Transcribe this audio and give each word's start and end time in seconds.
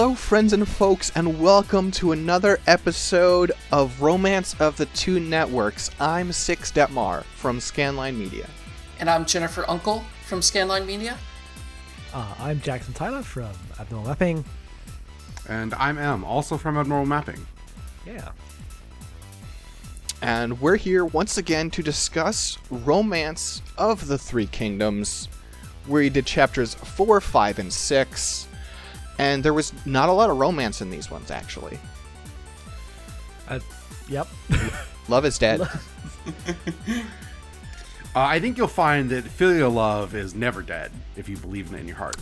Hello, 0.00 0.14
friends 0.14 0.52
and 0.52 0.68
folks, 0.68 1.10
and 1.16 1.40
welcome 1.40 1.90
to 1.90 2.12
another 2.12 2.60
episode 2.68 3.50
of 3.72 4.00
Romance 4.00 4.54
of 4.60 4.76
the 4.76 4.86
Two 4.86 5.18
Networks. 5.18 5.90
I'm 5.98 6.30
Six 6.30 6.70
Detmar 6.70 7.24
from 7.24 7.58
Scanline 7.58 8.16
Media. 8.16 8.48
And 9.00 9.10
I'm 9.10 9.26
Jennifer 9.26 9.64
Unkle 9.64 10.04
from 10.24 10.38
Scanline 10.38 10.86
Media. 10.86 11.18
Uh, 12.14 12.32
I'm 12.38 12.60
Jackson 12.60 12.94
Tyler 12.94 13.22
from 13.22 13.50
Abnormal 13.80 14.06
Mapping. 14.06 14.44
And 15.48 15.74
I'm 15.74 15.98
M, 15.98 16.22
also 16.22 16.56
from 16.56 16.78
Abnormal 16.78 17.06
Mapping. 17.06 17.44
Yeah. 18.06 18.30
And 20.22 20.60
we're 20.60 20.76
here 20.76 21.06
once 21.06 21.38
again 21.38 21.70
to 21.70 21.82
discuss 21.82 22.56
Romance 22.70 23.62
of 23.76 24.06
the 24.06 24.16
Three 24.16 24.46
Kingdoms. 24.46 25.28
Where 25.88 26.02
we 26.02 26.08
did 26.08 26.24
chapters 26.24 26.74
4, 26.74 27.20
5, 27.20 27.58
and 27.58 27.72
6. 27.72 28.48
And 29.18 29.42
there 29.42 29.54
was 29.54 29.72
not 29.84 30.08
a 30.08 30.12
lot 30.12 30.30
of 30.30 30.38
romance 30.38 30.80
in 30.80 30.90
these 30.90 31.10
ones, 31.10 31.30
actually. 31.30 31.78
Uh, 33.48 33.60
yep. 34.08 34.28
Love 35.08 35.24
is 35.24 35.38
dead. 35.38 35.60
Uh, 38.18 38.22
I 38.22 38.40
think 38.40 38.56
you'll 38.56 38.66
find 38.66 39.10
that 39.10 39.22
filial 39.22 39.70
love 39.70 40.14
is 40.14 40.34
never 40.34 40.62
dead 40.62 40.90
if 41.14 41.28
you 41.28 41.36
believe 41.36 41.68
in 41.68 41.76
it 41.76 41.80
in 41.80 41.86
your 41.86 41.96
heart. 41.96 42.16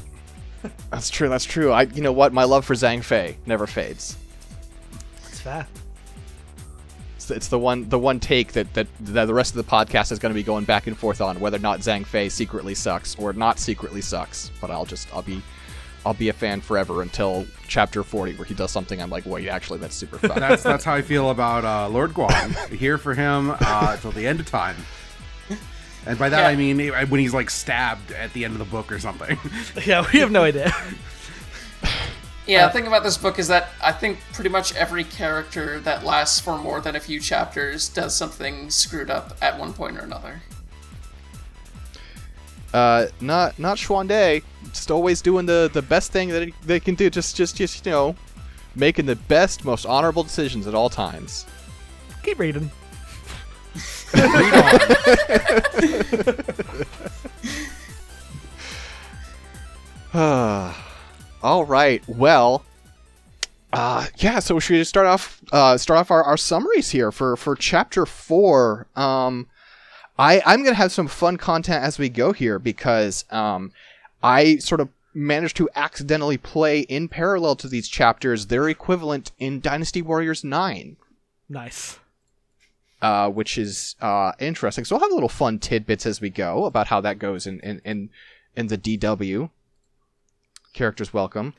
that's 0.91 1.09
true, 1.09 1.29
that's 1.29 1.45
true. 1.45 1.73
I 1.73 1.83
you 1.83 2.03
know 2.03 2.13
what? 2.13 2.33
My 2.33 2.45
love 2.45 2.65
for 2.65 2.75
Zhang 2.75 3.03
Fei 3.03 3.37
never 3.47 3.67
fades. 3.67 4.17
It's 5.29 5.41
fair. 5.41 5.67
It's, 7.15 7.31
it's 7.31 7.49
the 7.49 7.59
one 7.59 7.89
the 7.89 7.99
one 7.99 8.19
take 8.19 8.53
that, 8.53 8.75
that 8.75 8.89
that 9.01 9.25
the 9.27 9.35
rest 9.35 9.57
of 9.57 9.65
the 9.65 9.71
podcast 9.71 10.11
is 10.13 10.19
going 10.19 10.35
to 10.35 10.39
be 10.39 10.43
going 10.43 10.65
back 10.65 10.87
and 10.87 10.99
forth 10.99 11.21
on 11.21 11.39
whether 11.39 11.57
or 11.57 11.61
not 11.61 11.81
Zhang 11.81 12.05
Fei 12.05 12.29
secretly 12.29 12.75
sucks 12.75 13.17
or 13.17 13.33
not 13.33 13.59
secretly 13.59 14.01
sucks. 14.01 14.51
But 14.61 14.71
I'll 14.73 14.85
just 14.85 15.09
I'll 15.15 15.23
be 15.23 15.41
I'll 16.07 16.15
be 16.15 16.29
a 16.29 16.33
fan 16.33 16.61
forever 16.61 17.03
until 17.03 17.47
chapter 17.67 18.05
40 18.05 18.35
where 18.35 18.45
he 18.45 18.55
does 18.55 18.71
something 18.71 19.03
I'm 19.03 19.11
like, 19.11 19.27
wait, 19.27 19.49
actually 19.49 19.81
that's 19.81 19.97
super 19.97 20.19
fun. 20.19 20.39
That's 20.39 20.63
that's 20.63 20.85
how 20.85 20.95
I 20.95 21.03
feel 21.13 21.31
about 21.31 21.65
uh, 21.65 21.89
Lord 21.89 22.15
Guan. 22.15 22.69
Here 22.69 22.97
for 22.97 23.13
him 23.13 23.53
uh, 23.59 23.97
till 23.97 24.13
the 24.13 24.25
end 24.25 24.39
of 24.39 24.47
time. 24.47 24.77
And 26.07 26.17
by 26.17 26.29
that 26.29 26.43
Yeah. 26.43 26.47
I 26.47 26.55
mean 26.55 26.79
when 27.09 27.21
he's 27.21 27.35
like 27.35 27.51
stabbed 27.51 28.13
at 28.13 28.33
the 28.35 28.45
end 28.45 28.53
of 28.53 28.61
the 28.61 28.65
book 28.67 28.93
or 28.93 29.01
something. 29.01 29.37
Yeah, 29.85 30.07
we 30.13 30.21
have 30.21 30.31
no 30.31 30.45
idea. 30.45 30.73
Yeah, 32.47 32.69
the 32.69 32.73
thing 32.73 32.87
about 32.87 33.03
this 33.03 33.19
book 33.19 33.41
is 33.41 33.49
that 33.49 33.71
I 33.83 33.91
think 33.91 34.21
pretty 34.33 34.51
much 34.51 34.73
every 34.77 35.03
character 35.03 35.81
that 35.81 36.05
lasts 36.05 36.39
for 36.39 36.57
more 36.57 36.81
than 36.81 36.95
a 36.95 37.01
few 37.01 37.19
chapters 37.19 37.89
does 37.89 38.15
something 38.15 38.71
screwed 38.71 39.11
up 39.11 39.37
at 39.43 39.59
one 39.59 39.73
point 39.73 39.99
or 39.99 40.03
another. 40.03 40.43
Uh, 42.77 43.09
not 43.23 43.59
not 43.59 43.79
Xuande, 43.79 44.43
just 44.67 44.91
always 44.91 45.23
doing 45.23 45.47
the 45.47 45.71
the 45.73 45.81
best 45.81 46.13
thing 46.13 46.29
that 46.29 46.53
they 46.63 46.79
can 46.79 46.95
do. 46.95 47.09
Just 47.09 47.35
just 47.35 47.57
just 47.57 47.87
you 47.87 47.93
know, 47.93 48.15
making 48.75 49.07
the 49.07 49.17
best, 49.17 49.65
most 49.65 49.87
honorable 49.87 50.23
decisions 50.23 50.67
at 50.67 50.75
all 50.75 50.91
times. 50.91 51.47
Keep 52.23 52.39
reading. 52.39 52.71
Read 54.13 54.55
on. 60.13 60.75
All 61.43 61.65
right. 61.65 62.07
Well, 62.09 62.65
uh, 63.73 64.07
yeah. 64.19 64.39
So 64.41 64.59
should 64.59 64.75
we 64.75 64.81
just 64.81 64.91
start 64.91 65.07
off 65.07 65.41
uh, 65.51 65.79
start 65.79 66.01
off 66.01 66.11
our, 66.11 66.23
our 66.23 66.37
summaries 66.37 66.91
here 66.91 67.11
for 67.11 67.37
for 67.37 67.57
chapter 67.57 68.05
four? 68.05 68.87
Um, 68.97 69.47
I 70.19 70.43
I'm 70.47 70.63
gonna 70.63 70.75
have 70.75 70.93
some 70.93 71.09
fun 71.09 71.37
content 71.37 71.85
as 71.85 71.99
we 71.99 72.09
go 72.09 72.33
here 72.33 72.59
because 72.59 73.25
um, 73.31 73.73
I 74.23 74.57
sort 74.59 74.81
of 74.81 74.89
managed 75.15 75.57
to 75.57 75.69
accidentally 75.75 76.37
play 76.37 76.81
in 76.81 77.09
parallel 77.09 77.57
to 77.57 77.69
these 77.69 77.89
chapters 77.89 78.47
their 78.47 78.69
equivalent 78.69 79.33
in 79.39 79.61
Dynasty 79.61 80.03
Warriors 80.03 80.45
Nine. 80.45 80.97
Nice. 81.49 81.99
uh, 83.01 83.31
which 83.31 83.57
is 83.57 83.95
uh, 84.01 84.33
interesting. 84.41 84.85
So 84.85 84.97
I'll 84.97 85.03
have 85.03 85.13
a 85.13 85.15
little 85.15 85.29
fun 85.29 85.59
tidbits 85.59 86.07
as 86.07 86.21
we 86.21 86.29
go 86.29 86.65
about 86.65 86.89
how 86.89 87.01
that 87.03 87.19
goes 87.19 87.47
in 87.47 87.61
in 87.61 87.81
in, 87.85 88.11
in 88.57 88.67
the 88.69 88.79
DW. 88.79 89.51
Characters 90.73 91.13
welcome. 91.15 91.55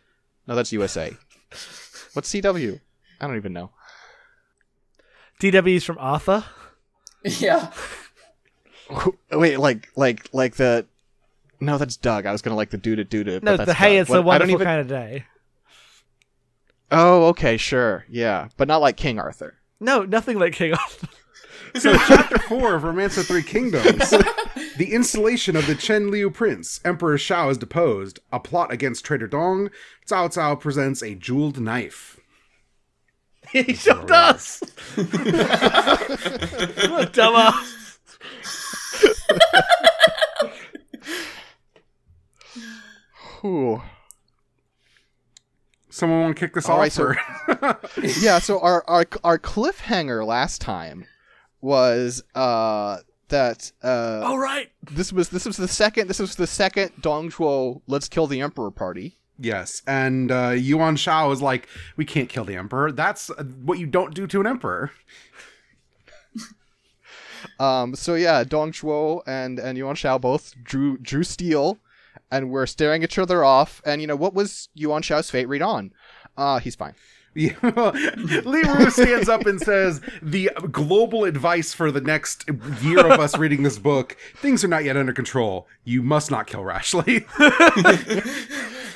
No, 0.48 0.56
that's 0.56 0.72
USA. 0.74 1.16
What's 2.14 2.32
CW? 2.34 2.80
I 3.20 3.28
don't 3.28 3.36
even 3.38 3.54
know. 3.54 3.72
DW 5.40 5.76
is 5.76 5.84
from 5.84 5.98
Arthur. 6.00 6.44
Yeah. 7.24 7.72
Wait, 9.32 9.58
like 9.60 9.90
like 9.96 10.30
like 10.34 10.56
the. 10.56 10.86
No, 11.60 11.78
that's 11.78 11.98
Doug. 11.98 12.26
I 12.26 12.32
was 12.32 12.42
gonna 12.42 12.56
like 12.56 12.70
the 12.70 12.78
duda 12.78 13.04
duda. 13.06 13.42
No, 13.44 13.54
but 13.54 13.58
the 13.58 13.66
that's 13.66 13.80
hey, 13.80 13.96
Doug. 13.96 14.02
it's 14.02 14.10
What- 14.10 14.16
a 14.18 14.20
I 14.20 14.22
don't 14.22 14.26
wonderful 14.26 14.54
even- 14.56 14.66
kind 14.66 14.82
of 14.82 14.88
day. 14.88 15.26
Oh, 16.90 17.26
okay, 17.28 17.58
sure, 17.58 18.06
yeah, 18.08 18.48
but 18.56 18.68
not 18.70 18.80
like 18.80 18.96
King 18.96 19.20
Arthur. 19.20 19.56
No, 19.80 20.04
nothing 20.04 20.40
like 20.40 20.54
King 20.54 20.74
Arthur. 20.74 21.08
So 21.76 21.98
chapter 22.08 22.40
four 22.40 22.76
of 22.76 22.84
Romance 22.86 23.18
of 23.18 23.28
Three 23.28 23.44
Kingdoms. 23.44 24.10
the 24.78 24.90
installation 24.94 25.56
of 25.58 25.68
the 25.68 25.76
Chen 25.76 26.10
Liu 26.10 26.32
Prince. 26.32 26.80
Emperor 26.86 27.18
Shao 27.18 27.50
is 27.50 27.58
deposed. 27.58 28.20
A 28.32 28.40
plot 28.40 28.72
against 28.72 29.04
Traitor 29.04 29.28
Dong. 29.28 29.70
Cao 30.10 30.30
Cao 30.34 30.58
presents 30.60 31.04
a 31.04 31.14
jeweled 31.14 31.60
knife. 31.60 32.20
he 33.52 33.74
sure 33.74 34.06
does. 34.06 34.62
what 34.96 35.08
a 35.14 37.10
dumbass. 37.12 37.98
Ooh. 43.44 43.82
Someone 45.90 46.22
want 46.22 46.36
to 46.38 46.40
kick 46.40 46.54
this 46.54 46.68
All 46.70 46.76
off? 46.76 46.82
right, 46.82 46.92
so- 46.92 47.04
or- 47.04 47.80
yeah, 48.20 48.40
so 48.40 48.60
our, 48.60 48.84
our 48.88 49.06
our 49.24 49.40
cliffhanger 49.40 50.26
last 50.26 50.62
time 50.62 51.06
was 51.62 52.24
uh 52.36 52.98
that 53.30 53.72
uh 53.84 54.22
All 54.24 54.38
right. 54.38 54.72
this 54.92 55.12
was 55.12 55.30
this 55.30 55.46
was 55.46 55.58
the 55.58 55.68
second 55.68 56.08
this 56.08 56.20
was 56.20 56.36
the 56.36 56.46
second 56.48 56.92
Dongzhuo 57.02 57.82
let's 57.88 58.08
kill 58.08 58.28
the 58.28 58.42
emperor 58.42 58.70
party. 58.72 59.18
Yes, 59.40 59.84
and 59.86 60.32
uh, 60.32 60.50
Yuan 60.50 60.96
Shao 60.96 61.30
is 61.30 61.44
like, 61.44 61.68
we 61.96 62.06
can't 62.06 62.28
kill 62.28 62.44
the 62.44 62.56
emperor. 62.56 62.92
That's 62.92 63.30
uh, 63.30 63.44
what 63.44 63.78
you 63.78 63.86
don't 63.86 64.16
do 64.16 64.26
to 64.26 64.40
an 64.42 64.48
emperor. 64.48 64.90
Um 67.60 67.96
so 67.96 68.16
yeah, 68.16 68.44
Dong 68.44 68.72
Dongzhuo 68.72 69.22
and 69.28 69.60
and 69.60 69.78
Yuan 69.78 69.96
Shao 69.96 70.18
both 70.18 70.54
drew 70.64 70.98
drew 70.98 71.24
steel 71.24 71.80
and 72.32 72.50
we're 72.50 72.66
staring 72.66 73.04
each 73.04 73.18
other 73.18 73.44
off 73.44 73.82
and 73.86 74.02
you 74.02 74.08
know 74.08 74.16
what 74.16 74.34
was 74.34 74.70
Yuan 74.74 75.02
Shao's 75.02 75.30
fate 75.30 75.48
read 75.48 75.62
on? 75.62 75.92
Uh 76.36 76.60
he's 76.60 76.76
fine. 76.76 76.96
Yeah. 77.36 77.54
Li 78.46 78.64
Ru 78.64 78.90
stands 78.90 79.30
up 79.30 79.46
and 79.46 79.62
says, 79.62 80.02
the 80.24 80.50
global 80.72 81.24
advice 81.24 81.72
for 81.72 81.92
the 81.92 82.02
next 82.02 82.50
year 82.82 83.06
of 83.06 83.20
us 83.20 83.38
reading 83.38 83.62
this 83.62 83.78
book, 83.78 84.18
things 84.38 84.64
are 84.64 84.68
not 84.68 84.84
yet 84.84 84.98
under 84.98 85.14
control. 85.14 85.68
You 85.84 86.02
must 86.02 86.32
not 86.32 86.48
kill 86.48 86.64
rashly." 86.64 87.28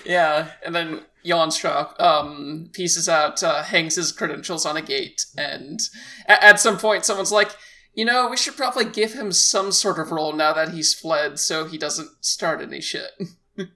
Yeah. 0.06 0.50
And 0.66 0.74
then 0.75 1.01
Yuan 1.24 1.51
Shao 1.51 1.94
um, 2.00 2.69
pieces 2.74 3.07
out, 3.07 3.44
uh, 3.44 3.63
hangs 3.63 3.95
his 3.95 4.12
credentials 4.12 4.65
on 4.65 4.75
a 4.77 4.81
gate, 4.81 5.25
and 5.38 5.80
a- 6.27 6.44
at 6.44 6.60
some 6.60 6.77
point, 6.77 7.06
someone's 7.06 7.31
like, 7.31 7.51
you 7.93 8.05
know, 8.05 8.29
we 8.29 8.38
should 8.38 8.55
probably 8.55 8.85
give 8.85 9.13
him 9.13 9.31
some 9.31 9.71
sort 9.71 9.99
of 9.99 10.11
role 10.11 10.33
now 10.33 10.53
that 10.53 10.69
he's 10.69 10.93
fled 10.93 11.39
so 11.39 11.65
he 11.65 11.77
doesn't 11.77 12.09
start 12.23 12.61
any 12.61 12.81
shit. 12.81 13.11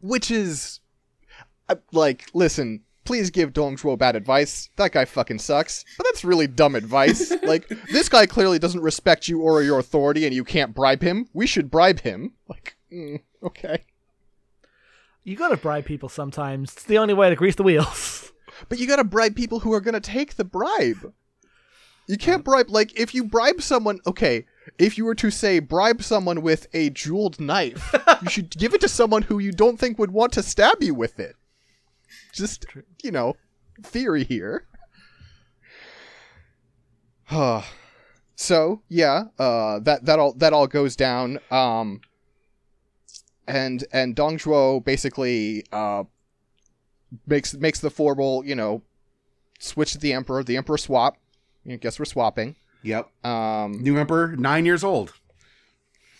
Which 0.00 0.30
is 0.30 0.80
uh, 1.68 1.76
like 1.92 2.26
listen, 2.34 2.82
please 3.04 3.30
give 3.30 3.52
Dongzhuo 3.52 3.96
bad 3.96 4.16
advice. 4.16 4.70
That 4.76 4.92
guy 4.92 5.04
fucking 5.04 5.38
sucks. 5.38 5.84
But 5.96 6.04
that's 6.04 6.24
really 6.24 6.48
dumb 6.48 6.74
advice. 6.74 7.32
like 7.42 7.68
this 7.90 8.08
guy 8.08 8.26
clearly 8.26 8.58
doesn't 8.58 8.80
respect 8.80 9.28
you 9.28 9.40
or 9.40 9.62
your 9.62 9.78
authority 9.78 10.24
and 10.24 10.34
you 10.34 10.44
can't 10.44 10.74
bribe 10.74 11.02
him. 11.02 11.28
We 11.32 11.46
should 11.46 11.70
bribe 11.70 12.00
him. 12.00 12.32
Like 12.48 12.76
mm, 12.92 13.20
okay. 13.42 13.84
You 15.24 15.36
gotta 15.36 15.56
bribe 15.56 15.84
people 15.84 16.08
sometimes. 16.08 16.72
It's 16.72 16.84
the 16.84 16.98
only 16.98 17.14
way 17.14 17.30
to 17.30 17.36
grease 17.36 17.54
the 17.54 17.62
wheels. 17.62 18.32
But 18.68 18.78
you 18.78 18.86
gotta 18.86 19.04
bribe 19.04 19.36
people 19.36 19.60
who 19.60 19.72
are 19.72 19.80
gonna 19.80 20.00
take 20.00 20.34
the 20.34 20.44
bribe. 20.44 21.12
You 22.06 22.16
can't 22.18 22.44
bribe 22.44 22.68
like 22.68 22.98
if 22.98 23.14
you 23.14 23.24
bribe 23.24 23.62
someone. 23.62 24.00
Okay, 24.06 24.46
if 24.78 24.98
you 24.98 25.04
were 25.04 25.14
to 25.14 25.30
say 25.30 25.58
bribe 25.58 26.02
someone 26.02 26.42
with 26.42 26.66
a 26.72 26.90
jeweled 26.90 27.40
knife, 27.40 27.94
you 28.22 28.28
should 28.28 28.50
give 28.58 28.74
it 28.74 28.80
to 28.80 28.88
someone 28.88 29.22
who 29.22 29.38
you 29.38 29.52
don't 29.52 29.78
think 29.78 29.98
would 29.98 30.10
want 30.10 30.32
to 30.32 30.42
stab 30.42 30.82
you 30.82 30.94
with 30.94 31.20
it. 31.20 31.36
Just 32.32 32.66
you 33.02 33.10
know, 33.10 33.36
theory 33.82 34.24
here. 34.24 34.66
so 38.36 38.82
yeah, 38.88 39.24
uh, 39.38 39.78
that 39.80 40.04
that 40.04 40.18
all 40.18 40.32
that 40.34 40.52
all 40.52 40.66
goes 40.66 40.96
down. 40.96 41.38
Um, 41.50 42.00
and 43.46 43.84
and 43.92 44.14
Dong 44.14 44.38
Zhuo 44.38 44.84
basically 44.84 45.64
uh 45.72 46.04
makes 47.26 47.54
makes 47.54 47.80
the 47.80 47.90
formal, 47.90 48.44
you 48.44 48.54
know, 48.54 48.82
switch 49.58 49.92
to 49.92 49.98
the 49.98 50.12
emperor. 50.12 50.42
The 50.42 50.56
emperor 50.56 50.78
swap. 50.78 51.16
I 51.68 51.76
guess 51.76 51.98
we're 51.98 52.04
swapping. 52.04 52.56
Yep. 52.82 53.08
Um, 53.24 53.72
New 53.82 53.96
emperor, 53.98 54.34
nine 54.36 54.66
years 54.66 54.82
old. 54.82 55.12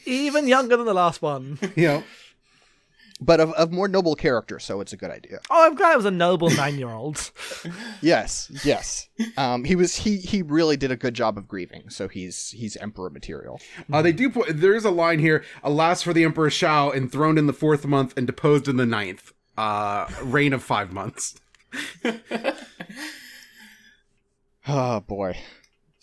Even 0.06 0.46
younger 0.48 0.76
than 0.76 0.86
the 0.86 0.94
last 0.94 1.22
one. 1.22 1.58
Yep. 1.76 2.04
but 3.20 3.38
of, 3.40 3.52
of 3.52 3.70
more 3.72 3.86
noble 3.88 4.14
character, 4.16 4.58
so 4.58 4.80
it's 4.80 4.92
a 4.92 4.96
good 4.96 5.10
idea. 5.10 5.40
Oh, 5.50 5.64
I'm 5.66 5.74
glad 5.76 5.92
it 5.92 5.96
was 5.96 6.06
a 6.06 6.10
noble 6.10 6.50
nine-year-old. 6.56 7.30
Yes, 8.00 8.50
yes. 8.64 9.08
Um, 9.36 9.62
he 9.64 9.76
was 9.76 9.94
he 9.96 10.16
he 10.16 10.42
really 10.42 10.76
did 10.76 10.90
a 10.90 10.96
good 10.96 11.14
job 11.14 11.38
of 11.38 11.46
grieving, 11.46 11.88
so 11.88 12.08
he's 12.08 12.50
he's 12.50 12.76
emperor 12.78 13.10
material. 13.10 13.60
Uh, 13.92 14.02
they 14.02 14.12
do. 14.12 14.28
Po- 14.30 14.50
there 14.50 14.74
is 14.74 14.84
a 14.84 14.90
line 14.90 15.20
here: 15.20 15.44
"Alas 15.62 16.02
for 16.02 16.12
the 16.12 16.24
Emperor 16.24 16.50
Shao, 16.50 16.90
enthroned 16.90 17.38
in 17.38 17.46
the 17.46 17.52
fourth 17.52 17.84
month 17.86 18.12
and 18.16 18.26
deposed 18.26 18.66
in 18.68 18.76
the 18.76 18.86
ninth. 18.86 19.32
Uh, 19.56 20.06
reign 20.22 20.52
of 20.52 20.62
five 20.64 20.92
months." 20.92 21.36
Oh 24.68 25.00
boy. 25.00 25.38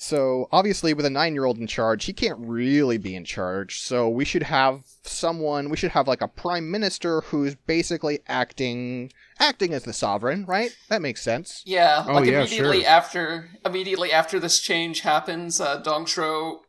So 0.01 0.47
obviously, 0.53 0.93
with 0.93 1.05
a 1.05 1.09
nine-year-old 1.09 1.57
in 1.57 1.67
charge, 1.67 2.05
he 2.05 2.13
can't 2.13 2.39
really 2.39 2.97
be 2.97 3.15
in 3.15 3.25
charge. 3.25 3.81
So 3.81 4.07
we 4.07 4.23
should 4.23 4.43
have 4.43 4.83
someone. 5.03 5.69
We 5.69 5.75
should 5.75 5.91
have 5.91 6.07
like 6.07 6.21
a 6.21 6.27
prime 6.29 6.71
minister 6.71 7.19
who's 7.19 7.55
basically 7.55 8.19
acting 8.27 9.11
acting 9.39 9.73
as 9.73 9.83
the 9.83 9.91
sovereign, 9.91 10.45
right? 10.45 10.73
That 10.87 11.01
makes 11.01 11.21
sense. 11.21 11.63
Yeah, 11.65 12.05
Oh, 12.07 12.13
like 12.13 12.25
yeah, 12.27 12.39
immediately 12.39 12.81
sure. 12.81 12.89
after 12.89 13.49
immediately 13.65 14.11
after 14.13 14.39
this 14.39 14.61
change 14.61 15.01
happens, 15.01 15.59
uh, 15.59 15.77
Dong 15.77 16.05
Zhuo 16.05 16.59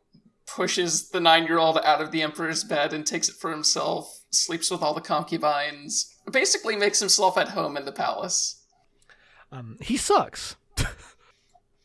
pushes 0.45 1.09
the 1.11 1.21
nine-year-old 1.21 1.77
out 1.77 2.01
of 2.01 2.11
the 2.11 2.21
emperor's 2.21 2.65
bed 2.65 2.91
and 2.91 3.05
takes 3.07 3.29
it 3.29 3.35
for 3.35 3.49
himself. 3.51 4.23
Sleeps 4.31 4.69
with 4.69 4.81
all 4.81 4.93
the 4.93 4.99
concubines. 4.99 6.13
Basically, 6.29 6.75
makes 6.75 6.99
himself 6.99 7.37
at 7.37 7.49
home 7.49 7.77
in 7.77 7.85
the 7.85 7.93
palace. 7.93 8.61
Um, 9.53 9.77
he 9.81 9.95
sucks. 9.95 10.57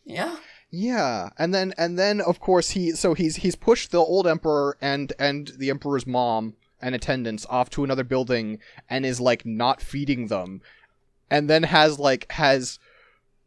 Yeah. 0.06 0.36
Yeah, 0.70 1.30
and 1.38 1.54
then 1.54 1.74
and 1.78 1.98
then 1.98 2.20
of 2.20 2.40
course 2.40 2.70
he 2.70 2.92
so 2.92 3.14
he's 3.14 3.36
he's 3.36 3.54
pushed 3.54 3.92
the 3.92 3.98
old 3.98 4.26
emperor 4.26 4.76
and 4.80 5.12
and 5.18 5.52
the 5.56 5.70
emperor's 5.70 6.06
mom 6.06 6.54
and 6.82 6.94
attendants 6.94 7.46
off 7.48 7.70
to 7.70 7.84
another 7.84 8.04
building 8.04 8.58
and 8.90 9.06
is 9.06 9.20
like 9.20 9.46
not 9.46 9.80
feeding 9.80 10.26
them, 10.26 10.60
and 11.30 11.48
then 11.48 11.62
has 11.62 11.98
like 11.98 12.30
has 12.32 12.78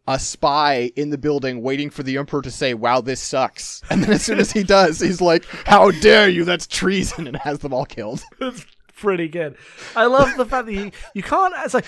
a 0.07 0.17
spy 0.17 0.91
in 0.95 1.09
the 1.09 1.17
building 1.17 1.61
waiting 1.61 1.89
for 1.89 2.03
the 2.03 2.17
emperor 2.17 2.41
to 2.41 2.49
say, 2.49 2.73
"Wow, 2.73 3.01
this 3.01 3.21
sucks," 3.21 3.81
and 3.89 4.03
then 4.03 4.11
as 4.11 4.23
soon 4.23 4.39
as 4.39 4.51
he 4.53 4.63
does, 4.63 4.99
he's 4.99 5.21
like, 5.21 5.45
"How 5.65 5.91
dare 5.91 6.29
you? 6.29 6.45
That's 6.45 6.67
treason!" 6.67 7.27
and 7.27 7.35
has 7.37 7.59
them 7.59 7.73
all 7.73 7.85
killed. 7.85 8.23
It's 8.41 8.65
pretty 9.01 9.29
good. 9.29 9.55
I 9.95 10.07
love 10.07 10.35
the 10.35 10.45
fact 10.45 10.65
that 10.65 10.73
you, 10.73 10.91
you 11.13 11.23
can't. 11.23 11.53
It's 11.63 11.73
like 11.73 11.85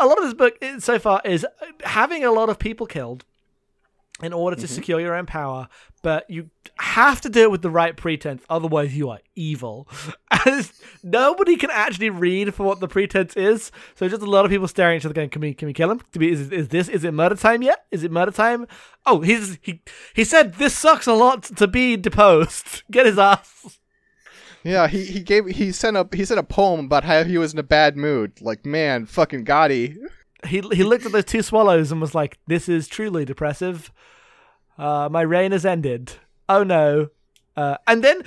a 0.00 0.06
lot 0.06 0.18
of 0.18 0.24
this 0.24 0.34
book 0.34 0.58
so 0.82 0.98
far 0.98 1.22
is 1.24 1.46
having 1.82 2.24
a 2.24 2.30
lot 2.30 2.50
of 2.50 2.58
people 2.58 2.86
killed 2.86 3.24
in 4.22 4.32
order 4.32 4.56
to 4.56 4.62
mm-hmm. 4.62 4.74
secure 4.74 5.00
your 5.00 5.14
own 5.14 5.26
power, 5.26 5.68
but 6.02 6.28
you 6.30 6.50
have 6.78 7.20
to 7.22 7.28
do 7.28 7.42
it 7.42 7.50
with 7.50 7.62
the 7.62 7.70
right 7.70 7.96
pretense. 7.96 8.42
Otherwise, 8.48 8.96
you 8.96 9.10
are 9.10 9.20
evil. 9.34 9.88
And 10.44 10.68
nobody 11.04 11.56
can 11.56 11.70
actually 11.70 12.10
read 12.10 12.52
for 12.52 12.66
what 12.66 12.80
the 12.80 12.88
pretense 12.88 13.36
is. 13.36 13.70
So 13.94 14.08
just 14.08 14.22
a 14.22 14.26
lot 14.26 14.44
of 14.44 14.50
people 14.50 14.66
staring 14.66 14.96
at 14.96 15.02
each 15.02 15.04
other, 15.04 15.14
going, 15.14 15.28
"Can 15.28 15.40
we? 15.40 15.54
Can 15.54 15.66
we 15.66 15.72
kill 15.72 15.88
him? 15.88 16.00
Is, 16.18 16.50
is 16.50 16.68
this? 16.68 16.88
Is 16.88 17.04
it 17.04 17.14
murder 17.14 17.36
time 17.36 17.62
yet? 17.62 17.84
Is 17.92 18.02
it 18.02 18.10
murder 18.10 18.32
time? 18.32 18.66
Oh, 19.06 19.20
he's 19.20 19.58
he 19.62 19.82
he 20.14 20.24
said 20.24 20.54
this 20.54 20.76
sucks 20.76 21.06
a 21.06 21.12
lot 21.12 21.44
to 21.44 21.68
be 21.68 21.96
deposed. 21.96 22.82
Get 22.90 23.06
his 23.06 23.18
ass." 23.18 23.78
Yeah, 24.64 24.88
he, 24.88 25.04
he 25.04 25.20
gave 25.20 25.46
he 25.46 25.70
sent 25.70 25.96
up 25.96 26.14
he 26.14 26.24
sent 26.24 26.40
a 26.40 26.44
poem 26.44 26.86
about 26.86 27.04
how 27.04 27.22
he 27.24 27.38
was 27.38 27.52
in 27.52 27.58
a 27.58 27.64
bad 27.64 27.96
mood. 27.96 28.40
Like, 28.40 28.66
man, 28.66 29.06
fucking 29.06 29.44
Gotti. 29.44 29.96
He 30.46 30.60
he 30.72 30.84
looked 30.84 31.06
at 31.06 31.12
those 31.12 31.24
two 31.24 31.42
swallows 31.42 31.92
and 31.92 32.00
was 32.00 32.14
like, 32.14 32.38
"This 32.46 32.68
is 32.68 32.88
truly 32.88 33.24
depressive. 33.24 33.92
Uh, 34.78 35.08
my 35.10 35.22
reign 35.22 35.52
has 35.52 35.64
ended. 35.64 36.14
Oh 36.48 36.62
no!" 36.62 37.08
Uh, 37.56 37.76
and 37.86 38.02
then, 38.02 38.22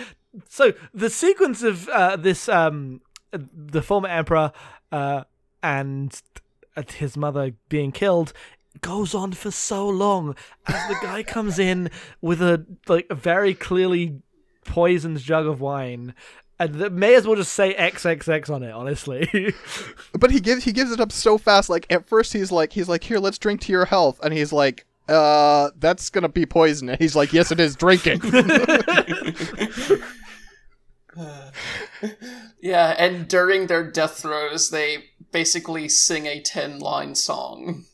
so 0.48 0.74
the 0.94 1.10
sequence 1.10 1.64
of 1.64 1.90
uh, 1.90 2.16
this, 2.16 2.48
um, 2.48 3.02
the 3.32 3.82
former 3.82 4.08
emperor 4.08 4.52
uh, 4.92 5.24
and 5.64 6.22
his 6.90 7.18
mother 7.18 7.54
being 7.70 7.92
killed 7.92 8.34
goes 8.82 9.16
on 9.16 9.32
for 9.32 9.52
so 9.52 9.88
long 9.88 10.36
as 10.68 10.88
the 10.88 10.98
guy 11.02 11.24
comes 11.24 11.58
in 11.58 11.90
with 12.22 12.42
a 12.42 12.66
like 12.88 13.08
a 13.10 13.16
very 13.16 13.54
clearly 13.54 14.22
poisoned 14.66 15.20
jug 15.20 15.46
of 15.46 15.62
wine. 15.62 16.14
And 16.58 16.76
that 16.76 16.94
may 16.94 17.16
as 17.16 17.28
well 17.28 17.36
just 17.36 17.52
say 17.54 17.74
XXX 17.74 18.50
on 18.50 18.64
it, 18.64 18.72
honestly. 18.72 19.54
But 20.18 20.32
he 20.32 20.40
gives 20.40 20.64
he 20.64 20.72
gives 20.72 20.92
it 20.92 21.02
up 21.02 21.12
so 21.12 21.38
fast. 21.38 21.70
Like 21.70 21.86
at 21.90 22.08
first 22.08 22.32
he's 22.32 22.52
like 22.52 22.72
he's 22.72 22.88
like 22.88 23.04
here, 23.04 23.20
let's 23.20 23.38
drink 23.38 23.62
to 23.62 23.72
your 23.72 23.86
health, 23.86 24.20
and 24.24 24.34
he's 24.34 24.54
like, 24.54 24.86
uh, 25.10 25.72
that's 25.78 26.10
gonna 26.10 26.30
be 26.30 26.46
poison. 26.46 26.90
And 26.90 27.00
he's 27.00 27.16
like, 27.16 27.34
yes, 27.34 27.52
it 27.52 27.60
is. 27.60 27.76
Drink 27.76 28.04
it. 28.06 28.22
Yeah, 32.66 32.96
and 32.98 33.28
during 33.28 33.68
their 33.68 33.90
death 33.90 34.18
throes, 34.22 34.72
they 34.72 35.06
basically 35.32 35.88
sing 35.88 36.26
a 36.26 36.42
10 36.42 36.80
line 36.80 37.14
song. 37.14 37.86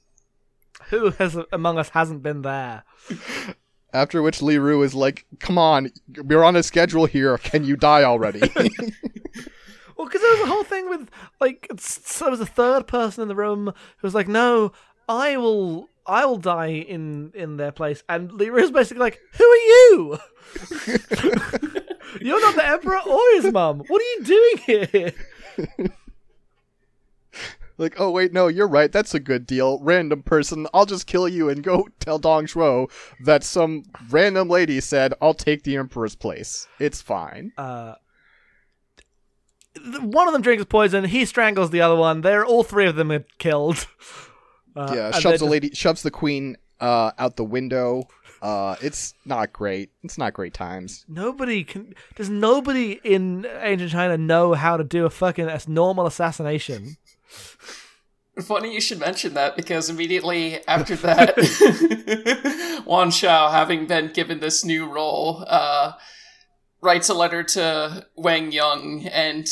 Who 0.89 1.11
has 1.11 1.37
among 1.51 1.77
us 1.77 1.89
hasn't 1.89 2.23
been 2.23 2.41
there? 2.41 2.83
After 3.93 4.21
which 4.21 4.41
Li 4.41 4.57
Ru 4.57 4.81
is 4.83 4.95
like, 4.95 5.25
come 5.39 5.57
on, 5.57 5.91
we're 6.23 6.43
on 6.43 6.55
a 6.55 6.63
schedule 6.63 7.05
here. 7.05 7.37
Can 7.37 7.63
you 7.65 7.75
die 7.75 8.03
already? 8.03 8.41
Well, 10.01 10.07
because 10.07 10.21
there 10.21 10.31
was 10.31 10.41
a 10.41 10.47
whole 10.47 10.63
thing 10.63 10.89
with 10.89 11.09
like 11.39 11.67
so 11.77 12.25
there 12.25 12.31
was 12.31 12.41
a 12.41 12.45
third 12.47 12.87
person 12.87 13.21
in 13.21 13.27
the 13.27 13.35
room 13.35 13.67
who 13.67 13.73
was 14.01 14.15
like, 14.15 14.27
"No, 14.27 14.71
I 15.07 15.37
will, 15.37 15.89
I 16.07 16.25
will 16.25 16.37
die 16.37 16.69
in 16.71 17.31
in 17.35 17.57
their 17.57 17.71
place," 17.71 18.03
and 18.09 18.31
Li 18.31 18.49
Ru 18.49 18.63
is 18.63 18.71
basically 18.71 19.01
like, 19.01 19.19
"Who 19.33 19.43
are 19.43 19.57
you? 19.57 20.17
You're 22.19 22.41
not 22.41 22.55
the 22.55 22.65
emperor 22.65 22.99
or 23.07 23.21
his 23.35 23.53
mum. 23.53 23.83
What 23.85 24.01
are 24.01 24.05
you 24.05 24.23
doing 24.23 24.57
here?" 24.65 25.91
Like, 27.81 27.99
oh 27.99 28.11
wait, 28.11 28.31
no, 28.31 28.47
you're 28.47 28.67
right. 28.67 28.91
That's 28.91 29.15
a 29.15 29.19
good 29.19 29.47
deal. 29.47 29.79
Random 29.81 30.21
person, 30.21 30.67
I'll 30.71 30.85
just 30.85 31.07
kill 31.07 31.27
you 31.27 31.49
and 31.49 31.63
go 31.63 31.89
tell 31.99 32.19
Dong 32.19 32.45
Zhuo 32.45 32.91
that 33.25 33.43
some 33.43 33.85
random 34.11 34.49
lady 34.49 34.79
said 34.79 35.15
I'll 35.19 35.33
take 35.33 35.63
the 35.63 35.77
emperor's 35.77 36.15
place. 36.15 36.67
It's 36.79 37.01
fine. 37.01 37.51
Uh, 37.57 37.95
one 39.99 40.27
of 40.27 40.33
them 40.33 40.43
drinks 40.43 40.63
poison. 40.65 41.05
He 41.05 41.25
strangles 41.25 41.71
the 41.71 41.81
other 41.81 41.95
one. 41.95 42.21
They're 42.21 42.45
all 42.45 42.63
three 42.63 42.85
of 42.85 42.95
them 42.95 43.11
are 43.11 43.25
killed. 43.39 43.85
Uh, 44.73 44.93
yeah, 44.95 45.11
shoves 45.11 45.39
the 45.39 45.45
lady, 45.45 45.69
shoves 45.71 46.01
the 46.01 46.09
queen 46.09 46.55
uh, 46.79 47.11
out 47.19 47.35
the 47.35 47.43
window. 47.43 48.07
Uh, 48.41 48.75
it's 48.81 49.13
not 49.25 49.51
great. 49.51 49.91
It's 50.01 50.17
not 50.17 50.33
great 50.33 50.53
times. 50.53 51.05
Nobody 51.09 51.65
can. 51.65 51.93
Does 52.15 52.29
nobody 52.29 52.99
in 53.03 53.45
ancient 53.59 53.91
China 53.91 54.17
know 54.17 54.53
how 54.53 54.77
to 54.77 54.85
do 54.85 55.05
a 55.05 55.09
fucking 55.09 55.49
normal 55.67 56.07
assassination? 56.07 56.95
Funny 58.41 58.73
you 58.73 58.81
should 58.81 58.99
mention 58.99 59.33
that 59.33 59.55
because 59.55 59.89
immediately 59.89 60.65
after 60.67 60.95
that, 60.95 61.37
Yuan 62.85 63.11
Shao, 63.11 63.49
having 63.49 63.87
been 63.87 64.11
given 64.13 64.39
this 64.39 64.63
new 64.63 64.89
role, 64.89 65.43
uh, 65.47 65.93
writes 66.81 67.09
a 67.09 67.13
letter 67.13 67.43
to 67.43 68.07
Wang 68.15 68.51
Yang, 68.51 69.07
and 69.07 69.47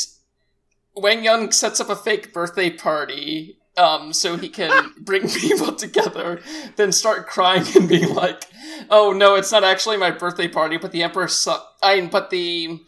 Wang 0.96 1.22
Yang 1.22 1.52
sets 1.52 1.80
up 1.80 1.90
a 1.90 1.96
fake 1.96 2.32
birthday 2.32 2.70
party 2.70 3.60
um, 3.76 4.12
so 4.12 4.36
he 4.36 4.48
can 4.48 4.92
bring 5.00 5.28
people 5.28 5.74
together, 5.74 6.40
then 6.76 6.92
start 6.92 7.26
crying 7.26 7.64
and 7.74 7.88
being 7.88 8.14
like, 8.14 8.44
"Oh 8.90 9.12
no, 9.12 9.36
it's 9.36 9.52
not 9.52 9.64
actually 9.64 9.96
my 9.96 10.10
birthday 10.10 10.48
party, 10.48 10.76
but 10.76 10.92
the 10.92 11.02
Emperor 11.02 11.28
sucks. 11.28 11.64
I 11.82 12.00
mean, 12.00 12.10
but 12.10 12.30
the 12.30 12.80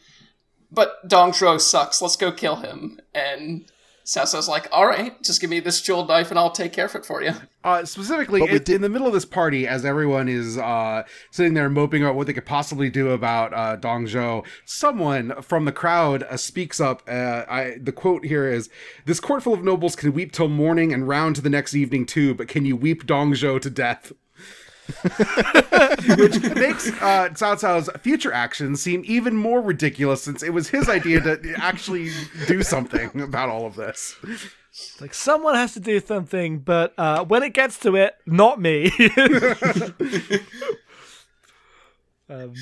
but 0.71 1.09
Dong 1.09 1.33
Zhuo 1.33 1.61
sucks. 1.61 2.03
Let's 2.03 2.17
go 2.17 2.33
kill 2.33 2.57
him." 2.57 3.01
And 3.15 3.71
Cao 4.15 4.25
Cao's 4.25 4.49
like, 4.49 4.69
"All 4.73 4.87
right, 4.87 5.21
just 5.23 5.41
give 5.41 5.49
me 5.49 5.61
this 5.61 5.81
jeweled 5.81 6.09
knife 6.09 6.31
and 6.31 6.39
I'll 6.39 6.51
take 6.51 6.73
care 6.73 6.87
of 6.87 6.95
it 6.95 7.07
for 7.07 7.23
you." 7.23 7.33
Uh, 7.65 7.85
specifically, 7.85 8.41
But 8.41 8.51
we 8.51 8.57
in, 8.57 8.63
did- 8.65 8.75
in 8.77 8.83
the 8.83 8.89
middle 8.89 9.07
of 9.07 9.13
this 9.13 9.25
party, 9.25 9.67
as 9.67 9.85
everyone 9.85 10.29
is 10.29 10.59
uh, 10.59 11.05
sitting 11.31 11.55
there 11.55 11.71
moping 11.71 12.03
about 12.03 12.17
what 12.17 12.27
they 12.27 12.33
could 12.33 12.45
possibly 12.45 12.91
do 12.91 13.11
about 13.11 13.55
uh, 13.55 13.77
Dong 13.77 14.07
Zhuo, 14.07 14.45
someone 14.65 15.41
from 15.41 15.65
the 15.65 15.73
crowd 15.73 16.25
uh, 16.25 16.37
speaks 16.37 16.81
up. 16.81 17.03
Uh, 17.09 17.45
I, 17.49 17.77
the 17.81 17.93
quote 17.93 18.25
here 18.27 18.49
is 18.49 18.69
This 19.07 19.21
court 19.21 19.43
full 19.43 19.55
of 19.55 19.63
nobles 19.65 19.95
can 19.97 20.13
weep 20.13 20.33
till 20.33 20.49
morning 20.49 20.93
and 20.93 21.07
round 21.09 21.37
to 21.37 21.43
the 21.43 21.51
next 21.51 21.75
evening 21.75 22.05
too, 22.05 22.35
but 22.35 22.49
can 22.49 22.65
you 22.65 22.77
weep 22.77 23.07
Dong 23.07 23.33
Zhuo 23.33 23.61
to 23.61 23.71
death? 23.71 24.13
Which 26.17 26.43
makes 26.55 26.89
uh, 27.01 27.29
Cao 27.33 27.61
Cao's 27.61 27.89
future 28.01 28.33
actions 28.33 28.83
seem 28.83 29.03
even 29.07 29.37
more 29.37 29.61
ridiculous 29.61 30.23
since 30.23 30.43
it 30.43 30.51
was 30.51 30.69
his 30.69 30.89
idea 30.89 31.21
to 31.21 31.55
actually 31.57 32.11
do 32.47 32.63
something 32.63 33.21
about 33.21 33.49
all 33.49 33.67
of 33.67 33.77
this. 33.77 34.17
Like 35.01 35.13
someone 35.13 35.55
has 35.55 35.75
to 35.75 35.81
do 35.81 36.01
something, 36.01 36.61
but 36.61 36.95
uh, 36.97 37.25
when 37.25 37.43
it 37.43 37.53
gets 37.53 37.79
to 37.81 37.95
it, 37.97 38.15
not 38.25 38.59
me. 38.59 38.87
um, 42.31 42.55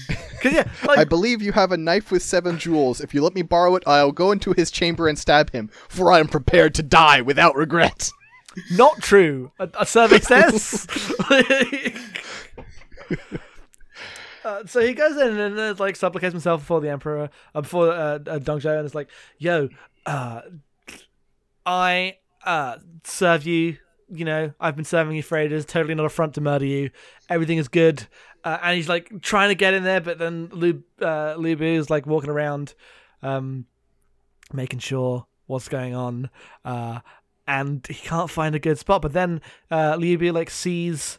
yeah, 0.44 0.68
like 0.84 0.98
I 0.98 1.04
believe 1.04 1.40
you 1.40 1.52
have 1.52 1.70
a 1.70 1.76
knife 1.76 2.10
with 2.10 2.22
seven 2.22 2.58
jewels. 2.58 3.00
If 3.00 3.14
you 3.14 3.22
let 3.22 3.34
me 3.34 3.42
borrow 3.42 3.76
it, 3.76 3.84
I'll 3.86 4.10
go 4.10 4.32
into 4.32 4.52
his 4.52 4.72
chamber 4.72 5.06
and 5.06 5.16
stab 5.16 5.52
him, 5.52 5.70
for 5.88 6.12
I 6.12 6.18
am 6.18 6.26
prepared 6.26 6.74
to 6.74 6.82
die 6.82 7.20
without 7.20 7.54
regret. 7.54 8.10
Not 8.72 9.00
true. 9.02 9.52
A, 9.58 9.68
a 9.80 9.86
survey 9.86 10.20
says. 10.20 10.86
Uh, 14.42 14.64
so 14.64 14.80
he 14.80 14.94
goes 14.94 15.18
in 15.18 15.38
and 15.38 15.58
uh, 15.58 15.74
like 15.78 15.94
supplicates 15.94 16.32
himself 16.32 16.62
before 16.62 16.80
the 16.80 16.88
emperor, 16.88 17.28
uh, 17.54 17.60
before 17.60 17.92
uh, 17.92 18.18
uh, 18.26 18.38
Dong 18.38 18.58
Zhuo, 18.58 18.78
and 18.78 18.86
is 18.86 18.94
like, 18.94 19.10
"Yo, 19.38 19.68
uh, 20.06 20.40
I 21.66 22.16
uh, 22.44 22.76
serve 23.04 23.46
you. 23.46 23.76
You 24.08 24.24
know, 24.24 24.52
I've 24.58 24.76
been 24.76 24.84
serving 24.84 25.14
you 25.14 25.22
for 25.22 25.36
ages. 25.36 25.64
Totally 25.64 25.94
not 25.94 26.06
a 26.06 26.08
front 26.08 26.34
to 26.34 26.40
murder 26.40 26.64
you. 26.64 26.90
Everything 27.28 27.58
is 27.58 27.68
good. 27.68 28.06
Uh, 28.42 28.58
and 28.62 28.76
he's 28.76 28.88
like 28.88 29.20
trying 29.20 29.50
to 29.50 29.54
get 29.54 29.74
in 29.74 29.84
there, 29.84 30.00
but 30.00 30.18
then 30.18 30.48
Lu 30.52 30.82
uh, 31.02 31.34
Lu 31.36 31.54
Bu 31.56 31.64
is 31.64 31.90
like 31.90 32.06
walking 32.06 32.30
around, 32.30 32.74
um, 33.22 33.66
making 34.52 34.78
sure 34.78 35.26
what's 35.46 35.68
going 35.68 35.94
on. 35.94 36.30
Uh, 36.64 37.00
and 37.58 37.86
he 37.88 37.94
can't 38.12 38.30
find 38.30 38.54
a 38.54 38.58
good 38.66 38.78
spot. 38.78 39.02
But 39.02 39.12
then 39.12 39.40
uh, 39.70 39.96
Liu 39.98 40.16
like 40.32 40.50
sees 40.50 41.18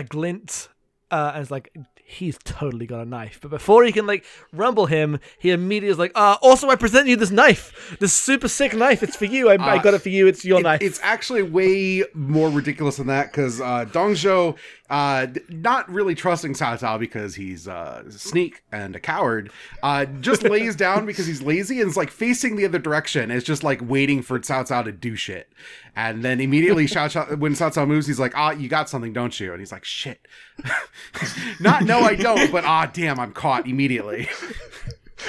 a 0.00 0.02
glint 0.04 0.68
uh, 1.10 1.32
and 1.34 1.42
is 1.42 1.50
like, 1.50 1.66
he's 2.06 2.38
totally 2.44 2.86
got 2.86 3.00
a 3.00 3.04
knife. 3.04 3.38
But 3.42 3.50
before 3.50 3.82
he 3.84 3.90
can 3.92 4.06
like 4.06 4.24
rumble 4.52 4.86
him, 4.86 5.18
he 5.38 5.50
immediately 5.50 5.88
is 5.90 5.98
like, 5.98 6.12
uh, 6.14 6.36
also 6.42 6.68
I 6.68 6.76
present 6.76 7.08
you 7.08 7.16
this 7.16 7.30
knife, 7.30 7.96
this 7.98 8.12
super 8.12 8.46
sick 8.48 8.74
knife. 8.74 9.02
It's 9.02 9.16
for 9.16 9.24
you. 9.24 9.48
I, 9.48 9.54
I 9.54 9.76
Uh, 9.78 9.82
got 9.82 9.94
it 9.94 10.02
for 10.02 10.10
you. 10.10 10.26
It's 10.26 10.44
your 10.44 10.60
It- 10.60 10.64
knife. 10.64 10.82
It's 10.82 11.00
actually 11.02 11.42
way 11.42 12.04
more 12.14 12.50
ridiculous 12.50 12.96
than 12.98 13.06
that 13.08 13.32
because 13.32 13.60
uh, 13.60 13.86
Dong 13.86 14.12
Zhuo, 14.14 14.56
uh, 14.90 15.28
not 15.48 15.90
really 15.90 16.14
trusting 16.14 16.52
Cao 16.52 16.78
Cao 16.78 16.98
because 16.98 17.34
he's 17.34 17.66
uh, 17.66 18.02
a 18.06 18.12
sneak 18.12 18.62
and 18.70 18.94
a 18.94 19.00
coward, 19.00 19.50
uh, 19.82 20.04
just 20.04 20.42
lays 20.50 20.76
down 20.76 21.06
because 21.06 21.26
he's 21.26 21.40
lazy 21.40 21.80
and 21.80 21.90
is 21.90 21.96
like 21.96 22.10
facing 22.10 22.56
the 22.56 22.66
other 22.66 22.78
direction. 22.78 23.30
It's 23.30 23.46
just 23.46 23.64
like 23.64 23.80
waiting 23.82 24.20
for 24.20 24.38
Cao 24.38 24.68
Cao 24.68 24.84
to 24.84 24.92
do 24.92 25.16
shit. 25.16 25.50
And 25.96 26.22
then 26.22 26.40
immediately, 26.40 26.86
Cao 26.86 27.06
Cao, 27.10 27.38
when 27.38 27.54
Cao 27.54 27.72
Cao 27.72 27.86
moves, 27.86 28.06
he's 28.06 28.20
like, 28.20 28.36
ah, 28.36 28.50
you 28.50 28.68
got 28.68 28.90
something, 28.90 29.12
don't 29.12 29.38
you? 29.40 29.52
And 29.52 29.60
he's 29.60 29.72
like, 29.72 29.84
shit. 29.84 30.26
not, 31.60 31.84
no, 31.84 32.00
I 32.00 32.14
don't, 32.14 32.52
but 32.52 32.64
ah, 32.64 32.90
damn, 32.92 33.18
I'm 33.18 33.32
caught 33.32 33.66
immediately. 33.66 34.28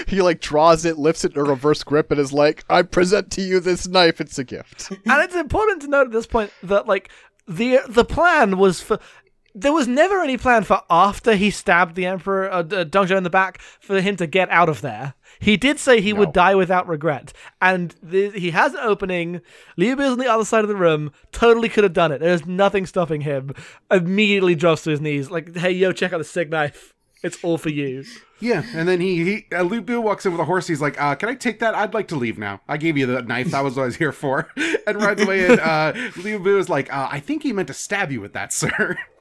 He 0.07 0.21
like 0.21 0.41
draws 0.41 0.83
it, 0.83 0.97
lifts 0.97 1.23
it 1.23 1.33
in 1.33 1.39
a 1.39 1.43
reverse 1.43 1.81
grip, 1.83 2.11
and 2.11 2.19
is 2.19 2.33
like, 2.33 2.65
"I 2.69 2.81
present 2.81 3.31
to 3.33 3.41
you 3.41 3.61
this 3.61 3.87
knife. 3.87 4.19
It's 4.19 4.37
a 4.37 4.43
gift." 4.43 4.89
and 4.91 5.23
it's 5.23 5.35
important 5.35 5.83
to 5.83 5.87
note 5.87 6.07
at 6.07 6.11
this 6.11 6.27
point 6.27 6.51
that 6.63 6.85
like 6.85 7.09
the 7.47 7.79
the 7.87 8.03
plan 8.03 8.57
was 8.57 8.81
for 8.81 8.99
there 9.55 9.71
was 9.71 9.87
never 9.87 10.21
any 10.21 10.37
plan 10.37 10.63
for 10.63 10.81
after 10.89 11.35
he 11.35 11.49
stabbed 11.49 11.95
the 11.95 12.05
emperor 12.05 12.51
uh, 12.51 12.57
uh, 12.57 12.83
Dong 12.83 13.07
Zhuo 13.07 13.17
in 13.17 13.23
the 13.23 13.29
back 13.29 13.59
for 13.79 14.01
him 14.01 14.17
to 14.17 14.27
get 14.27 14.49
out 14.49 14.67
of 14.67 14.81
there. 14.81 15.13
He 15.39 15.55
did 15.55 15.79
say 15.79 16.01
he 16.01 16.13
would 16.13 16.33
die 16.33 16.55
without 16.55 16.87
regret, 16.87 17.33
and 17.61 17.95
the, 18.03 18.29
he 18.31 18.51
has 18.51 18.73
an 18.73 18.81
opening. 18.81 19.41
Liu 19.77 19.95
Bu's 19.95 20.11
on 20.11 20.19
the 20.19 20.31
other 20.31 20.45
side 20.45 20.63
of 20.63 20.69
the 20.69 20.75
room. 20.75 21.11
Totally 21.31 21.69
could 21.69 21.83
have 21.83 21.93
done 21.93 22.11
it. 22.11 22.19
There's 22.19 22.45
nothing 22.45 22.85
stopping 22.85 23.21
him. 23.21 23.53
Immediately 23.89 24.55
drops 24.55 24.83
to 24.83 24.91
his 24.91 25.01
knees, 25.01 25.31
like, 25.31 25.55
"Hey, 25.55 25.71
yo, 25.71 25.91
check 25.91 26.13
out 26.13 26.19
the 26.19 26.23
sick 26.23 26.49
knife. 26.49 26.93
It's 27.23 27.41
all 27.43 27.57
for 27.57 27.69
you." 27.69 28.03
Yeah, 28.39 28.63
and 28.73 28.87
then 28.87 28.99
he 28.99 29.23
he 29.23 29.45
uh, 29.53 29.63
Lu 29.63 29.81
Bu 29.81 29.99
walks 30.01 30.25
in 30.25 30.31
with 30.31 30.41
a 30.41 30.45
horse. 30.45 30.67
He's 30.67 30.81
like, 30.81 30.99
uh, 31.01 31.15
"Can 31.15 31.29
I 31.29 31.35
take 31.35 31.59
that? 31.59 31.75
I'd 31.75 31.93
like 31.93 32.07
to 32.09 32.15
leave 32.15 32.37
now. 32.37 32.61
I 32.67 32.77
gave 32.77 32.97
you 32.97 33.05
the 33.05 33.21
knife. 33.21 33.51
That 33.51 33.63
was 33.63 33.75
what 33.75 33.83
I 33.83 33.85
was 33.85 33.95
here 33.95 34.11
for." 34.11 34.49
And 34.87 35.01
rides 35.01 35.23
away. 35.23 35.47
And 35.47 35.59
uh, 35.59 35.93
Liu 36.17 36.37
Bu 36.37 36.59
is 36.59 36.69
like, 36.69 36.93
uh, 36.93 37.09
"I 37.11 37.19
think 37.19 37.41
he 37.41 37.51
meant 37.51 37.69
to 37.69 37.73
stab 37.73 38.11
you 38.11 38.21
with 38.21 38.33
that, 38.33 38.53
sir." 38.53 38.97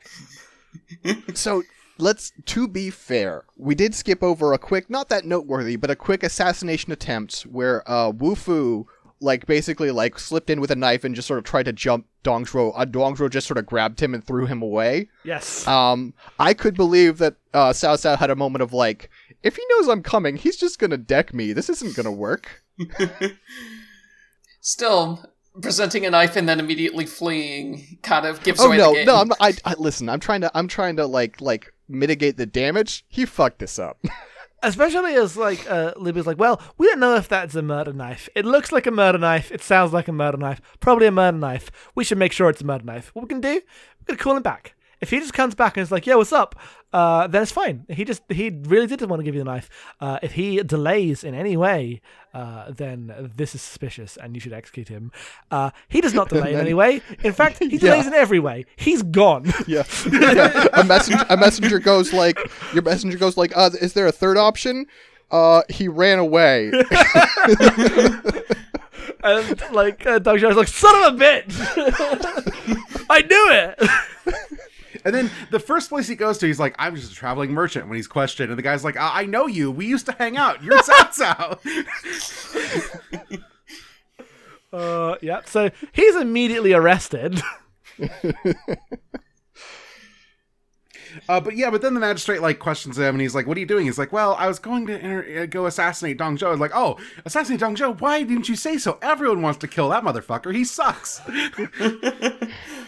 so 1.34 1.62
let's 1.98 2.32
to 2.44 2.66
be 2.66 2.90
fair 2.90 3.44
we 3.56 3.74
did 3.74 3.94
skip 3.94 4.22
over 4.22 4.52
a 4.52 4.58
quick 4.58 4.90
not 4.90 5.08
that 5.08 5.24
noteworthy 5.24 5.76
but 5.76 5.90
a 5.90 5.96
quick 5.96 6.22
assassination 6.22 6.92
attempt 6.92 7.42
where 7.42 7.88
uh 7.90 8.10
wu 8.10 8.34
fu 8.34 8.86
like 9.20 9.46
basically 9.46 9.90
like 9.90 10.18
slipped 10.18 10.50
in 10.50 10.60
with 10.60 10.70
a 10.70 10.76
knife 10.76 11.04
and 11.04 11.14
just 11.14 11.28
sort 11.28 11.38
of 11.38 11.44
tried 11.44 11.62
to 11.64 11.72
jump 11.72 12.06
dong 12.22 12.44
zhuo 12.44 12.72
uh, 12.74 12.84
dong 12.84 13.16
zhuo 13.16 13.30
just 13.30 13.46
sort 13.46 13.58
of 13.58 13.66
grabbed 13.66 14.00
him 14.00 14.12
and 14.12 14.24
threw 14.24 14.44
him 14.46 14.60
away. 14.60 15.08
Yes. 15.24 15.66
um 15.66 16.14
i 16.38 16.52
could 16.52 16.74
believe 16.74 17.18
that 17.18 17.36
uh 17.52 17.70
Cao 17.72 17.94
Cao 17.96 18.18
had 18.18 18.30
a 18.30 18.36
moment 18.36 18.62
of 18.62 18.72
like 18.72 19.08
if 19.42 19.56
he 19.56 19.62
knows 19.70 19.88
i'm 19.88 20.02
coming 20.02 20.36
he's 20.36 20.56
just 20.56 20.78
gonna 20.78 20.96
deck 20.98 21.32
me. 21.32 21.52
This 21.52 21.70
isn't 21.70 21.94
gonna 21.96 22.12
work. 22.12 22.64
Still, 24.60 25.24
presenting 25.62 26.04
a 26.04 26.10
knife 26.10 26.36
and 26.36 26.48
then 26.48 26.58
immediately 26.60 27.06
fleeing 27.06 27.98
kind 28.02 28.26
of 28.26 28.42
gives 28.42 28.60
oh 28.60 28.66
away 28.66 28.78
no 28.78 28.90
the 28.90 28.94
game. 28.96 29.06
no 29.06 29.16
I'm 29.16 29.28
not, 29.28 29.38
I, 29.40 29.54
I 29.64 29.74
listen 29.78 30.08
i'm 30.08 30.20
trying 30.20 30.40
to 30.40 30.50
i'm 30.54 30.68
trying 30.68 30.96
to 30.96 31.06
like 31.06 31.40
like 31.40 31.72
mitigate 31.88 32.36
the 32.36 32.46
damage 32.46 33.04
he 33.08 33.24
fucked 33.24 33.58
this 33.60 33.78
up 33.78 33.98
Especially 34.64 35.14
as 35.14 35.36
like 35.36 35.70
uh, 35.70 35.92
Libby's 35.98 36.26
like, 36.26 36.38
well, 36.38 36.58
we 36.78 36.86
don't 36.86 36.98
know 36.98 37.16
if 37.16 37.28
that's 37.28 37.54
a 37.54 37.60
murder 37.60 37.92
knife. 37.92 38.30
It 38.34 38.46
looks 38.46 38.72
like 38.72 38.86
a 38.86 38.90
murder 38.90 39.18
knife. 39.18 39.52
It 39.52 39.62
sounds 39.62 39.92
like 39.92 40.08
a 40.08 40.12
murder 40.12 40.38
knife. 40.38 40.62
Probably 40.80 41.06
a 41.06 41.10
murder 41.10 41.36
knife. 41.36 41.70
We 41.94 42.02
should 42.02 42.16
make 42.16 42.32
sure 42.32 42.48
it's 42.48 42.62
a 42.62 42.64
murder 42.64 42.84
knife. 42.84 43.10
What 43.14 43.24
we 43.24 43.28
can 43.28 43.42
do? 43.42 43.52
We're 43.52 44.06
gonna 44.06 44.18
call 44.18 44.36
him 44.38 44.42
back. 44.42 44.73
If 45.00 45.10
he 45.10 45.18
just 45.18 45.32
comes 45.34 45.54
back 45.54 45.76
and 45.76 45.82
is 45.82 45.90
like, 45.92 46.06
"Yeah, 46.06 46.14
what's 46.16 46.32
up?" 46.32 46.54
Uh, 46.92 47.26
then 47.26 47.42
it's 47.42 47.50
fine. 47.50 47.84
He 47.88 48.04
just 48.04 48.22
he 48.28 48.50
really 48.64 48.86
didn't 48.86 49.08
want 49.08 49.20
to 49.20 49.24
give 49.24 49.34
you 49.34 49.40
the 49.40 49.44
knife. 49.50 49.68
Uh, 50.00 50.18
if 50.22 50.32
he 50.32 50.62
delays 50.62 51.24
in 51.24 51.34
any 51.34 51.56
way, 51.56 52.00
uh, 52.32 52.70
then 52.70 53.30
this 53.36 53.54
is 53.54 53.62
suspicious, 53.62 54.16
and 54.16 54.34
you 54.34 54.40
should 54.40 54.52
execute 54.52 54.88
him. 54.88 55.10
Uh, 55.50 55.70
he 55.88 56.00
does 56.00 56.14
not 56.14 56.28
delay 56.34 56.54
in 56.54 56.60
any 56.60 56.74
way. 56.74 57.02
In 57.22 57.32
fact, 57.40 57.58
he 57.58 57.78
delays 57.78 58.06
in 58.06 58.14
every 58.14 58.38
way. 58.38 58.66
He's 58.76 59.02
gone. 59.02 59.52
Yeah. 59.66 59.84
yeah. 60.12 60.66
A 60.74 60.84
messenger 60.84 61.24
a 61.30 61.36
messenger 61.36 61.78
goes 61.78 62.12
like 62.12 62.38
your 62.74 62.82
messenger 62.82 63.16
goes 63.18 63.36
like, 63.36 63.56
uh, 63.56 63.70
is 63.80 63.92
there 63.94 64.06
a 64.06 64.12
third 64.12 64.36
option? 64.36 64.86
Uh 65.30 65.62
he 65.70 65.88
ran 65.88 66.18
away. 66.18 66.70
and 69.24 69.62
like 69.72 70.06
uh, 70.06 70.18
Dong 70.18 70.36
Zhuo's 70.38 70.56
like, 70.56 70.68
"Son 70.68 70.94
of 71.04 71.14
a 71.14 71.24
bitch! 71.24 71.54
I 73.10 73.20
knew 73.22 73.48
it." 73.50 74.54
And 75.04 75.14
then 75.14 75.30
the 75.50 75.60
first 75.60 75.90
place 75.90 76.08
he 76.08 76.14
goes 76.14 76.38
to, 76.38 76.46
he's 76.46 76.58
like, 76.58 76.74
"I'm 76.78 76.96
just 76.96 77.12
a 77.12 77.14
traveling 77.14 77.52
merchant." 77.52 77.88
When 77.88 77.96
he's 77.96 78.06
questioned, 78.06 78.50
and 78.50 78.58
the 78.58 78.62
guy's 78.62 78.84
like, 78.84 78.96
"I, 78.96 79.22
I 79.22 79.26
know 79.26 79.46
you. 79.46 79.70
We 79.70 79.86
used 79.86 80.06
to 80.06 80.12
hang 80.12 80.36
out. 80.36 80.62
You're 80.62 80.78
Cao 80.78 81.58
Cao." 81.60 83.42
Uh, 84.72 85.16
yeah. 85.22 85.40
So 85.46 85.70
he's 85.92 86.16
immediately 86.16 86.72
arrested. 86.72 87.40
Uh, 91.28 91.40
but 91.40 91.56
yeah, 91.56 91.70
but 91.70 91.80
then 91.82 91.94
the 91.94 92.00
magistrate 92.00 92.42
like 92.42 92.58
questions 92.58 92.98
him, 92.98 93.14
and 93.14 93.20
he's 93.20 93.34
like, 93.34 93.46
"What 93.46 93.56
are 93.56 93.60
you 93.60 93.66
doing?" 93.66 93.86
He's 93.86 93.98
like, 93.98 94.12
"Well, 94.12 94.34
I 94.38 94.48
was 94.48 94.58
going 94.58 94.86
to 94.88 94.98
enter- 94.98 95.42
uh, 95.42 95.46
go 95.46 95.66
assassinate 95.66 96.18
Dong 96.18 96.36
Zhuo." 96.36 96.50
I 96.50 96.54
like, 96.54 96.72
"Oh, 96.74 96.98
assassinate 97.24 97.60
Dong 97.60 97.76
Zhuo? 97.76 98.00
Why 98.00 98.22
didn't 98.22 98.48
you 98.48 98.56
say 98.56 98.78
so? 98.78 98.98
Everyone 99.00 99.42
wants 99.42 99.58
to 99.60 99.68
kill 99.68 99.88
that 99.90 100.02
motherfucker. 100.02 100.54
He 100.54 100.64
sucks." 100.64 101.20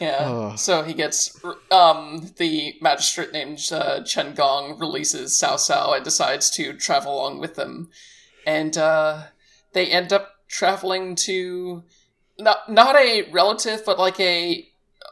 Yeah. 0.00 0.54
So 0.54 0.82
he 0.82 0.94
gets 0.94 1.40
um 1.70 2.32
the 2.36 2.74
magistrate 2.80 3.32
named 3.32 3.60
uh, 3.72 4.02
Chen 4.04 4.34
Gong 4.34 4.78
releases 4.78 5.32
Cao 5.32 5.56
Cao 5.56 5.94
and 5.96 6.04
decides 6.04 6.50
to 6.50 6.72
travel 6.74 7.14
along 7.14 7.40
with 7.40 7.56
them, 7.56 7.90
and 8.46 8.76
uh, 8.78 9.24
they 9.72 9.86
end 9.86 10.12
up 10.12 10.36
traveling 10.48 11.16
to 11.16 11.82
not 12.38 12.70
not 12.70 12.96
a 12.96 13.28
relative, 13.30 13.84
but 13.84 13.98
like 13.98 14.20
a 14.20 14.68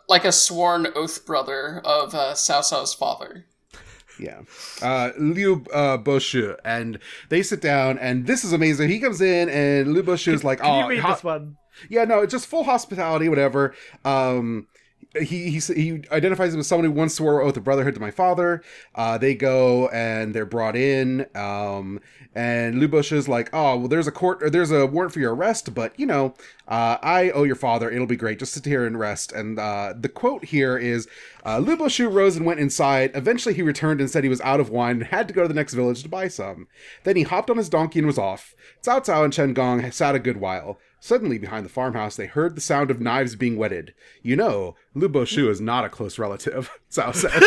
like 0.09 0.25
a 0.25 0.33
sworn 0.33 0.87
oath 0.95 1.26
brother 1.26 1.81
of 1.85 2.14
uh, 2.14 2.33
Cao 2.35 2.61
Cao's 2.61 2.95
father. 2.95 3.47
Yeah. 4.19 4.43
Uh, 4.81 5.11
Liu 5.19 5.64
uh, 5.73 5.99
Boshu. 5.99 6.57
And 6.64 6.99
they 7.28 7.43
sit 7.43 7.61
down, 7.61 7.99
and 7.99 8.26
this 8.26 8.45
is 8.45 8.52
amazing. 8.52 8.88
He 8.88 8.99
comes 8.99 9.21
in, 9.21 9.49
and 9.49 9.93
Liu 9.93 10.02
Boshu 10.02 10.33
is 10.33 10.45
like, 10.45 10.61
Can 10.61 10.71
oh, 10.71 10.81
you 10.85 10.88
read 10.88 11.00
ho- 11.00 11.12
this 11.12 11.25
one? 11.25 11.57
Yeah, 11.88 12.04
no, 12.04 12.21
it's 12.21 12.33
just 12.33 12.47
full 12.47 12.64
hospitality, 12.64 13.28
whatever. 13.28 13.75
Um, 14.04 14.68
he, 15.21 15.50
he 15.50 15.61
he 15.75 16.02
identifies 16.11 16.52
him 16.52 16.61
as 16.61 16.66
someone 16.66 16.85
who 16.85 16.92
once 16.92 17.14
swore 17.14 17.40
oath 17.40 17.56
of 17.56 17.64
brotherhood 17.64 17.95
to 17.95 18.00
my 18.00 18.11
father. 18.11 18.62
Uh, 18.95 19.18
they 19.18 19.35
go 19.35 19.88
and 19.88 20.35
they're 20.35 20.47
brought 20.47 20.76
in. 20.76 21.26
Um, 21.35 22.00
and 22.35 22.75
Lubush 22.75 23.12
is 23.12 23.28
like, 23.28 23.49
oh, 23.54 23.78
well, 23.78 23.88
there's 23.88 24.06
a 24.06 24.12
court, 24.12 24.42
or 24.42 24.50
there's 24.50 24.71
a 24.71 24.87
warrant 24.87 25.14
for 25.14 25.21
your 25.21 25.35
arrest, 25.35 25.75
but 25.75 25.99
you 25.99 26.04
know, 26.04 26.35
uh, 26.68 26.99
I 27.02 27.30
owe 27.30 27.45
your 27.45 27.56
father. 27.56 27.90
It'll 27.90 28.06
be 28.06 28.16
great. 28.16 28.38
Just 28.38 28.52
sit 28.52 28.66
here 28.66 28.85
and 28.85 28.99
rest. 28.99 29.33
And 29.33 29.59
uh, 29.59 29.95
the 29.99 30.11
quote 30.11 30.45
here 30.45 30.76
is, 30.76 31.09
uh, 31.45 31.59
Luboshu 31.59 32.12
rose 32.12 32.37
and 32.37 32.45
went 32.45 32.61
inside. 32.61 33.11
Eventually, 33.14 33.54
he 33.54 33.62
returned 33.62 34.00
and 34.00 34.11
said 34.11 34.23
he 34.23 34.28
was 34.28 34.42
out 34.42 34.61
of 34.61 34.68
wine 34.68 34.97
and 34.97 35.06
had 35.06 35.28
to 35.28 35.35
go 35.35 35.42
to 35.42 35.49
the 35.49 35.54
next 35.54 35.73
village 35.73 36.02
to 36.02 36.09
buy 36.11 36.28
some. 36.28 36.68
Then 37.04 37.16
he 37.16 37.23
hopped 37.23 37.49
on 37.49 37.56
his 37.56 37.71
donkey 37.71 38.00
and 38.00 38.06
was 38.06 38.18
off. 38.18 38.54
Cao 38.85 39.02
Cao 39.02 39.25
and 39.25 39.33
Chen 39.33 39.54
Gong 39.54 39.90
sat 39.90 40.14
a 40.14 40.18
good 40.18 40.37
while. 40.37 40.78
Suddenly, 41.06 41.38
behind 41.38 41.64
the 41.64 41.70
farmhouse, 41.70 42.16
they 42.16 42.26
heard 42.26 42.56
the 42.56 42.60
sound 42.60 42.90
of 42.90 43.00
knives 43.00 43.36
being 43.36 43.56
whetted. 43.56 43.94
You 44.22 44.34
know, 44.34 44.75
Lu 44.92 45.08
Boshu 45.08 45.48
is 45.48 45.60
not 45.60 45.84
a 45.84 45.88
close 45.88 46.18
relative, 46.18 46.68
Cao 46.90 47.14
said. 47.14 47.42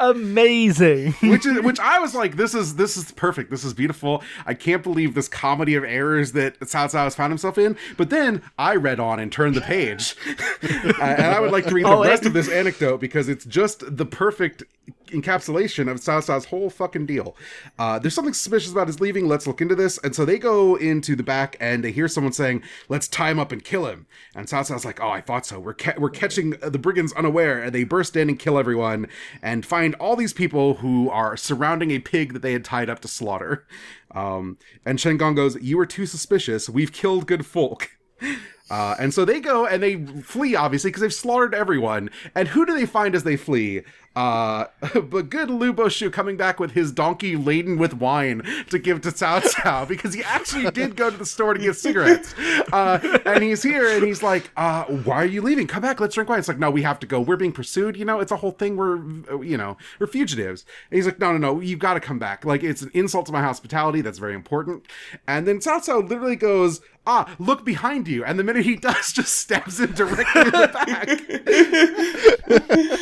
Amazing. 0.00 1.12
which 1.24 1.44
is 1.44 1.60
which 1.62 1.80
I 1.80 1.98
was 1.98 2.14
like, 2.14 2.36
this 2.36 2.54
is 2.54 2.76
this 2.76 2.96
is 2.96 3.10
perfect. 3.12 3.50
This 3.50 3.64
is 3.64 3.74
beautiful. 3.74 4.22
I 4.46 4.54
can't 4.54 4.84
believe 4.84 5.14
this 5.14 5.26
comedy 5.26 5.74
of 5.74 5.82
errors 5.82 6.32
that 6.32 6.60
Cao 6.60 6.86
Cao 6.86 7.02
has 7.04 7.16
found 7.16 7.32
himself 7.32 7.58
in. 7.58 7.76
But 7.96 8.08
then 8.10 8.42
I 8.56 8.76
read 8.76 9.00
on 9.00 9.18
and 9.18 9.32
turned 9.32 9.56
the 9.56 9.60
page, 9.60 10.14
Uh, 10.62 11.02
and 11.02 11.26
I 11.34 11.40
would 11.40 11.50
like 11.50 11.66
to 11.66 11.74
read 11.74 11.84
the 11.84 11.88
Oh, 11.90 12.04
rest 12.04 12.22
and- 12.22 12.28
of 12.28 12.32
this 12.34 12.48
anecdote 12.48 13.00
because 13.00 13.28
it's 13.28 13.44
just 13.44 13.96
the 13.96 14.06
perfect 14.06 14.62
encapsulation 15.10 15.90
of 15.90 16.04
Cao's 16.04 16.46
whole 16.46 16.70
fucking 16.70 17.06
deal. 17.06 17.36
Uh, 17.78 17.98
there's 17.98 18.14
something 18.14 18.34
suspicious 18.34 18.72
about 18.72 18.86
his 18.86 19.00
leaving. 19.00 19.28
Let's 19.28 19.46
look 19.46 19.60
into 19.60 19.74
this. 19.74 19.98
And 19.98 20.14
so 20.14 20.24
they 20.24 20.38
go 20.38 20.76
into 20.76 21.16
the 21.16 21.22
back 21.22 21.56
and 21.60 21.84
they 21.84 21.92
hear 21.92 22.08
someone 22.08 22.32
saying, 22.32 22.62
"Let's 22.88 23.08
tie 23.08 23.30
him 23.30 23.38
up 23.38 23.52
and 23.52 23.64
kill 23.64 23.86
him." 23.86 24.06
And 24.34 24.48
Cao's 24.48 24.84
like, 24.84 25.00
"Oh, 25.00 25.10
I 25.10 25.20
thought 25.20 25.46
so. 25.46 25.58
We're 25.58 25.74
ca- 25.74 25.94
we're 25.98 26.10
catching 26.10 26.50
the 26.50 26.78
brigands 26.78 27.12
unaware." 27.14 27.62
And 27.62 27.74
they 27.74 27.84
burst 27.84 28.16
in 28.16 28.28
and 28.28 28.38
kill 28.38 28.58
everyone 28.58 29.06
and 29.42 29.64
find 29.64 29.94
all 29.96 30.16
these 30.16 30.32
people 30.32 30.74
who 30.74 31.10
are 31.10 31.36
surrounding 31.36 31.90
a 31.90 31.98
pig 31.98 32.32
that 32.32 32.42
they 32.42 32.52
had 32.52 32.64
tied 32.64 32.90
up 32.90 33.00
to 33.00 33.08
slaughter. 33.08 33.66
Um, 34.14 34.58
and 34.84 34.98
Chen 34.98 35.16
Gong 35.16 35.34
goes, 35.34 35.56
"You 35.60 35.76
were 35.76 35.86
too 35.86 36.06
suspicious. 36.06 36.68
We've 36.68 36.92
killed 36.92 37.26
good 37.26 37.46
folk." 37.46 37.90
Uh, 38.70 38.94
and 38.98 39.14
so 39.14 39.24
they 39.24 39.40
go 39.40 39.66
and 39.66 39.82
they 39.82 39.96
flee, 40.22 40.54
obviously, 40.54 40.90
because 40.90 41.00
they've 41.00 41.12
slaughtered 41.14 41.54
everyone. 41.54 42.10
And 42.34 42.48
who 42.48 42.66
do 42.66 42.74
they 42.74 42.86
find 42.86 43.14
as 43.14 43.22
they 43.22 43.36
flee? 43.36 43.82
Uh, 44.18 44.66
but 45.00 45.30
good 45.30 45.48
Lu 45.48 45.72
Boshu 45.72 46.12
coming 46.12 46.36
back 46.36 46.58
with 46.58 46.72
his 46.72 46.90
donkey 46.90 47.36
laden 47.36 47.78
with 47.78 47.94
wine 47.94 48.42
to 48.68 48.76
give 48.76 49.00
to 49.02 49.10
Cao 49.10 49.40
Cao 49.40 49.86
because 49.88 50.12
he 50.12 50.24
actually 50.24 50.68
did 50.72 50.96
go 50.96 51.08
to 51.08 51.16
the 51.16 51.24
store 51.24 51.54
to 51.54 51.60
get 51.60 51.76
cigarettes. 51.76 52.34
Uh, 52.72 52.98
and 53.24 53.44
he's 53.44 53.62
here 53.62 53.88
and 53.88 54.02
he's 54.02 54.20
like, 54.20 54.50
uh, 54.56 54.82
why 54.86 55.22
are 55.22 55.26
you 55.26 55.40
leaving? 55.40 55.68
Come 55.68 55.82
back, 55.82 56.00
let's 56.00 56.16
drink 56.16 56.28
wine. 56.28 56.40
It's 56.40 56.48
like, 56.48 56.58
no, 56.58 56.68
we 56.68 56.82
have 56.82 56.98
to 56.98 57.06
go. 57.06 57.20
We're 57.20 57.36
being 57.36 57.52
pursued. 57.52 57.96
You 57.96 58.04
know, 58.04 58.18
it's 58.18 58.32
a 58.32 58.36
whole 58.36 58.50
thing. 58.50 58.76
We're, 58.76 58.96
you 59.40 59.56
know, 59.56 59.76
we're 60.00 60.08
fugitives. 60.08 60.64
And 60.90 60.96
he's 60.96 61.06
like, 61.06 61.20
no, 61.20 61.30
no, 61.30 61.38
no, 61.38 61.60
you've 61.60 61.78
got 61.78 61.94
to 61.94 62.00
come 62.00 62.18
back. 62.18 62.44
Like, 62.44 62.64
it's 62.64 62.82
an 62.82 62.90
insult 62.94 63.26
to 63.26 63.32
my 63.32 63.40
hospitality. 63.40 64.00
That's 64.00 64.18
very 64.18 64.34
important. 64.34 64.84
And 65.28 65.46
then 65.46 65.60
Cao 65.60 65.78
Cao 65.78 66.08
literally 66.08 66.34
goes, 66.34 66.80
ah, 67.06 67.34
look 67.38 67.64
behind 67.64 68.08
you. 68.08 68.24
And 68.24 68.36
the 68.36 68.44
minute 68.44 68.64
he 68.64 68.74
does, 68.88 69.12
just 69.12 69.34
stabs 69.34 69.78
him 69.78 69.92
directly 69.92 70.42
in 70.42 70.50
the 70.50 70.68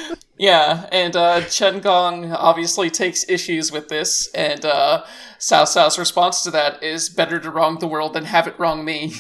back. 0.07 0.19
Yeah, 0.39 0.87
and 0.93 1.17
uh, 1.17 1.43
Chen 1.43 1.81
Gong 1.81 2.31
obviously 2.31 2.91
takes 2.91 3.29
issues 3.29 3.73
with 3.73 3.89
this, 3.89 4.29
and 4.35 4.65
uh, 4.65 5.05
Cao 5.39 5.65
Cao's 5.65 5.99
response 5.99 6.43
to 6.43 6.51
that 6.51 6.83
is 6.83 7.09
better 7.09 7.39
to 7.41 7.51
wrong 7.51 7.79
the 7.79 7.89
world 7.89 8.13
than 8.13 8.25
have 8.27 8.47
it 8.47 8.59
wrong 8.59 8.85
me. 8.85 9.15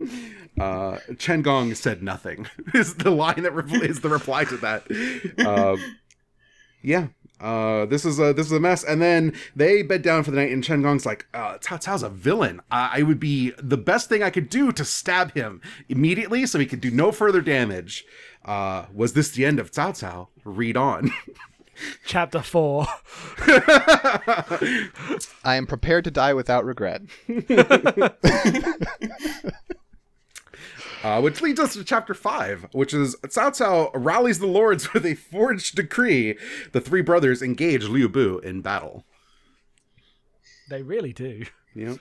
Uh, 0.60 0.98
Chen 1.18 1.40
Gong 1.40 1.74
said 1.74 2.02
nothing. 2.02 2.46
is 2.74 2.96
the 2.96 3.10
line 3.10 3.42
that 3.42 3.52
re- 3.52 3.88
is 3.88 4.00
the 4.00 4.10
reply 4.10 4.44
to 4.44 4.56
that. 4.58 4.84
Um, 5.46 5.96
yeah. 6.82 7.08
Uh, 7.40 7.86
this 7.86 8.04
is 8.04 8.20
a 8.20 8.32
this 8.32 8.46
is 8.46 8.52
a 8.52 8.60
mess, 8.60 8.84
and 8.84 9.00
then 9.02 9.32
they 9.56 9.82
bed 9.82 10.02
down 10.02 10.22
for 10.22 10.30
the 10.30 10.36
night. 10.36 10.52
And 10.52 10.62
Chen 10.62 10.82
Gong's 10.82 11.06
like, 11.06 11.26
uh, 11.34 11.58
"Cao 11.58 11.82
Cao's 11.82 12.02
a 12.02 12.08
villain. 12.08 12.60
I, 12.70 12.98
I 12.98 13.02
would 13.02 13.18
be 13.18 13.52
the 13.58 13.78
best 13.78 14.08
thing 14.08 14.22
I 14.22 14.30
could 14.30 14.48
do 14.48 14.70
to 14.72 14.84
stab 14.84 15.32
him 15.32 15.60
immediately, 15.88 16.46
so 16.46 16.58
he 16.58 16.66
could 16.66 16.80
do 16.80 16.90
no 16.90 17.10
further 17.10 17.40
damage." 17.40 18.04
Uh, 18.44 18.86
was 18.92 19.12
this 19.12 19.30
the 19.30 19.44
end 19.44 19.58
of 19.58 19.70
Cao 19.70 19.92
Cao? 19.92 20.28
Read 20.44 20.76
on. 20.76 21.12
Chapter 22.04 22.42
four. 22.42 22.86
I 25.44 25.56
am 25.56 25.66
prepared 25.66 26.04
to 26.04 26.10
die 26.10 26.34
without 26.34 26.64
regret. 26.64 27.02
Uh, 31.02 31.20
which 31.20 31.42
leads 31.42 31.58
us 31.58 31.72
to 31.74 31.82
chapter 31.82 32.14
5, 32.14 32.68
which 32.72 32.94
is 32.94 33.16
Cao 33.24 33.50
Cao 33.50 33.90
rallies 33.92 34.38
the 34.38 34.46
lords 34.46 34.92
with 34.94 35.04
a 35.04 35.14
forged 35.14 35.74
decree. 35.74 36.38
The 36.72 36.80
three 36.80 37.02
brothers 37.02 37.42
engage 37.42 37.88
Liu 37.88 38.08
Bu 38.08 38.38
in 38.38 38.60
battle. 38.60 39.04
They 40.70 40.82
really 40.82 41.12
do. 41.12 41.44
Yep. 41.74 41.98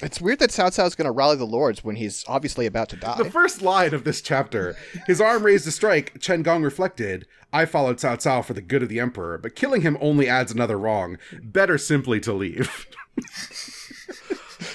It's 0.00 0.20
weird 0.20 0.38
that 0.38 0.50
Cao 0.50 0.68
Cao's 0.68 0.94
going 0.94 1.06
to 1.06 1.10
rally 1.10 1.36
the 1.36 1.44
lords 1.44 1.82
when 1.82 1.96
he's 1.96 2.24
obviously 2.28 2.66
about 2.66 2.88
to 2.90 2.96
die. 2.96 3.16
The 3.18 3.30
first 3.30 3.62
line 3.62 3.94
of 3.94 4.04
this 4.04 4.20
chapter, 4.22 4.76
his 5.06 5.20
arm 5.20 5.42
raised 5.42 5.64
to 5.64 5.72
strike, 5.72 6.20
Chen 6.20 6.42
Gong 6.42 6.62
reflected, 6.62 7.26
I 7.52 7.64
followed 7.64 7.96
Cao 7.96 8.16
Cao 8.16 8.44
for 8.44 8.54
the 8.54 8.60
good 8.60 8.82
of 8.82 8.88
the 8.88 9.00
emperor, 9.00 9.38
but 9.38 9.56
killing 9.56 9.80
him 9.82 9.98
only 10.00 10.28
adds 10.28 10.52
another 10.52 10.78
wrong. 10.78 11.18
Better 11.42 11.78
simply 11.78 12.20
to 12.20 12.32
leave. 12.32 12.86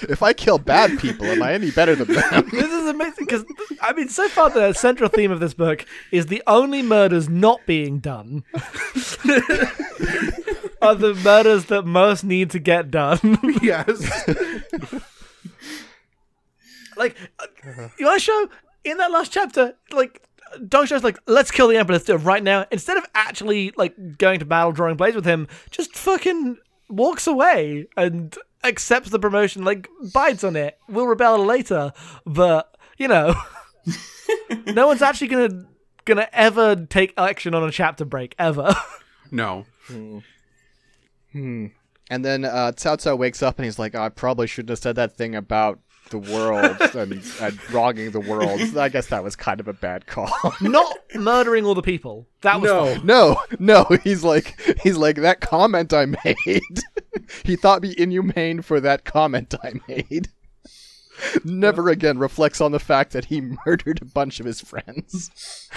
if 0.02 0.22
I 0.22 0.34
kill 0.34 0.58
bad 0.58 0.98
people, 0.98 1.24
am 1.26 1.42
I 1.42 1.54
any 1.54 1.70
better 1.70 1.94
than 1.94 2.12
them? 2.14 2.48
This 2.50 2.70
is 2.70 2.86
amazing 2.86 3.24
because 3.24 3.44
I 3.80 3.92
mean, 3.94 4.08
so 4.08 4.28
far 4.28 4.50
the 4.50 4.72
central 4.74 5.08
theme 5.08 5.30
of 5.30 5.40
this 5.40 5.54
book 5.54 5.86
is 6.10 6.26
the 6.26 6.42
only 6.46 6.82
murders 6.82 7.28
not 7.30 7.60
being 7.66 7.98
done 7.98 8.44
are 10.82 10.94
the 10.94 11.18
murders 11.22 11.66
that 11.66 11.84
most 11.86 12.24
need 12.24 12.50
to 12.50 12.58
get 12.58 12.90
done. 12.90 13.38
yes. 13.62 14.24
like, 17.04 17.16
uh, 17.38 17.88
you 17.98 18.06
want 18.06 18.18
to 18.20 18.24
show 18.24 18.48
in 18.84 18.98
that 18.98 19.10
last 19.10 19.32
chapter, 19.32 19.74
like. 19.92 20.20
Dong 20.68 20.86
Zhuo's 20.86 21.02
like, 21.02 21.18
let's 21.26 21.50
kill 21.50 21.66
the 21.66 21.76
Emperor, 21.76 21.94
let's 21.94 22.04
do 22.04 22.14
it 22.14 22.18
right 22.18 22.42
now. 22.42 22.64
Instead 22.70 22.96
of 22.96 23.04
actually 23.12 23.72
like 23.76 24.18
going 24.18 24.38
to 24.38 24.44
battle, 24.44 24.70
drawing 24.70 24.96
blades 24.96 25.16
with 25.16 25.24
him, 25.24 25.48
just 25.72 25.96
fucking 25.96 26.58
walks 26.88 27.26
away 27.26 27.88
and 27.96 28.36
accepts 28.62 29.10
the 29.10 29.18
promotion, 29.18 29.64
like 29.64 29.88
bides 30.12 30.44
on 30.44 30.54
it. 30.54 30.78
We'll 30.88 31.08
rebel 31.08 31.44
later, 31.44 31.92
but 32.24 32.76
you 32.98 33.08
know, 33.08 33.34
no 34.66 34.86
one's 34.86 35.02
actually 35.02 35.28
gonna 35.28 35.66
gonna 36.04 36.28
ever 36.32 36.76
take 36.76 37.14
action 37.16 37.54
on 37.54 37.64
a 37.64 37.72
chapter 37.72 38.04
break 38.04 38.34
ever. 38.38 38.74
No. 39.30 39.66
Hmm. 39.88 41.66
And 42.08 42.24
then 42.24 42.44
uh, 42.44 42.72
Cao 42.76 42.96
Cao 42.96 43.18
wakes 43.18 43.42
up 43.42 43.58
and 43.58 43.64
he's 43.64 43.80
like, 43.80 43.96
oh, 43.96 44.02
I 44.02 44.10
probably 44.10 44.46
shouldn't 44.46 44.68
have 44.68 44.78
said 44.78 44.94
that 44.94 45.16
thing 45.16 45.34
about 45.34 45.80
the 46.10 46.18
world 46.18 46.76
and, 46.94 47.22
and 47.40 47.70
wronging 47.72 48.10
the 48.10 48.20
world. 48.20 48.60
I 48.76 48.88
guess 48.88 49.06
that 49.08 49.24
was 49.24 49.36
kind 49.36 49.60
of 49.60 49.68
a 49.68 49.72
bad 49.72 50.06
call. 50.06 50.30
Not 50.60 50.96
murdering 51.14 51.64
all 51.64 51.74
the 51.74 51.82
people. 51.82 52.26
That 52.42 52.60
was 52.60 52.70
No. 52.70 52.94
fine. 52.94 53.06
no, 53.06 53.42
no, 53.58 53.84
he's 54.04 54.22
like, 54.22 54.58
he's 54.82 54.96
like 54.96 55.16
that 55.16 55.40
comment 55.40 55.92
I 55.92 56.06
made. 56.06 56.62
he 57.44 57.56
thought 57.56 57.82
me 57.82 57.94
inhumane 57.96 58.62
for 58.62 58.80
that 58.80 59.04
comment 59.04 59.54
I 59.62 59.74
made. 59.88 60.28
Never 61.44 61.88
again 61.90 62.18
reflects 62.18 62.60
on 62.60 62.72
the 62.72 62.80
fact 62.80 63.12
that 63.12 63.26
he 63.26 63.40
murdered 63.66 64.02
a 64.02 64.04
bunch 64.04 64.40
of 64.40 64.46
his 64.46 64.60
friends. 64.60 65.68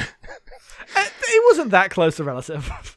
It 0.96 1.44
wasn't 1.50 1.72
that 1.72 1.92
close 1.92 2.20
a 2.20 2.24
relative. 2.24 2.96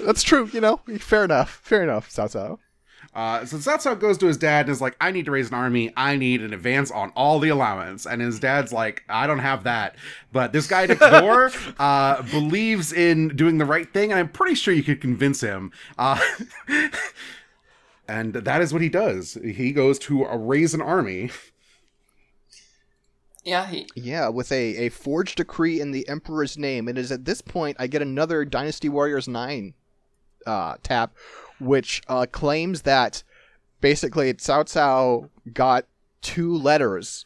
That's 0.00 0.22
true, 0.22 0.48
you 0.52 0.60
know. 0.60 0.80
Fair 0.98 1.24
enough. 1.24 1.60
Fair 1.62 1.82
enough, 1.82 2.08
Cao 2.10 2.26
Cao. 2.34 2.58
Uh, 3.14 3.44
so 3.44 3.56
Cao 3.56 3.78
Cao 3.78 3.98
goes 3.98 4.18
to 4.18 4.26
his 4.26 4.36
dad 4.36 4.66
and 4.66 4.70
is 4.70 4.80
like, 4.80 4.96
I 5.00 5.10
need 5.10 5.24
to 5.24 5.30
raise 5.30 5.48
an 5.48 5.54
army. 5.54 5.92
I 5.96 6.16
need 6.16 6.42
an 6.42 6.52
advance 6.52 6.90
on 6.90 7.10
all 7.16 7.38
the 7.38 7.48
allowance. 7.48 8.06
And 8.06 8.20
his 8.20 8.38
dad's 8.38 8.72
like, 8.72 9.02
I 9.08 9.26
don't 9.26 9.38
have 9.40 9.64
that. 9.64 9.96
But 10.32 10.52
this 10.52 10.66
guy 10.66 10.86
next 10.86 11.02
uh, 11.78 12.22
believes 12.30 12.92
in 12.92 13.28
doing 13.28 13.58
the 13.58 13.64
right 13.64 13.92
thing. 13.92 14.12
And 14.12 14.20
I'm 14.20 14.28
pretty 14.28 14.54
sure 14.54 14.72
you 14.72 14.82
could 14.82 15.00
convince 15.00 15.40
him. 15.40 15.72
Uh, 15.96 16.20
and 18.08 18.34
that 18.34 18.60
is 18.60 18.72
what 18.72 18.82
he 18.82 18.88
does. 18.88 19.38
He 19.42 19.72
goes 19.72 19.98
to 20.00 20.26
uh, 20.26 20.36
raise 20.36 20.74
an 20.74 20.82
army. 20.82 21.30
Yeah, 23.44 23.66
he, 23.66 23.88
Yeah, 23.94 24.28
with 24.28 24.52
a, 24.52 24.76
a 24.76 24.88
forged 24.90 25.36
decree 25.36 25.80
in 25.80 25.90
the 25.90 26.06
Emperor's 26.06 26.58
name. 26.58 26.86
It 26.86 26.98
is 26.98 27.10
at 27.10 27.24
this 27.24 27.40
point 27.40 27.78
I 27.80 27.86
get 27.86 28.02
another 28.02 28.44
Dynasty 28.44 28.90
Warriors 28.90 29.26
9 29.26 29.72
uh, 30.46 30.76
tap, 30.82 31.14
which 31.60 32.02
uh, 32.08 32.26
claims 32.30 32.82
that 32.82 33.22
basically 33.80 34.32
Cao 34.34 34.64
Cao 34.64 35.28
got 35.52 35.86
two 36.20 36.54
letters 36.54 37.24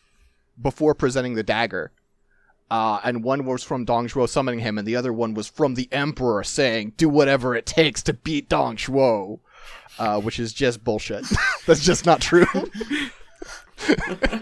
before 0.61 0.95
presenting 0.95 1.35
the 1.35 1.42
dagger. 1.42 1.92
Uh, 2.71 3.01
and 3.05 3.23
one 3.23 3.45
was 3.45 3.62
from 3.62 3.85
Dong 3.85 4.09
Zhuo 4.09 4.27
summoning 4.27 4.61
him, 4.61 4.79
and 4.79 4.88
the 4.88 4.97
other 4.97 5.12
one 5.12 5.35
was 5.35 5.47
from 5.47 5.75
the 5.75 5.88
Emperor 5.92 6.42
saying, 6.42 6.95
do 6.97 7.07
whatever 7.07 7.55
it 7.55 7.66
takes 7.66 8.03
to 8.05 8.14
beat 8.14 8.49
Dong 8.49 8.77
Zhuo. 8.77 9.40
Uh, 9.99 10.18
which 10.21 10.40
is 10.40 10.55
just 10.55 10.83
bullshit. 10.83 11.25
That's 11.66 11.85
just 11.85 12.07
not 12.07 12.23
true. 12.23 12.47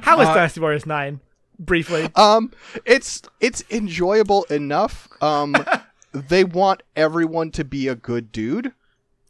How 0.02 0.20
is 0.20 0.28
Dynasty 0.28 0.60
Warriors 0.60 0.86
9? 0.86 1.20
Briefly. 1.58 2.08
Um, 2.14 2.52
it's 2.84 3.22
it's 3.40 3.64
enjoyable 3.70 4.44
enough. 4.44 5.08
Um, 5.20 5.56
they 6.12 6.44
want 6.44 6.82
everyone 6.94 7.50
to 7.52 7.64
be 7.64 7.88
a 7.88 7.94
good 7.94 8.30
dude. 8.32 8.72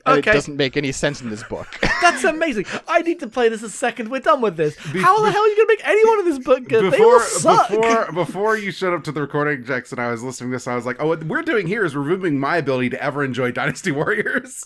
And 0.07 0.19
Okay. 0.19 0.31
It 0.31 0.35
doesn't 0.35 0.57
make 0.57 0.77
any 0.77 0.93
sense 0.93 1.21
in 1.21 1.29
this 1.31 1.43
book. 1.43 1.67
That's 2.01 2.25
amazing. 2.25 2.65
I 2.89 3.03
need 3.03 3.21
to 3.21 3.27
play 3.27 3.49
this 3.51 3.63
a 3.63 3.69
second. 3.71 4.11
We're 4.11 4.21
done 4.21 4.41
with 4.41 4.57
this. 4.57 4.77
How 4.77 5.21
the 5.23 5.31
hell 5.31 5.43
are 5.43 5.47
you 5.47 5.57
going 5.57 5.69
to 5.69 5.75
make 5.77 5.87
anyone 5.87 6.21
in 6.21 6.25
this 6.25 6.39
book 6.39 6.67
good? 6.69 6.91
they 6.93 6.99
all 7.03 7.19
Before, 7.19 7.23
suck. 7.23 7.69
before, 7.69 8.13
before 8.15 8.57
you 8.57 8.73
showed 8.73 8.95
up 8.95 9.05
to 9.05 9.13
the 9.13 9.21
recording, 9.21 9.65
Jackson, 9.65 9.99
I 9.99 10.11
was 10.11 10.23
listening 10.23 10.51
to 10.51 10.55
this. 10.57 10.67
I 10.67 10.75
was 10.75 10.87
like, 10.87 10.97
oh, 11.01 11.09
what 11.09 11.25
we're 11.25 11.43
doing 11.43 11.67
here 11.67 11.85
is 11.85 11.95
removing 11.95 12.39
my 12.41 12.57
ability 12.57 12.91
to 12.91 13.03
ever 13.03 13.23
enjoy 13.23 13.51
Dynasty 13.53 13.93
Warriors. 14.01 14.65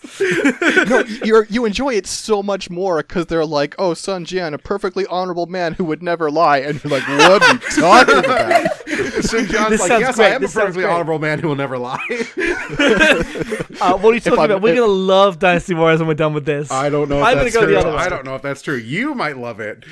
no, 0.88 1.00
you 1.24 1.44
you 1.50 1.64
enjoy 1.64 1.94
it 1.94 2.06
so 2.06 2.42
much 2.42 2.70
more 2.70 2.98
because 2.98 3.26
they're 3.26 3.44
like, 3.44 3.74
"Oh, 3.78 3.94
Sun 3.94 4.26
Jian, 4.26 4.54
a 4.54 4.58
perfectly 4.58 5.06
honorable 5.06 5.46
man 5.46 5.74
who 5.74 5.84
would 5.84 6.02
never 6.02 6.30
lie," 6.30 6.58
and 6.58 6.82
you're 6.82 6.92
like, 6.92 7.06
"What 7.08 7.42
are 7.42 7.52
you 7.52 7.58
talking 7.80 8.18
about?" 8.18 8.66
Sun 9.22 9.46
Jian's 9.46 9.70
This 9.70 9.80
like, 9.80 10.00
yes, 10.00 10.16
great. 10.16 10.26
I 10.26 10.34
am 10.34 10.40
This 10.42 10.54
a 10.54 10.60
perfectly 10.60 10.82
great." 10.82 10.92
honorable 10.92 11.18
man 11.18 11.38
who 11.38 11.48
will 11.48 11.56
never 11.56 11.78
lie. 11.78 11.98
Uh, 13.80 13.98
what 13.98 14.12
are 14.12 14.14
you 14.14 14.20
talking 14.20 14.44
about? 14.44 14.62
We're 14.62 14.76
going 14.76 14.88
to 14.88 14.94
love 14.94 15.40
Dynasty 15.40 15.74
Warriors 15.74 15.98
when 15.98 16.06
we're 16.06 16.14
done 16.14 16.32
with 16.32 16.46
this. 16.46 16.70
I 16.70 16.88
don't 16.88 17.08
know 17.08 17.18
if 17.18 17.24
I'm 17.24 17.34
gonna 17.34 17.44
that's 17.44 17.54
go 17.54 17.60
the 17.62 17.66
true. 17.66 17.76
other 17.76 17.90
way. 17.90 17.96
I 17.96 18.08
don't 18.08 18.24
know 18.24 18.36
if 18.36 18.42
that's 18.42 18.62
true. 18.62 18.76
You 18.76 19.14
might 19.14 19.36
love 19.36 19.58
it. 19.58 19.84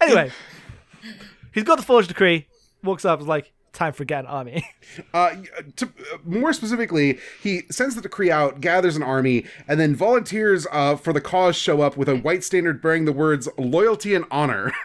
Anyway, 0.00 0.30
he's 1.52 1.64
got 1.64 1.76
the 1.76 1.82
forged 1.82 2.08
decree, 2.08 2.46
walks 2.82 3.04
up, 3.04 3.20
is 3.20 3.26
like, 3.26 3.52
time 3.74 3.92
for 3.92 4.04
an 4.08 4.26
army. 4.26 4.64
Uh, 5.12 5.34
to, 5.76 5.86
uh, 5.86 6.18
more 6.24 6.52
specifically, 6.52 7.18
he 7.42 7.62
sends 7.70 7.96
the 7.96 8.00
decree 8.00 8.30
out, 8.30 8.60
gathers 8.60 8.94
an 8.96 9.02
army, 9.02 9.44
and 9.66 9.80
then 9.80 9.94
volunteers 9.96 10.68
uh, 10.70 10.94
for 10.94 11.12
the 11.12 11.20
cause 11.20 11.56
show 11.56 11.80
up 11.80 11.96
with 11.96 12.08
a 12.08 12.14
white 12.16 12.44
standard 12.44 12.80
bearing 12.80 13.04
the 13.04 13.12
words 13.12 13.48
"loyalty 13.58 14.14
and 14.14 14.24
honor." 14.30 14.72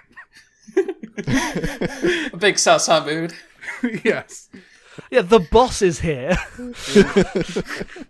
A 2.33 2.37
big 2.37 2.57
Sasa 2.57 3.03
mood. 3.05 3.33
yes. 4.03 4.49
yeah, 5.11 5.21
the 5.21 5.39
boss 5.39 5.81
is 5.81 5.99
here. 5.99 6.37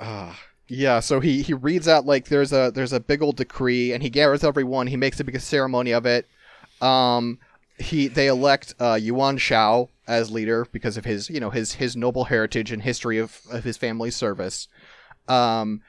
Ah. 0.00 0.38
Yeah, 0.66 1.00
so 1.00 1.20
he 1.20 1.42
he 1.42 1.52
reads 1.52 1.86
out 1.86 2.06
like 2.06 2.26
there's 2.26 2.52
a 2.52 2.72
there's 2.74 2.92
a 2.92 3.00
big 3.00 3.22
old 3.22 3.36
decree, 3.36 3.92
and 3.92 4.02
he 4.02 4.10
gathers 4.10 4.42
everyone. 4.42 4.86
He 4.86 4.96
makes 4.96 5.20
a 5.20 5.24
big 5.24 5.38
ceremony 5.40 5.92
of 5.92 6.06
it. 6.06 6.26
Um, 6.80 7.38
he 7.78 8.08
they 8.08 8.28
elect 8.28 8.74
uh, 8.80 8.98
Yuan 9.00 9.36
Shao 9.36 9.90
as 10.06 10.30
leader 10.30 10.66
because 10.72 10.96
of 10.96 11.04
his 11.04 11.28
you 11.28 11.38
know 11.38 11.50
his 11.50 11.74
his 11.74 11.96
noble 11.96 12.24
heritage 12.24 12.72
and 12.72 12.82
history 12.82 13.18
of, 13.18 13.40
of 13.52 13.64
his 13.64 13.76
family's 13.76 14.16
service. 14.16 14.68
Um, 15.28 15.82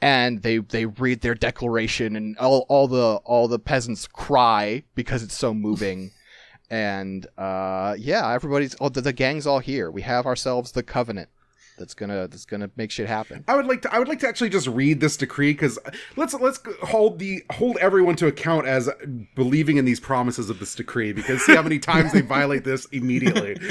and 0.00 0.42
they 0.42 0.58
they 0.58 0.86
read 0.86 1.20
their 1.20 1.34
declaration, 1.34 2.16
and 2.16 2.36
all 2.38 2.66
all 2.68 2.88
the 2.88 3.20
all 3.24 3.48
the 3.48 3.58
peasants 3.58 4.06
cry 4.06 4.84
because 4.94 5.22
it's 5.22 5.36
so 5.36 5.52
moving. 5.52 6.10
and 6.70 7.26
uh, 7.36 7.96
yeah, 7.98 8.30
everybody's 8.32 8.76
oh 8.80 8.88
the, 8.88 9.00
the 9.00 9.12
gang's 9.12 9.46
all 9.46 9.60
here. 9.60 9.90
We 9.90 10.02
have 10.02 10.26
ourselves 10.26 10.72
the 10.72 10.82
covenant 10.82 11.30
that's 11.78 11.94
gonna 11.94 12.28
that's 12.28 12.44
gonna 12.44 12.70
make 12.76 12.90
shit 12.90 13.08
happen. 13.08 13.44
I 13.48 13.56
would 13.56 13.66
like 13.66 13.82
to. 13.82 13.94
I 13.94 13.98
would 13.98 14.08
like 14.08 14.20
to 14.20 14.28
actually 14.28 14.50
just 14.50 14.66
read 14.66 15.00
this 15.00 15.16
decree 15.16 15.52
because 15.52 15.78
let's 16.16 16.34
let's 16.34 16.60
hold 16.82 17.18
the 17.18 17.42
hold 17.52 17.76
everyone 17.78 18.16
to 18.16 18.26
account 18.26 18.66
as 18.66 18.90
believing 19.34 19.76
in 19.76 19.84
these 19.84 20.00
promises 20.00 20.50
of 20.50 20.58
this 20.58 20.74
decree 20.74 21.12
because 21.12 21.42
see 21.42 21.54
how 21.54 21.62
many 21.62 21.78
times 21.78 22.12
they 22.12 22.20
violate 22.20 22.64
this 22.64 22.86
immediately. 22.86 23.56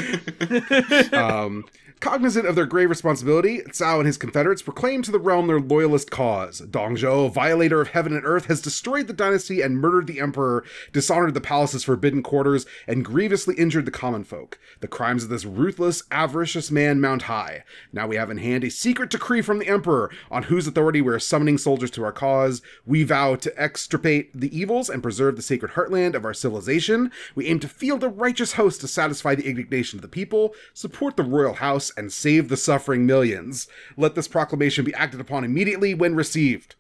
Um, 1.14 1.66
cognizant 2.00 2.46
of 2.46 2.56
their 2.56 2.66
grave 2.66 2.90
responsibility, 2.90 3.62
Cao 3.62 3.98
and 3.98 4.06
his 4.06 4.18
confederates 4.18 4.62
proclaim 4.62 5.02
to 5.04 5.12
the 5.12 5.20
realm 5.20 5.48
their 5.48 5.60
loyalist 5.60 6.12
cause. 6.12 6.60
Dong 6.60 6.96
Dongzhuo, 6.96 7.32
violator 7.32 7.82
of 7.82 7.90
heaven 7.90 8.14
and 8.16 8.26
earth, 8.26 8.46
has 8.46 8.62
destroyed 8.62 9.08
the 9.08 9.14
dynasty 9.14 9.62
and 9.62 9.78
murdered 9.78 10.08
the 10.08 10.20
emperor, 10.20 10.64
dishonored 10.94 11.34
the 11.34 11.42
palace's 11.42 11.84
forbidden 11.84 12.24
quarters, 12.24 12.66
and 12.88 13.06
grievously 13.06 13.56
injured 13.56 13.86
the 13.86 13.92
common 13.92 14.24
folk. 14.24 14.60
The 14.80 14.88
crimes 14.88 15.24
of 15.24 15.30
this 15.30 15.46
ruthless, 15.46 16.04
avaricious 16.12 16.72
man 16.72 17.02
mount 17.02 17.24
high. 17.24 17.64
Now 17.98 18.06
we 18.06 18.16
have 18.18 18.30
in 18.30 18.38
hand 18.38 18.64
a 18.64 18.70
secret 18.70 19.10
decree 19.10 19.42
from 19.42 19.58
the 19.58 19.68
emperor, 19.68 20.12
on 20.30 20.44
whose 20.44 20.68
authority 20.68 21.02
we 21.02 21.12
are 21.12 21.18
summoning 21.18 21.58
soldiers 21.58 21.90
to 21.92 22.04
our 22.04 22.12
cause. 22.12 22.62
We 22.86 23.02
vow 23.04 23.38
to 23.38 23.52
extirpate 23.60 24.40
the 24.40 24.56
evils 24.56 24.88
and 24.88 25.02
preserve 25.02 25.36
the 25.36 25.42
sacred 25.42 25.72
heartland 25.72 26.14
of 26.14 26.24
our 26.24 26.34
civilization. 26.36 27.12
We 27.34 27.48
aim 27.48 27.60
to 27.62 27.68
field 27.68 28.04
a 28.04 28.10
righteous 28.10 28.54
host 28.54 28.82
to 28.82 28.88
satisfy 28.88 29.34
the 29.34 29.48
indignation 29.50 29.98
of 29.98 30.04
the 30.04 30.08
people, 30.08 30.54
support 30.76 31.18
the 31.18 31.24
royal 31.24 31.56
house, 31.56 31.92
and 31.98 32.14
save 32.14 32.50
the 32.50 32.56
suffering 32.58 33.08
millions. 33.08 33.68
Let 33.98 34.14
this 34.14 34.28
proclamation 34.28 34.86
be 34.86 34.94
acted 34.94 35.20
upon 35.20 35.44
immediately 35.44 35.96
when 35.96 36.14
received. 36.14 36.76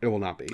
It 0.00 0.06
will 0.06 0.18
not 0.18 0.38
be. 0.38 0.48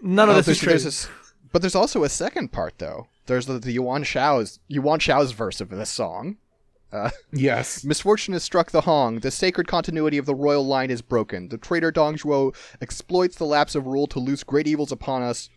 None 0.00 0.28
of 0.28 0.36
Oh, 0.36 0.40
this 0.42 0.46
is 0.48 0.60
there's- 0.60 1.06
true. 1.06 1.14
but 1.50 1.60
there's 1.60 1.74
also 1.74 2.04
a 2.04 2.08
second 2.08 2.52
part 2.52 2.74
though. 2.78 3.08
There's 3.26 3.46
the, 3.46 3.58
the 3.58 3.72
Yuan 3.72 4.04
Shao's 4.04 4.60
Yuan 4.68 5.00
Shao's 5.00 5.32
verse 5.32 5.60
of 5.60 5.70
this 5.70 5.90
song. 5.90 6.36
Yes. 7.32 7.84
Misfortune 7.84 8.32
has 8.34 8.42
struck 8.42 8.70
the 8.70 8.82
Hong. 8.82 9.20
The 9.20 9.30
sacred 9.30 9.68
continuity 9.68 10.18
of 10.18 10.26
the 10.26 10.34
royal 10.34 10.66
line 10.66 10.90
is 10.90 11.02
broken. 11.02 11.48
The 11.48 11.58
traitor 11.58 11.90
Dong 11.90 12.16
Zhuo 12.16 12.54
exploits 12.80 13.36
the 13.36 13.44
lapse 13.44 13.74
of 13.74 13.86
rule 13.86 14.06
to 14.08 14.18
loose 14.18 14.42
great 14.44 14.66
evils 14.66 14.92
upon 14.92 15.22
us, 15.22 15.50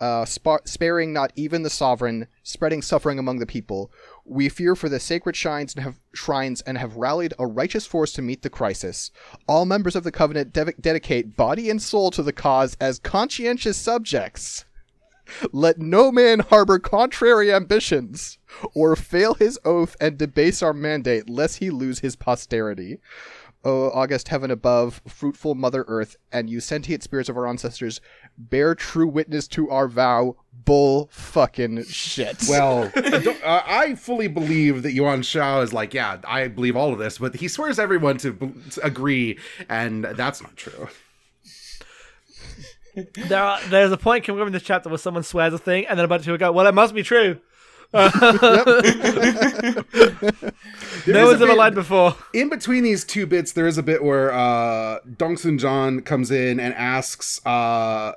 uh, 0.00 0.24
spa- 0.24 0.58
sparing 0.64 1.12
not 1.12 1.32
even 1.36 1.62
the 1.62 1.70
sovereign, 1.70 2.26
spreading 2.42 2.82
suffering 2.82 3.18
among 3.18 3.38
the 3.38 3.46
people. 3.46 3.90
We 4.24 4.48
fear 4.48 4.74
for 4.74 4.88
the 4.88 5.00
sacred 5.00 5.36
shrines 5.36 5.74
and 5.74 5.84
have 5.84 6.00
shrines 6.14 6.60
and 6.62 6.78
have 6.78 6.96
rallied 6.96 7.34
a 7.38 7.46
righteous 7.46 7.86
force 7.86 8.12
to 8.14 8.22
meet 8.22 8.42
the 8.42 8.50
crisis. 8.50 9.10
All 9.46 9.64
members 9.66 9.96
of 9.96 10.04
the 10.04 10.12
covenant 10.12 10.52
de- 10.52 10.72
dedicate 10.80 11.36
body 11.36 11.70
and 11.70 11.80
soul 11.80 12.10
to 12.12 12.22
the 12.22 12.32
cause 12.32 12.76
as 12.80 12.98
conscientious 12.98 13.76
subjects. 13.76 14.64
Let 15.52 15.78
no 15.78 16.10
man 16.12 16.40
harbor 16.40 16.78
contrary 16.78 17.52
ambitions, 17.52 18.38
or 18.74 18.96
fail 18.96 19.34
his 19.34 19.58
oath 19.64 19.96
and 20.00 20.18
debase 20.18 20.62
our 20.62 20.72
mandate, 20.72 21.28
lest 21.28 21.58
he 21.58 21.70
lose 21.70 22.00
his 22.00 22.16
posterity. 22.16 22.98
O 23.64 23.90
august 23.90 24.28
heaven 24.28 24.52
above, 24.52 25.02
fruitful 25.08 25.56
Mother 25.56 25.84
Earth, 25.88 26.16
and 26.30 26.48
you 26.48 26.60
sentient 26.60 27.02
spirits 27.02 27.28
of 27.28 27.36
our 27.36 27.48
ancestors, 27.48 28.00
bear 28.38 28.76
true 28.76 29.08
witness 29.08 29.48
to 29.48 29.68
our 29.70 29.88
vow. 29.88 30.36
Bull 30.64 31.08
fucking 31.10 31.84
shit. 31.84 32.44
Well, 32.48 32.92
uh, 32.94 33.62
I 33.66 33.96
fully 33.96 34.28
believe 34.28 34.82
that 34.84 34.92
Yuan 34.92 35.22
Shao 35.22 35.62
is 35.62 35.72
like, 35.72 35.94
yeah, 35.94 36.18
I 36.26 36.46
believe 36.48 36.76
all 36.76 36.92
of 36.92 36.98
this, 37.00 37.18
but 37.18 37.34
he 37.36 37.48
swears 37.48 37.78
everyone 37.80 38.18
to, 38.18 38.32
b- 38.32 38.52
to 38.70 38.86
agree, 38.86 39.38
and 39.68 40.04
that's 40.04 40.40
not 40.42 40.56
true. 40.56 40.88
There 42.96 43.42
are, 43.42 43.60
there's 43.68 43.92
a 43.92 43.96
point 43.96 44.24
coming 44.24 44.40
up 44.40 44.46
in 44.46 44.52
this 44.52 44.62
chapter 44.62 44.88
where 44.88 44.98
someone 44.98 45.22
swears 45.22 45.52
a 45.52 45.58
thing, 45.58 45.86
and 45.86 45.98
then 45.98 46.04
a 46.04 46.08
bunch 46.08 46.20
of 46.20 46.26
people 46.26 46.38
go, 46.38 46.52
"Well, 46.52 46.66
it 46.66 46.74
must 46.74 46.94
be 46.94 47.02
true." 47.02 47.40
There 51.06 51.14
no 51.14 51.22
is 51.22 51.28
one's 51.28 51.40
a 51.40 51.44
ever 51.44 51.54
lied 51.54 51.74
before. 51.74 52.16
In 52.32 52.48
between 52.48 52.82
these 52.82 53.04
two 53.04 53.26
bits, 53.26 53.52
there 53.52 53.66
is 53.66 53.78
a 53.78 53.82
bit 53.82 54.02
where 54.02 54.32
uh, 54.32 54.98
Dong 55.16 55.36
Sun 55.36 55.58
Jian 55.58 56.04
comes 56.04 56.32
in 56.32 56.58
and 56.58 56.74
asks 56.74 57.44
uh, 57.46 58.12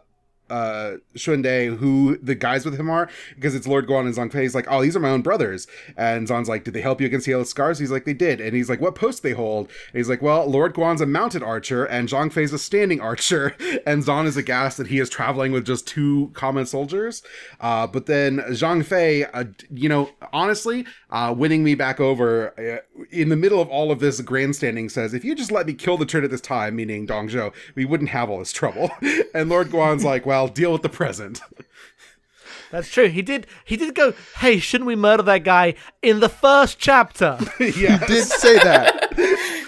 uh, 0.50 0.98
Xuande 1.16 1.78
who 1.78 2.18
the 2.18 2.36
guys 2.36 2.66
with 2.66 2.80
him 2.80 2.90
are 2.90 3.10
because 3.36 3.56
it's 3.56 3.68
Lord 3.68 3.88
Guan 3.88 4.06
and 4.06 4.16
Zhang 4.16 4.32
Fei. 4.32 4.44
He's 4.44 4.56
like, 4.56 4.68
oh, 4.70 4.82
these 4.82 4.96
are 4.96 5.00
my 5.00 5.10
own 5.10 5.22
brothers. 5.22 5.68
And 5.98 6.28
Zhan's 6.28 6.50
like, 6.50 6.64
did 6.64 6.74
they 6.74 6.82
help 6.82 7.02
you 7.02 7.08
against 7.08 7.26
the 7.26 7.32
Yellow 7.32 7.44
Scarves? 7.44 7.80
He's 7.80 7.92
like, 7.92 8.06
they 8.06 8.14
did. 8.14 8.42
And 8.42 8.56
he's 8.56 8.70
like, 8.70 8.82
what 8.82 8.96
post 8.96 9.24
they 9.24 9.32
hold? 9.32 9.68
And 9.68 9.98
he's 9.98 10.10
like, 10.10 10.22
well, 10.22 10.46
Lord 10.46 10.74
Guan's 10.74 11.02
a 11.02 11.06
mounted 11.06 11.44
archer 11.44 11.86
and 11.86 12.08
Zhang 12.10 12.32
Fei's 12.32 12.54
a 12.54 12.60
standing 12.60 13.02
archer. 13.02 13.56
And 13.86 14.04
Zhan 14.04 14.26
is 14.26 14.36
aghast 14.36 14.78
that 14.78 14.88
he 14.88 15.00
is 15.00 15.10
traveling 15.10 15.52
with 15.52 15.66
just 15.66 15.88
two 15.88 16.32
common 16.34 16.66
soldiers. 16.66 17.24
Uh, 17.60 17.88
but 17.88 18.08
then 18.08 18.40
Zhang 18.50 18.86
Fei, 18.86 19.24
uh, 19.26 19.46
you 19.72 19.88
know, 19.88 20.10
honestly, 20.34 20.86
uh, 21.12 21.34
winning 21.36 21.64
me 21.64 21.76
back 21.76 22.00
over 22.00 22.54
uh, 22.60 23.04
in 23.12 23.30
the 23.30 23.36
middle 23.36 23.62
of 23.62 23.70
all 23.70 23.92
of 23.92 24.00
this 24.00 24.22
grandstanding 24.22 24.90
says, 24.90 25.14
if 25.14 25.24
you 25.24 25.34
just 25.34 25.52
let 25.52 25.66
me 25.66 25.74
kill 25.74 25.98
the 25.98 26.06
Trid 26.06 26.24
at 26.24 26.32
this 26.32 26.42
time, 26.42 26.76
meaning 26.76 27.06
Dong 27.06 27.30
Zhuo, 27.30 27.54
we 27.76 27.86
wouldn't 27.86 28.10
have 28.10 28.30
all 28.30 28.40
this 28.40 28.52
trouble. 28.52 28.92
and 29.34 29.50
Lord 29.50 29.72
Guan's 29.72 30.04
like, 30.10 30.26
well, 30.26 30.38
deal 30.47 30.71
with 30.71 30.82
the 30.82 30.89
present. 30.89 31.41
That's 32.71 32.89
true. 32.89 33.08
He 33.08 33.21
did. 33.21 33.47
He 33.65 33.78
did 33.78 33.95
go. 33.95 34.13
Hey, 34.38 34.60
shouldn't 34.60 34.88
we 34.88 34.95
murder 34.95 35.23
that 35.23 35.43
guy 35.43 35.73
in 36.02 36.19
the 36.19 36.30
first 36.30 36.78
chapter? 36.78 37.38
yeah. 37.60 38.06
did 38.06 38.25
say 38.25 38.58
that. 38.60 39.67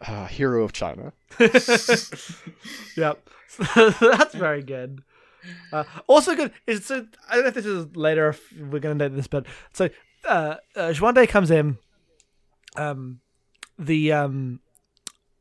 Ah, 0.00 0.24
hero 0.30 0.64
of 0.64 0.72
China. 0.72 1.12
yep. 2.96 3.28
That's 3.74 4.34
very 4.34 4.62
good. 4.62 5.02
Uh, 5.70 5.84
also 6.06 6.34
good 6.34 6.52
is 6.66 6.86
so 6.86 7.06
I 7.28 7.34
don't 7.34 7.42
know 7.42 7.48
if 7.48 7.54
this 7.54 7.66
is 7.66 7.94
later 7.94 8.30
if 8.30 8.52
we're 8.58 8.78
gonna 8.78 8.94
note 8.94 9.14
this, 9.14 9.26
but 9.26 9.44
so 9.74 9.90
uh, 10.26 10.56
uh 10.74 10.88
Xuande 10.88 11.28
comes 11.28 11.50
in. 11.50 11.76
Um, 12.76 13.20
the 13.78 14.12
um, 14.12 14.60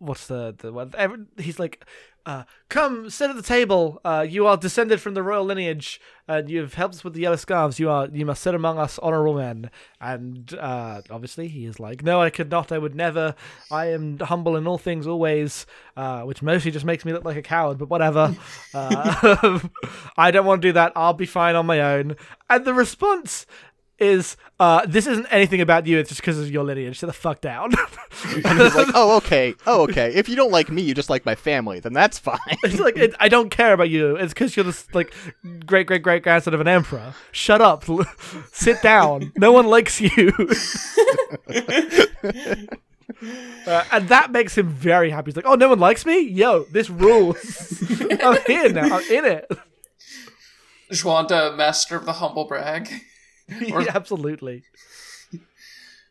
what's 0.03 0.27
the 0.27 0.55
the 0.57 0.71
one? 0.71 0.91
every- 0.97 1.25
He's 1.37 1.59
like, 1.59 1.83
uh, 2.25 2.43
come 2.69 3.09
sit 3.09 3.29
at 3.29 3.35
the 3.35 3.41
table. 3.41 3.99
Uh, 4.05 4.25
you 4.27 4.47
are 4.47 4.55
descended 4.55 5.01
from 5.01 5.13
the 5.13 5.21
royal 5.23 5.43
lineage, 5.43 5.99
and 6.27 6.49
you've 6.49 6.73
helped 6.75 6.95
us 6.95 7.03
with 7.03 7.13
the 7.13 7.21
yellow 7.21 7.35
scarves. 7.35 7.79
You 7.79 7.89
are 7.89 8.07
you 8.11 8.25
must 8.25 8.41
sit 8.41 8.55
among 8.55 8.77
us, 8.79 8.97
honorable 8.99 9.33
men. 9.35 9.69
And 9.99 10.53
uh, 10.55 11.01
obviously, 11.09 11.49
he 11.49 11.65
is 11.65 11.79
like, 11.79 12.01
no, 12.03 12.21
I 12.21 12.29
could 12.29 12.49
not. 12.49 12.71
I 12.71 12.77
would 12.77 12.95
never. 12.95 13.35
I 13.69 13.87
am 13.87 14.19
humble 14.19 14.55
in 14.55 14.67
all 14.67 14.77
things, 14.77 15.05
always. 15.05 15.65
Uh, 15.97 16.21
which 16.21 16.41
mostly 16.41 16.71
just 16.71 16.85
makes 16.85 17.03
me 17.03 17.11
look 17.11 17.25
like 17.25 17.37
a 17.37 17.41
coward, 17.41 17.77
but 17.77 17.89
whatever. 17.89 18.33
uh, 18.73 19.59
I 20.17 20.31
don't 20.31 20.45
want 20.45 20.61
to 20.61 20.67
do 20.69 20.73
that. 20.73 20.93
I'll 20.95 21.13
be 21.13 21.25
fine 21.25 21.55
on 21.55 21.65
my 21.65 21.81
own. 21.81 22.15
And 22.49 22.63
the 22.65 22.73
response 22.73 23.45
is, 24.03 24.37
uh, 24.59 24.85
this 24.85 25.07
isn't 25.07 25.25
anything 25.31 25.61
about 25.61 25.87
you. 25.87 25.97
It's 25.97 26.09
just 26.09 26.21
because 26.21 26.39
of 26.39 26.51
your 26.51 26.63
lineage. 26.63 26.99
Sit 26.99 27.07
the 27.07 27.13
fuck 27.13 27.41
down. 27.41 27.71
And 28.45 28.59
he's 28.59 28.75
like, 28.75 28.89
oh, 28.93 29.17
okay. 29.17 29.53
Oh, 29.65 29.81
okay. 29.83 30.13
If 30.13 30.29
you 30.29 30.35
don't 30.35 30.51
like 30.51 30.69
me, 30.69 30.81
you 30.81 30.93
just 30.93 31.09
like 31.09 31.25
my 31.25 31.35
family, 31.35 31.79
then 31.79 31.93
that's 31.93 32.19
fine. 32.19 32.39
It's 32.63 32.79
like 32.79 32.95
it, 32.95 33.13
I 33.19 33.27
don't 33.27 33.49
care 33.49 33.73
about 33.73 33.89
you. 33.89 34.15
It's 34.15 34.33
because 34.33 34.55
you're 34.55 34.63
this 34.63 34.87
like 34.93 35.13
great 35.65 35.87
great 35.87 36.03
great 36.03 36.23
grandson 36.23 36.53
of 36.53 36.61
an 36.61 36.67
emperor. 36.67 37.15
Shut 37.31 37.59
up. 37.59 37.83
Sit 38.53 38.81
down. 38.81 39.33
No 39.35 39.51
one 39.51 39.67
likes 39.67 39.99
you. 39.99 40.31
Uh, 43.67 43.83
and 43.91 44.09
that 44.09 44.31
makes 44.31 44.57
him 44.57 44.67
very 44.67 45.09
happy. 45.09 45.31
He's 45.31 45.35
like, 45.35 45.45
"Oh, 45.45 45.55
no 45.55 45.69
one 45.69 45.79
likes 45.79 46.05
me. 46.05 46.19
Yo, 46.19 46.63
this 46.71 46.89
rules. 46.89 47.81
I'm 48.21 48.37
here 48.45 48.69
now. 48.69 48.97
I'm 48.97 49.03
in 49.11 49.25
it. 49.25 49.51
Xuande, 50.91 51.55
master 51.55 51.95
of 51.95 52.05
the 52.05 52.13
humble 52.13 52.45
brag. 52.45 52.89
Or- 53.73 53.81
Yeah, 53.81 53.91
absolutely." 53.95 54.63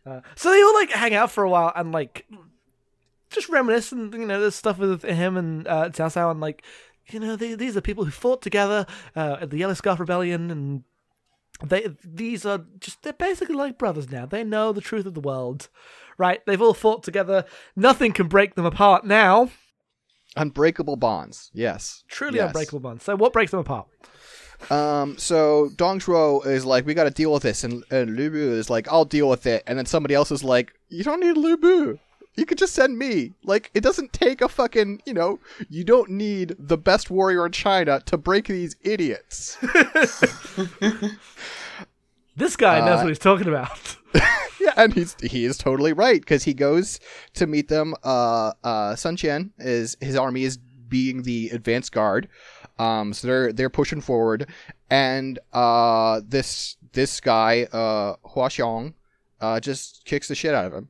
Uh, 0.04 0.20
so 0.34 0.50
they 0.50 0.60
all 0.60 0.74
like 0.74 0.90
hang 0.90 1.14
out 1.14 1.30
for 1.30 1.44
a 1.44 1.48
while 1.48 1.72
and 1.76 1.92
like 1.92 2.26
just 3.30 3.48
reminisce 3.48 3.92
and 3.92 4.12
you 4.12 4.26
know 4.26 4.40
there's 4.40 4.56
stuff 4.56 4.76
with 4.76 5.02
him 5.04 5.36
and 5.36 5.68
uh, 5.68 5.90
Cao 5.90 6.06
Cao 6.12 6.28
and 6.32 6.40
like 6.40 6.64
you 7.08 7.20
know, 7.20 7.36
they, 7.36 7.54
these 7.54 7.76
are 7.76 7.80
people 7.80 8.04
who 8.04 8.10
fought 8.10 8.42
together 8.42 8.84
uh, 9.14 9.36
at 9.40 9.50
the 9.50 9.58
Yellow 9.58 9.74
Scarf 9.74 10.00
Rebellion, 10.00 10.50
and 10.50 10.82
they 11.64 11.88
these 12.04 12.44
are 12.46 12.64
just 12.80 13.02
they're 13.02 13.12
basically 13.12 13.54
like 13.54 13.78
brothers 13.78 14.10
now. 14.10 14.26
They 14.26 14.42
know 14.44 14.72
the 14.72 14.80
truth 14.80 15.06
of 15.06 15.14
the 15.14 15.20
world, 15.20 15.68
right? 16.18 16.44
They've 16.46 16.60
all 16.62 16.74
fought 16.74 17.02
together. 17.04 17.44
Nothing 17.76 18.12
can 18.12 18.26
break 18.28 18.54
them 18.56 18.64
apart 18.66 19.04
now. 19.04 19.50
Unbreakable 20.36 20.96
bonds. 20.96 21.50
Yes. 21.52 22.02
Truly 22.08 22.36
Yes. 22.38 22.48
unbreakable 22.48 22.80
bonds. 22.80 23.04
So 23.04 23.14
what 23.16 23.32
breaks 23.32 23.50
them 23.50 23.60
apart? 23.60 23.86
Um, 24.70 25.18
so 25.18 25.70
Dong 25.76 25.98
Zhuo 26.00 26.46
is 26.46 26.64
like, 26.64 26.86
we 26.86 26.94
got 26.94 27.04
to 27.04 27.10
deal 27.10 27.32
with 27.32 27.42
this, 27.42 27.64
and, 27.64 27.84
and 27.90 28.16
Lu 28.16 28.30
Bu 28.30 28.52
is 28.52 28.70
like, 28.70 28.86
I'll 28.88 29.04
deal 29.04 29.28
with 29.28 29.46
it, 29.46 29.62
and 29.66 29.78
then 29.78 29.86
somebody 29.86 30.14
else 30.14 30.30
is 30.30 30.44
like, 30.44 30.72
you 30.88 31.02
don't 31.04 31.20
need 31.20 31.36
Lu 31.36 31.56
Bu. 31.56 31.98
You 32.36 32.46
could 32.46 32.56
just 32.56 32.74
send 32.74 32.96
me. 32.98 33.32
Like, 33.44 33.70
it 33.74 33.82
doesn't 33.82 34.12
take 34.14 34.40
a 34.40 34.48
fucking, 34.48 35.02
you 35.04 35.12
know, 35.12 35.38
you 35.68 35.84
don't 35.84 36.08
need 36.10 36.54
the 36.58 36.78
best 36.78 37.10
warrior 37.10 37.44
in 37.44 37.52
China 37.52 38.00
to 38.06 38.16
break 38.16 38.46
these 38.46 38.76
idiots. 38.82 39.58
This 42.34 42.56
guy 42.56 42.80
knows 42.80 43.00
Uh, 43.00 43.02
what 43.02 43.08
he's 43.08 43.18
talking 43.18 43.46
about. 43.48 43.96
yeah, 44.60 44.72
and 44.78 44.94
he's 44.94 45.16
he 45.22 45.44
is 45.44 45.58
totally 45.58 45.92
right 45.92 46.18
because 46.20 46.44
he 46.44 46.54
goes 46.54 46.98
to 47.34 47.46
meet 47.46 47.68
them. 47.68 47.94
Uh, 48.02 48.52
uh, 48.64 48.96
Sun 48.96 49.18
Jian 49.18 49.50
is 49.58 49.96
his 50.00 50.16
army 50.16 50.44
is 50.44 50.56
being 50.56 51.22
the 51.24 51.50
advance 51.50 51.90
guard. 51.90 52.28
Um, 52.78 53.12
so 53.12 53.26
they're 53.26 53.52
they're 53.52 53.70
pushing 53.70 54.00
forward, 54.00 54.48
and 54.90 55.38
uh, 55.52 56.20
this 56.26 56.76
this 56.92 57.20
guy 57.20 57.64
uh 57.72 58.16
Hua 58.28 58.48
Xiong, 58.48 58.94
uh, 59.40 59.60
just 59.60 60.04
kicks 60.04 60.28
the 60.28 60.34
shit 60.34 60.54
out 60.54 60.66
of 60.66 60.72
him. 60.72 60.88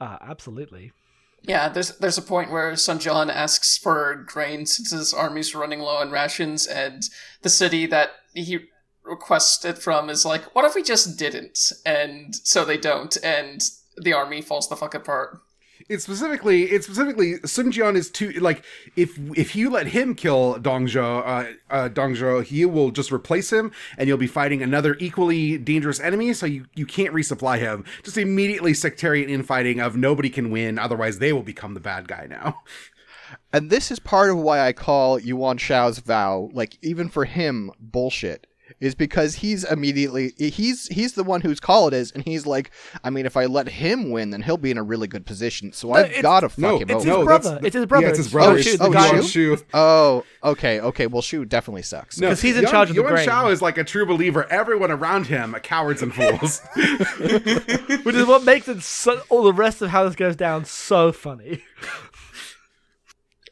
Uh, 0.00 0.18
absolutely. 0.20 0.92
Yeah, 1.42 1.68
there's 1.68 1.96
there's 1.98 2.18
a 2.18 2.22
point 2.22 2.50
where 2.50 2.74
Sun 2.76 3.00
Jian 3.00 3.28
asks 3.28 3.76
for 3.76 4.24
grain 4.26 4.66
since 4.66 4.90
his 4.90 5.12
army's 5.12 5.54
running 5.54 5.80
low 5.80 5.96
on 5.96 6.10
rations, 6.10 6.66
and 6.66 7.02
the 7.42 7.48
city 7.48 7.86
that 7.86 8.10
he 8.32 8.66
requests 9.04 9.64
it 9.64 9.78
from 9.78 10.08
is 10.08 10.24
like, 10.24 10.54
"What 10.54 10.64
if 10.64 10.74
we 10.74 10.82
just 10.82 11.18
didn't?" 11.18 11.72
And 11.84 12.34
so 12.34 12.64
they 12.64 12.78
don't, 12.78 13.16
and 13.24 13.60
the 13.96 14.12
army 14.12 14.40
falls 14.40 14.68
the 14.68 14.76
fuck 14.76 14.94
apart. 14.94 15.40
It's 15.92 16.04
specifically, 16.04 16.64
it's 16.64 16.86
specifically 16.86 17.36
Sun 17.44 17.72
Jian 17.72 17.96
is 17.96 18.10
too 18.10 18.30
like 18.32 18.64
if 18.96 19.18
if 19.36 19.54
you 19.54 19.70
let 19.70 19.88
him 19.88 20.14
kill 20.14 20.58
Dong 20.58 20.86
Zhuo, 20.86 21.22
uh, 21.24 21.52
uh, 21.70 21.88
Dong 21.88 22.14
Zhuo, 22.14 22.42
he 22.42 22.64
will 22.64 22.90
just 22.90 23.12
replace 23.12 23.52
him, 23.52 23.72
and 23.98 24.08
you'll 24.08 24.18
be 24.18 24.26
fighting 24.26 24.62
another 24.62 24.96
equally 24.98 25.58
dangerous 25.58 26.00
enemy. 26.00 26.32
So 26.32 26.46
you 26.46 26.66
you 26.74 26.86
can't 26.86 27.14
resupply 27.14 27.58
him. 27.58 27.84
Just 28.02 28.16
immediately 28.16 28.74
sectarian 28.74 29.28
infighting 29.28 29.80
of 29.80 29.96
nobody 29.96 30.30
can 30.30 30.50
win, 30.50 30.78
otherwise 30.78 31.18
they 31.18 31.32
will 31.32 31.42
become 31.42 31.74
the 31.74 31.80
bad 31.80 32.08
guy 32.08 32.26
now. 32.28 32.62
And 33.52 33.70
this 33.70 33.90
is 33.90 33.98
part 33.98 34.30
of 34.30 34.38
why 34.38 34.66
I 34.66 34.72
call 34.72 35.18
Yuan 35.18 35.58
Shao's 35.58 35.98
vow, 35.98 36.50
like 36.52 36.78
even 36.82 37.08
for 37.08 37.24
him, 37.24 37.70
bullshit. 37.78 38.46
Is 38.80 38.94
because 38.94 39.36
he's 39.36 39.64
immediately 39.64 40.32
he's 40.38 40.88
he's 40.88 41.12
the 41.14 41.24
one 41.24 41.40
whose 41.40 41.60
call 41.60 41.88
it 41.88 41.94
is, 41.94 42.10
and 42.12 42.24
he's 42.24 42.46
like, 42.46 42.70
I 43.04 43.10
mean, 43.10 43.26
if 43.26 43.36
I 43.36 43.46
let 43.46 43.68
him 43.68 44.10
win, 44.10 44.30
then 44.30 44.42
he'll 44.42 44.56
be 44.56 44.70
in 44.70 44.78
a 44.78 44.82
really 44.82 45.06
good 45.08 45.24
position. 45.26 45.72
So 45.72 45.92
I've 45.92 46.20
gotta 46.22 46.48
fuck 46.48 46.58
No, 46.58 46.78
him 46.78 46.90
it's 46.90 46.92
over. 46.92 46.98
his 46.98 47.06
no, 47.06 47.24
brother. 47.24 47.48
that's- 47.50 47.64
It's 47.66 47.74
his 47.76 47.86
brother. 47.86 48.04
Yeah, 48.06 48.10
it's 48.10 48.18
his 48.18 48.34
oh, 48.34 48.38
oh, 48.38 48.54
It's 48.54 48.62
brother. 48.62 48.62
Shu, 48.62 48.76
the 48.78 48.84
Oh, 48.84 48.90
guy- 48.92 49.20
Shu? 49.20 49.56
Shu. 49.56 49.64
Oh, 49.74 50.24
okay, 50.44 50.80
okay. 50.80 51.06
Well, 51.06 51.22
Shu 51.22 51.44
definitely 51.44 51.82
sucks. 51.82 52.18
No, 52.20 52.28
'Cause 52.28 52.40
he's 52.42 52.56
in 52.56 52.62
Yuan- 52.62 52.72
charge 52.72 52.90
of 52.90 52.96
the 52.96 53.02
Yuan 53.02 53.12
grain. 53.14 53.24
Shao 53.26 53.48
is 53.48 53.62
like 53.62 53.78
a 53.78 53.84
true 53.84 54.06
believer. 54.06 54.46
Everyone 54.50 54.90
around 54.90 55.26
him 55.26 55.54
are 55.54 55.60
cowards 55.60 56.02
and 56.02 56.14
fools. 56.14 56.60
Which 57.16 58.14
is 58.16 58.26
what 58.26 58.44
makes 58.44 58.68
it 58.68 58.82
so, 58.82 59.20
all 59.28 59.42
the 59.42 59.52
rest 59.52 59.82
of 59.82 59.90
how 59.90 60.04
this 60.04 60.16
goes 60.16 60.36
down 60.36 60.64
so 60.64 61.12
funny. 61.12 61.62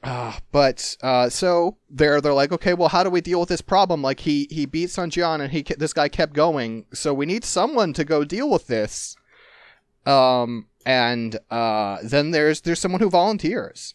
Uh, 0.03 0.33
but 0.51 0.97
uh, 1.03 1.29
so 1.29 1.77
they're 1.91 2.21
they're 2.21 2.33
like, 2.33 2.53
okay, 2.53 2.73
well, 2.73 2.89
how 2.89 3.05
do 3.05 3.11
we 3.11 3.21
deal 3.21 3.41
with 3.41 3.51
this 3.51 3.61
problem? 3.61 4.01
Like 4.01 4.21
he 4.21 4.47
he 4.51 4.65
beat 4.65 4.91
Sun 4.91 5.11
Jian, 5.11 5.41
and 5.41 5.53
he 5.53 5.63
this 5.63 5.93
guy 5.93 6.09
kept 6.09 6.33
going. 6.33 6.87
So 6.95 7.13
we 7.13 7.27
need 7.27 7.45
someone 7.45 7.93
to 7.95 8.05
go 8.05 8.25
deal 8.25 8.49
with 8.49 8.67
this. 8.67 9.17
Um, 10.07 10.69
and 10.87 11.39
uh, 11.51 11.99
then 12.03 12.31
there's 12.31 12.63
there's 12.63 12.79
someone 12.79 13.01
who 13.01 13.11
volunteers. 13.11 13.95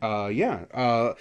Uh, 0.00 0.30
yeah. 0.32 0.64
Uh, 0.72 1.14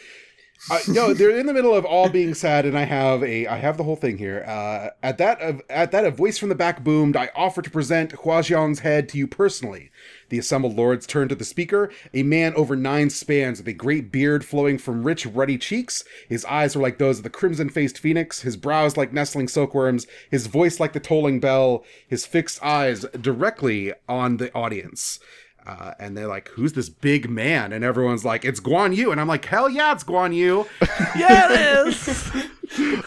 uh, 0.69 0.79
no, 0.87 1.13
they're 1.13 1.37
in 1.37 1.45
the 1.45 1.53
middle 1.53 1.73
of 1.73 1.85
all 1.85 2.09
being 2.09 2.33
sad, 2.33 2.65
and 2.65 2.77
I 2.77 2.83
have 2.83 3.23
a 3.23 3.47
I 3.47 3.57
have 3.57 3.77
the 3.77 3.83
whole 3.83 3.95
thing 3.95 4.17
here. 4.17 4.43
Uh, 4.47 4.89
at 5.01 5.17
that 5.17 5.61
at 5.69 5.91
that 5.91 6.05
a 6.05 6.11
voice 6.11 6.37
from 6.37 6.49
the 6.49 6.55
back 6.55 6.83
boomed. 6.83 7.15
I 7.15 7.29
offer 7.35 7.61
to 7.61 7.69
present 7.69 8.11
Hua 8.11 8.41
Xiong's 8.41 8.79
head 8.79 9.07
to 9.09 9.17
you 9.17 9.27
personally. 9.27 9.91
The 10.29 10.39
assembled 10.39 10.75
lords 10.75 11.07
turned 11.07 11.29
to 11.29 11.35
the 11.35 11.45
speaker, 11.45 11.89
a 12.13 12.23
man 12.23 12.53
over 12.55 12.75
nine 12.75 13.09
spans 13.09 13.59
with 13.59 13.67
a 13.69 13.73
great 13.73 14.11
beard 14.11 14.43
flowing 14.43 14.77
from 14.77 15.03
rich, 15.03 15.25
ruddy 15.25 15.57
cheeks. 15.57 16.03
His 16.27 16.43
eyes 16.45 16.75
were 16.75 16.81
like 16.81 16.97
those 16.97 17.19
of 17.19 17.23
the 17.23 17.29
crimson-faced 17.29 17.97
phoenix, 17.97 18.41
his 18.41 18.57
brows 18.57 18.97
like 18.97 19.13
nestling 19.13 19.47
silkworms, 19.47 20.05
his 20.29 20.47
voice 20.47 20.79
like 20.81 20.91
the 20.91 20.99
tolling 20.99 21.39
bell, 21.39 21.85
his 22.07 22.25
fixed 22.25 22.61
eyes 22.61 23.05
directly 23.21 23.93
on 24.09 24.37
the 24.37 24.53
audience. 24.53 25.19
Uh, 25.67 25.93
and 25.99 26.17
they're 26.17 26.27
like, 26.27 26.47
"Who's 26.49 26.71
this 26.73 26.87
big 26.87 27.29
man?" 27.29 27.73
And 27.73 27.83
everyone's 27.83 28.23
like, 28.23 28.45
"It's 28.45 28.61
Guan 28.61 28.95
Yu." 28.95 29.11
And 29.11 29.19
I'm 29.19 29.27
like, 29.27 29.43
"Hell 29.43 29.69
yeah, 29.69 29.91
it's 29.91 30.03
Guan 30.05 30.33
Yu." 30.33 30.65
yeah, 31.17 31.51
it 31.51 31.87
is. 31.87 32.31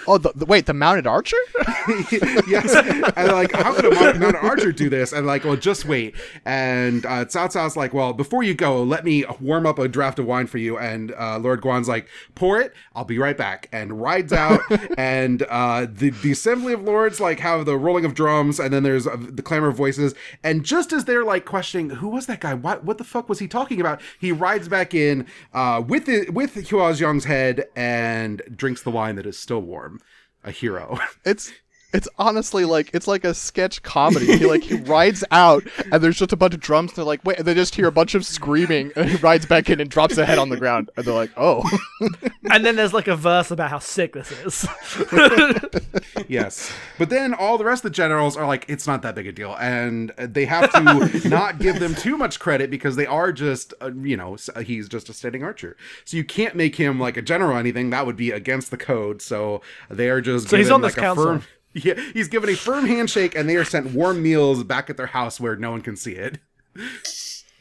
Oh, 0.06 0.18
the, 0.18 0.32
the, 0.34 0.44
wait, 0.46 0.66
the 0.66 0.74
mounted 0.74 1.06
archer? 1.06 1.36
yes. 2.48 2.74
And 3.16 3.32
like, 3.32 3.52
"How 3.52 3.74
could 3.74 3.86
a 3.86 4.18
mounted, 4.18 4.36
archer 4.36 4.72
do 4.72 4.88
this?" 4.88 5.12
And 5.12 5.26
like, 5.26 5.44
"Well, 5.44 5.56
just 5.56 5.84
wait." 5.84 6.14
And 6.44 7.04
uh, 7.06 7.24
Cao 7.26 7.52
Cao's 7.52 7.76
like, 7.76 7.92
"Well, 7.92 8.12
before 8.12 8.42
you 8.42 8.54
go, 8.54 8.82
let 8.82 9.04
me 9.04 9.24
warm 9.40 9.66
up 9.66 9.78
a 9.78 9.88
draft 9.88 10.18
of 10.18 10.26
wine 10.26 10.46
for 10.46 10.58
you." 10.58 10.78
And 10.78 11.12
uh, 11.12 11.38
Lord 11.38 11.60
Guan's 11.60 11.88
like, 11.88 12.08
"Pour 12.34 12.60
it. 12.60 12.74
I'll 12.94 13.04
be 13.04 13.18
right 13.18 13.36
back." 13.36 13.68
And 13.72 14.00
rides 14.00 14.32
out. 14.32 14.60
and 14.98 15.42
uh, 15.42 15.86
the 15.90 16.10
the 16.10 16.32
assembly 16.32 16.72
of 16.72 16.82
lords 16.82 17.20
like 17.20 17.40
have 17.40 17.66
the 17.66 17.76
rolling 17.76 18.04
of 18.04 18.14
drums, 18.14 18.58
and 18.58 18.72
then 18.72 18.82
there's 18.82 19.06
uh, 19.06 19.16
the 19.18 19.42
clamor 19.42 19.68
of 19.68 19.76
voices. 19.76 20.14
And 20.42 20.64
just 20.64 20.92
as 20.92 21.04
they're 21.04 21.24
like 21.24 21.44
questioning, 21.44 21.90
"Who 21.90 22.08
was 22.08 22.26
that 22.26 22.40
guy? 22.40 22.54
What 22.54 22.84
what 22.84 22.98
the 22.98 23.04
fuck 23.04 23.28
was 23.28 23.38
he 23.38 23.48
talking 23.48 23.80
about?" 23.80 24.00
He 24.18 24.32
rides 24.32 24.68
back 24.68 24.94
in 24.94 25.26
uh, 25.52 25.82
with 25.86 26.06
the, 26.06 26.30
with 26.30 26.54
Hua 26.68 26.92
Xiong's 26.92 27.24
head 27.24 27.66
and 27.76 28.42
drinks 28.54 28.82
the 28.82 28.90
wine 28.90 29.16
that 29.16 29.26
is 29.26 29.38
still 29.50 29.60
warm. 29.62 29.98
A 30.44 30.52
hero. 30.52 30.96
It's 31.24 31.52
it's 31.92 32.08
honestly 32.18 32.64
like 32.64 32.90
it's 32.94 33.06
like 33.06 33.24
a 33.24 33.34
sketch 33.34 33.82
comedy. 33.82 34.38
He 34.38 34.46
like 34.46 34.62
he 34.62 34.76
rides 34.76 35.24
out 35.30 35.64
and 35.90 36.02
there's 36.02 36.18
just 36.18 36.32
a 36.32 36.36
bunch 36.36 36.54
of 36.54 36.60
drums. 36.60 36.90
And 36.90 36.98
they're 36.98 37.04
like, 37.04 37.24
wait, 37.24 37.38
and 37.38 37.46
they 37.46 37.54
just 37.54 37.74
hear 37.74 37.86
a 37.86 37.92
bunch 37.92 38.14
of 38.14 38.24
screaming, 38.24 38.92
and 38.96 39.08
he 39.08 39.16
rides 39.16 39.46
back 39.46 39.70
in 39.70 39.80
and 39.80 39.90
drops 39.90 40.16
the 40.16 40.26
head 40.26 40.38
on 40.38 40.48
the 40.48 40.56
ground. 40.56 40.90
And 40.96 41.04
they're 41.04 41.14
like, 41.14 41.32
oh, 41.36 41.68
and 42.50 42.64
then 42.64 42.76
there's 42.76 42.92
like 42.92 43.08
a 43.08 43.16
verse 43.16 43.50
about 43.50 43.70
how 43.70 43.78
sick 43.78 44.12
this 44.12 44.30
is. 44.32 44.66
yes. 46.28 46.72
But 46.98 47.10
then 47.10 47.34
all 47.34 47.58
the 47.58 47.64
rest 47.64 47.84
of 47.84 47.90
the 47.90 47.96
generals 47.96 48.36
are 48.36 48.46
like, 48.46 48.64
it's 48.68 48.86
not 48.86 49.02
that 49.02 49.14
big 49.14 49.26
a 49.26 49.32
deal. 49.32 49.56
And 49.60 50.10
they 50.18 50.44
have 50.44 50.72
to 50.72 51.28
not 51.28 51.58
give 51.58 51.80
them 51.80 51.94
too 51.94 52.16
much 52.16 52.38
credit 52.38 52.70
because 52.70 52.96
they 52.96 53.06
are 53.06 53.32
just, 53.32 53.74
uh, 53.80 53.92
you 53.92 54.16
know, 54.16 54.36
he's 54.64 54.88
just 54.88 55.08
a 55.08 55.12
standing 55.12 55.42
archer. 55.42 55.76
So 56.04 56.16
you 56.16 56.24
can't 56.24 56.54
make 56.54 56.76
him 56.76 57.00
like 57.00 57.16
a 57.16 57.22
general 57.22 57.56
or 57.56 57.58
anything. 57.58 57.90
That 57.90 58.06
would 58.06 58.16
be 58.16 58.30
against 58.30 58.70
the 58.70 58.76
code. 58.76 59.22
So 59.22 59.62
they 59.88 60.08
are 60.08 60.20
just. 60.20 60.48
So 60.48 60.56
he's 60.56 60.70
on 60.70 60.82
this 60.82 60.96
like, 60.96 60.98
a 60.98 61.00
council. 61.00 61.24
firm. 61.24 61.42
Yeah, 61.74 61.94
he's 62.12 62.26
given 62.26 62.50
a 62.50 62.56
firm 62.56 62.86
handshake 62.86 63.36
and 63.36 63.48
they 63.48 63.54
are 63.54 63.64
sent 63.64 63.92
warm 63.92 64.20
meals 64.22 64.64
back 64.64 64.90
at 64.90 64.96
their 64.96 65.06
house 65.06 65.38
where 65.38 65.54
no 65.54 65.70
one 65.70 65.82
can 65.82 65.94
see 65.94 66.16
it. 66.16 66.38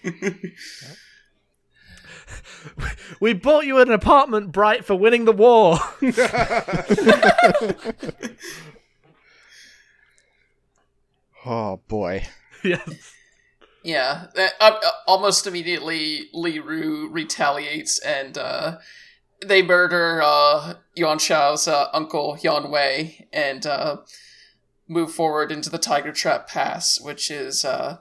we 3.20 3.34
bought 3.34 3.68
you 3.68 3.78
an 3.80 3.92
apartment, 3.92 4.52
Bright, 4.52 4.84
for 4.84 4.96
winning 4.96 5.26
the 5.26 5.32
war. 5.32 5.78
oh 11.46 11.80
boy. 11.88 12.26
yes. 12.64 13.14
Yeah, 13.84 14.28
uh, 14.36 14.50
uh, 14.60 14.80
almost 15.08 15.48
immediately, 15.48 16.30
Li 16.34 16.60
Ru 16.60 17.10
retaliates 17.10 17.98
and 18.00 18.38
uh, 18.38 18.78
they 19.46 19.62
murder 19.62 20.22
uh, 20.24 20.76
Yuan 20.96 21.20
Shao's 21.20 21.68
uh, 21.68 21.88
uncle, 21.94 22.38
Yuan 22.42 22.70
Wei, 22.72 23.28
and 23.32 23.66
uh, 23.66 23.98
move 24.88 25.12
forward 25.12 25.52
into 25.52 25.70
the 25.70 25.78
Tiger 25.78 26.12
Trap 26.12 26.48
Pass, 26.48 27.00
which 27.00 27.32
is 27.32 27.64
uh, 27.64 27.98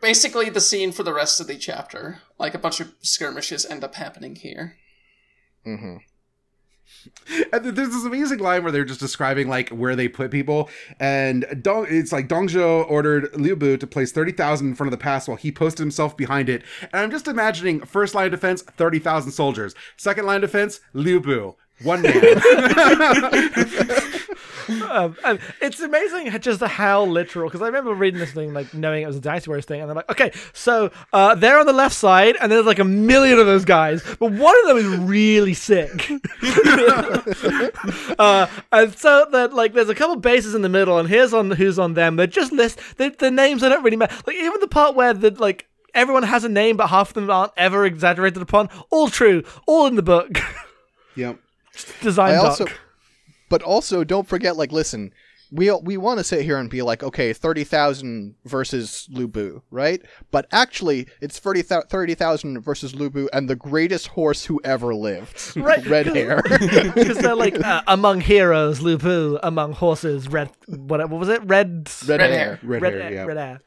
basically 0.00 0.50
the 0.50 0.60
scene 0.60 0.92
for 0.92 1.02
the 1.02 1.14
rest 1.14 1.40
of 1.40 1.46
the 1.46 1.56
chapter. 1.56 2.20
Like 2.38 2.54
a 2.54 2.58
bunch 2.58 2.80
of 2.80 2.94
skirmishes 3.02 3.66
end 3.66 3.82
up 3.84 3.94
happening 3.94 4.36
here. 4.36 4.76
hmm 5.64 5.96
And 7.52 7.64
there's 7.64 7.90
this 7.90 8.04
amazing 8.04 8.38
line 8.38 8.62
where 8.62 8.72
they're 8.72 8.84
just 8.84 9.00
describing 9.00 9.48
like 9.48 9.68
where 9.70 9.96
they 9.96 10.08
put 10.08 10.30
people, 10.30 10.68
and 10.98 11.46
Dong, 11.60 11.86
it's 11.88 12.12
like 12.12 12.28
Dong 12.28 12.48
Zhuo 12.48 12.88
ordered 12.90 13.34
Liu 13.38 13.56
Bu 13.56 13.76
to 13.76 13.86
place 13.86 14.12
thirty 14.12 14.32
thousand 14.32 14.68
in 14.68 14.74
front 14.74 14.92
of 14.92 14.98
the 14.98 15.02
pass 15.02 15.28
while 15.28 15.36
he 15.36 15.52
posted 15.52 15.80
himself 15.80 16.16
behind 16.16 16.48
it. 16.48 16.62
And 16.80 17.02
I'm 17.02 17.10
just 17.10 17.28
imagining 17.28 17.80
first 17.80 18.14
line 18.14 18.26
of 18.26 18.32
defense, 18.32 18.62
thirty 18.62 18.98
thousand 18.98 19.32
soldiers. 19.32 19.74
Second 19.96 20.26
line 20.26 20.44
of 20.44 20.50
defense, 20.50 20.80
Liu 20.92 21.20
Bu, 21.20 21.54
one 21.82 22.02
man. 22.02 22.14
um, 24.68 25.16
and 25.24 25.38
it's 25.60 25.80
amazing 25.80 26.30
just 26.40 26.62
how 26.62 27.04
literal 27.04 27.48
because 27.48 27.62
I 27.62 27.66
remember 27.66 27.94
reading 27.94 28.20
this 28.20 28.32
thing 28.32 28.52
like 28.52 28.72
knowing 28.74 29.02
it 29.02 29.06
was 29.06 29.16
a 29.16 29.20
Dynasty 29.20 29.50
Warriors 29.50 29.64
thing, 29.64 29.80
and 29.80 29.90
I'm 29.90 29.96
like, 29.96 30.10
okay, 30.10 30.32
so 30.52 30.90
uh, 31.12 31.34
they're 31.34 31.58
on 31.58 31.66
the 31.66 31.72
left 31.72 31.94
side, 31.94 32.36
and 32.40 32.50
there's 32.50 32.66
like 32.66 32.78
a 32.78 32.84
million 32.84 33.38
of 33.38 33.46
those 33.46 33.64
guys, 33.64 34.02
but 34.18 34.32
one 34.32 34.54
of 34.62 34.66
them 34.68 34.76
is 34.76 34.86
really 34.98 35.54
sick. 35.54 36.10
uh, 38.18 38.46
and 38.72 38.94
so 38.96 39.26
that 39.32 39.50
like 39.52 39.72
there's 39.72 39.88
a 39.88 39.94
couple 39.94 40.16
bases 40.16 40.54
in 40.54 40.62
the 40.62 40.68
middle, 40.68 40.98
and 40.98 41.08
here's 41.08 41.32
on 41.34 41.50
who's 41.50 41.78
on 41.78 41.94
them. 41.94 42.16
They're 42.16 42.26
just 42.26 42.52
list 42.52 42.80
the, 42.96 43.10
the 43.10 43.30
names 43.30 43.62
I 43.62 43.68
don't 43.68 43.82
really 43.82 43.96
matter. 43.96 44.14
Like 44.26 44.36
even 44.36 44.60
the 44.60 44.68
part 44.68 44.94
where 44.94 45.14
the 45.14 45.30
like 45.30 45.66
everyone 45.94 46.24
has 46.24 46.44
a 46.44 46.48
name, 46.48 46.76
but 46.76 46.88
half 46.88 47.08
of 47.08 47.14
them 47.14 47.30
aren't 47.30 47.52
ever 47.56 47.84
exaggerated 47.84 48.42
upon. 48.42 48.68
All 48.90 49.08
true, 49.08 49.44
all 49.66 49.86
in 49.86 49.94
the 49.96 50.02
book. 50.02 50.38
Yep. 51.16 51.38
Design 52.02 52.32
I 52.32 52.36
doc. 52.36 52.44
also, 52.44 52.66
but 53.48 53.62
also 53.62 54.04
don't 54.04 54.28
forget. 54.28 54.56
Like, 54.56 54.72
listen, 54.72 55.12
we 55.52 55.70
we 55.82 55.96
want 55.96 56.18
to 56.18 56.24
sit 56.24 56.42
here 56.44 56.56
and 56.58 56.68
be 56.70 56.82
like, 56.82 57.02
okay, 57.02 57.32
thirty 57.32 57.62
thousand 57.64 58.34
versus 58.44 59.08
Lubu, 59.12 59.62
right? 59.70 60.00
But 60.30 60.46
actually, 60.50 61.06
it's 61.20 61.38
30,000 61.38 61.88
30,000 61.88 62.60
versus 62.60 62.92
Lubu 62.94 63.28
and 63.32 63.48
the 63.48 63.54
greatest 63.56 64.08
horse 64.08 64.44
who 64.46 64.60
ever 64.64 64.94
lived, 64.94 65.56
Right, 65.56 65.84
red 65.86 66.06
'cause- 66.06 66.14
hair. 66.16 66.42
because 66.94 67.18
they're 67.22 67.34
like 67.36 67.62
uh, 67.62 67.82
among 67.86 68.20
heroes, 68.22 68.80
Lupu, 68.80 69.38
among 69.42 69.72
horses, 69.74 70.28
red. 70.28 70.50
What, 70.66 71.08
what 71.10 71.20
was 71.20 71.28
it? 71.28 71.42
Red. 71.44 71.88
red, 72.06 72.20
Red 72.20 72.30
hair. 72.30 72.30
hair. 72.30 72.58
Red, 72.62 72.82
red, 72.82 72.92
hair, 72.94 73.12
yeah. 73.12 73.24
red 73.24 73.36
hair. 73.36 73.60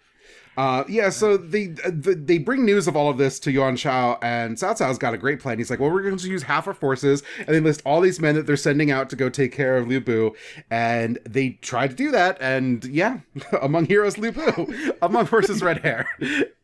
Uh, 0.58 0.84
yeah, 0.90 1.10
so 1.10 1.38
they, 1.38 1.76
uh, 1.86 1.92
they 1.94 2.16
they 2.16 2.38
bring 2.40 2.66
news 2.66 2.88
of 2.88 2.96
all 2.96 3.10
of 3.12 3.20
this 3.20 3.40
to 3.40 3.52
Yuan 3.52 3.76
Shao, 3.76 4.18
and 4.24 4.58
Cao 4.58 4.76
Cao's 4.76 4.98
got 4.98 5.14
a 5.14 5.18
great 5.18 5.40
plan. 5.40 5.60
He's 5.60 5.70
like, 5.70 5.80
well, 5.80 5.92
we're 5.92 6.02
going 6.02 6.18
to 6.18 6.28
use 6.28 6.42
half 6.42 6.68
our 6.68 6.74
forces, 6.74 7.22
and 7.38 7.50
they 7.50 7.60
list 7.60 7.84
all 7.86 8.02
these 8.02 8.20
men 8.20 8.34
that 8.34 8.48
they're 8.48 8.58
sending 8.58 8.90
out 8.90 9.08
to 9.12 9.16
go 9.16 9.30
take 9.30 9.52
care 9.52 9.78
of 9.78 9.88
Liu 9.88 10.02
Bu, 10.02 10.32
and 10.72 11.20
they 11.30 11.52
try 11.62 11.88
to 11.88 11.94
do 11.94 12.10
that, 12.10 12.38
and 12.42 12.84
yeah, 12.86 13.20
among 13.62 13.86
heroes, 13.86 14.18
Liu 14.18 14.32
Bu, 14.32 14.94
among 15.04 15.28
horses, 15.28 15.62
Red 15.62 15.78
Hare. 15.80 16.08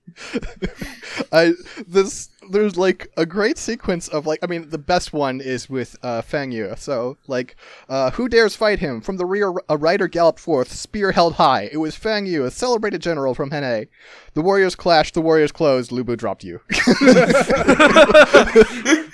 I 1.32 1.54
this 1.88 2.30
there's 2.52 2.78
like 2.78 3.10
a 3.18 3.26
great 3.26 3.58
sequence 3.58 4.08
of 4.10 4.26
like 4.28 4.40
I 4.44 4.48
mean 4.48 4.70
the 4.70 4.78
best 4.78 5.14
one 5.14 5.40
is 5.42 5.70
with 5.70 5.96
uh, 6.04 6.22
Fang 6.22 6.52
Yue. 6.52 6.74
So 6.78 7.18
like 7.28 7.56
uh, 7.90 8.12
who 8.12 8.28
dares 8.30 8.56
fight 8.56 8.80
him? 8.80 9.02
From 9.02 9.18
the 9.18 9.26
rear 9.26 9.54
a 9.70 9.78
rider 9.78 10.08
galloped 10.08 10.40
forth, 10.40 10.72
spear 10.72 11.12
held 11.14 11.36
high. 11.36 11.70
It 11.72 11.78
was 11.78 11.96
Fang 11.96 12.26
Yue, 12.26 12.46
a 12.46 12.52
celebrated 12.52 13.02
general 13.02 13.34
from 13.34 13.50
Henei. 13.52 13.88
The 14.34 14.42
warriors 14.42 14.76
clashed, 14.76 15.14
the 15.14 15.22
warriors 15.22 15.52
closed. 15.52 15.92
Lubu 15.92 16.18
dropped 16.18 16.44
you. 16.44 16.60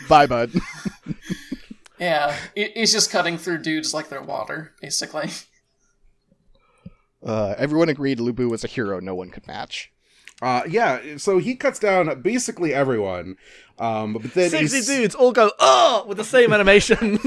Bye, 0.10 0.26
bud. 0.28 0.52
Yeah, 2.00 2.34
he- 2.56 2.72
he's 2.76 2.94
just 2.94 3.12
cutting 3.12 3.38
through 3.38 3.58
dudes 3.58 3.94
like 3.94 4.08
they're 4.08 4.22
water, 4.22 4.72
basically. 4.82 5.32
Uh, 7.22 7.56
everyone 7.58 7.90
agreed 7.90 8.20
Lubu 8.20 8.50
was 8.50 8.64
a 8.64 8.68
hero 8.68 9.02
no 9.02 9.14
one 9.14 9.32
could 9.32 9.46
match. 9.46 9.92
Uh, 10.42 10.62
yeah, 10.70 11.18
so 11.18 11.38
he 11.38 11.54
cuts 11.56 11.80
down 11.80 12.22
basically 12.22 12.74
everyone, 12.74 13.36
um, 13.78 14.14
but 14.14 14.34
then 14.34 14.50
Sixty 14.50 14.78
he's- 14.78 14.88
dudes 14.88 15.16
all 15.16 15.34
go 15.34 15.52
oh 15.60 16.06
with 16.08 16.18
the 16.18 16.24
same 16.24 16.54
animation. 16.54 17.20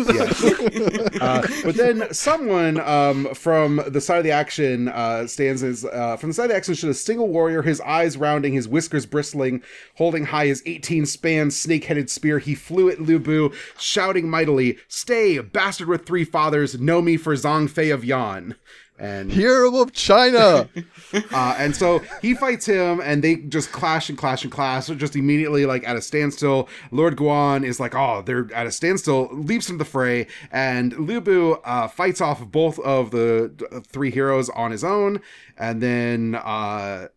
uh, 1.20 1.46
but 1.62 1.74
then 1.76 2.12
someone 2.12 2.80
um, 2.80 3.34
from 3.34 3.82
the 3.86 4.00
side 4.00 4.18
of 4.18 4.24
the 4.24 4.30
action 4.30 4.88
uh, 4.88 5.26
stands 5.26 5.62
as 5.62 5.84
uh, 5.84 6.16
from 6.16 6.30
the 6.30 6.34
side 6.34 6.44
of 6.44 6.50
the 6.50 6.56
action 6.56 6.74
should 6.74 6.88
a 6.88 6.94
single 6.94 7.28
warrior, 7.28 7.60
his 7.62 7.80
eyes 7.82 8.16
rounding, 8.16 8.54
his 8.54 8.66
whiskers 8.66 9.04
bristling, 9.04 9.62
holding 9.96 10.24
high 10.26 10.46
his 10.46 10.62
18 10.64 11.04
span 11.04 11.50
snake-headed 11.50 12.08
spear. 12.08 12.38
He 12.38 12.54
flew 12.54 12.88
at 12.88 12.98
Lubu, 12.98 13.54
shouting 13.78 14.28
mightily, 14.30 14.78
"Stay, 14.88 15.38
bastard 15.38 15.88
with 15.88 16.06
three 16.06 16.24
fathers! 16.24 16.80
Know 16.80 17.02
me 17.02 17.16
for 17.18 17.34
Zhang 17.34 17.68
Fei 17.68 17.90
of 17.90 18.04
Yan." 18.04 18.56
And 19.02 19.32
Hero 19.32 19.76
of 19.78 19.92
China. 19.92 20.68
uh, 21.32 21.56
and 21.58 21.74
so 21.74 21.98
he 22.20 22.34
fights 22.34 22.66
him, 22.66 23.00
and 23.02 23.22
they 23.22 23.34
just 23.34 23.72
clash 23.72 24.08
and 24.08 24.16
clash 24.16 24.44
and 24.44 24.52
clash. 24.52 24.86
So 24.86 24.94
just 24.94 25.16
immediately, 25.16 25.66
like 25.66 25.86
at 25.88 25.96
a 25.96 26.00
standstill, 26.00 26.68
Lord 26.92 27.16
Guan 27.16 27.64
is 27.64 27.80
like, 27.80 27.96
"Oh, 27.96 28.22
they're 28.24 28.48
at 28.54 28.68
a 28.68 28.70
standstill." 28.70 29.28
Leaps 29.32 29.68
into 29.68 29.78
the 29.78 29.90
fray, 29.90 30.28
and 30.52 30.96
Liu 30.96 31.20
Bu 31.20 31.54
uh, 31.64 31.88
fights 31.88 32.20
off 32.20 32.46
both 32.46 32.78
of 32.78 33.10
the 33.10 33.52
uh, 33.72 33.80
three 33.80 34.12
heroes 34.12 34.48
on 34.50 34.70
his 34.70 34.84
own, 34.84 35.20
and 35.58 35.82
then. 35.82 36.36
Uh, 36.36 37.08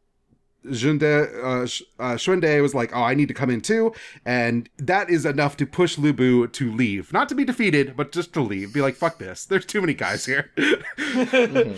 Junde, 0.69 1.03
uh, 1.43 1.65
Sh- 1.65 1.83
uh, 1.99 2.13
Xuande 2.13 2.61
was 2.61 2.73
like, 2.73 2.95
"Oh, 2.95 3.03
I 3.03 3.13
need 3.13 3.27
to 3.27 3.33
come 3.33 3.49
in 3.49 3.61
too," 3.61 3.93
and 4.25 4.69
that 4.77 5.09
is 5.09 5.25
enough 5.25 5.57
to 5.57 5.65
push 5.65 5.97
Lu 5.97 6.13
Bu 6.13 6.47
to 6.47 6.71
leave, 6.71 7.11
not 7.13 7.29
to 7.29 7.35
be 7.35 7.45
defeated, 7.45 7.95
but 7.95 8.11
just 8.11 8.33
to 8.33 8.41
leave. 8.41 8.73
Be 8.73 8.81
like, 8.81 8.95
"Fuck 8.95 9.19
this! 9.19 9.45
There's 9.45 9.65
too 9.65 9.81
many 9.81 9.93
guys 9.93 10.25
here." 10.25 10.51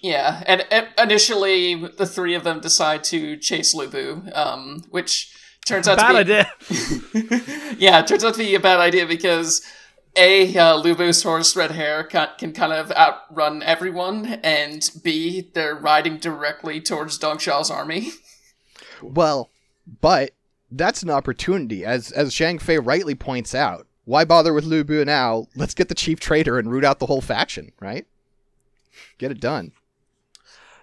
Yeah, 0.00 0.42
and 0.46 0.64
uh, 0.70 0.82
initially 1.02 1.74
the 1.74 2.06
three 2.06 2.34
of 2.34 2.44
them 2.44 2.60
decide 2.60 3.02
to 3.04 3.36
chase 3.36 3.74
Lubu, 3.74 4.36
um, 4.36 4.84
which 4.90 5.34
turns 5.66 5.88
out 5.88 5.98
Bad 5.98 6.08
to 6.08 6.24
be 6.24 6.34
idea. 6.34 7.74
yeah, 7.78 7.98
it 7.98 8.06
turns 8.06 8.24
out 8.24 8.34
to 8.34 8.38
be 8.38 8.54
a 8.54 8.60
bad 8.60 8.78
idea 8.78 9.06
because 9.06 9.60
a 10.16 10.56
uh, 10.56 10.76
Lubu's 10.76 11.22
horse 11.22 11.54
Red 11.54 11.72
Hare 11.72 12.04
can, 12.04 12.28
can 12.38 12.52
kind 12.52 12.72
of 12.72 12.90
outrun 12.92 13.62
everyone, 13.62 14.26
and 14.42 14.90
b 15.02 15.50
they're 15.54 15.74
riding 15.74 16.18
directly 16.18 16.80
towards 16.80 17.18
Dong 17.18 17.38
Zhuo's 17.38 17.70
army. 17.70 18.10
Well, 19.02 19.50
but 20.00 20.32
that's 20.70 21.02
an 21.02 21.10
opportunity, 21.10 21.84
as 21.84 22.10
as 22.12 22.34
Zhang 22.34 22.60
Fei 22.60 22.78
rightly 22.78 23.14
points 23.14 23.54
out. 23.54 23.86
Why 24.04 24.24
bother 24.24 24.54
with 24.54 24.64
Lu 24.64 24.84
Bu 24.84 25.04
now? 25.04 25.46
Let's 25.54 25.74
get 25.74 25.88
the 25.88 25.94
chief 25.94 26.18
traitor 26.18 26.58
and 26.58 26.70
root 26.70 26.84
out 26.84 26.98
the 26.98 27.06
whole 27.06 27.20
faction, 27.20 27.72
right? 27.78 28.06
Get 29.18 29.30
it 29.30 29.40
done. 29.40 29.72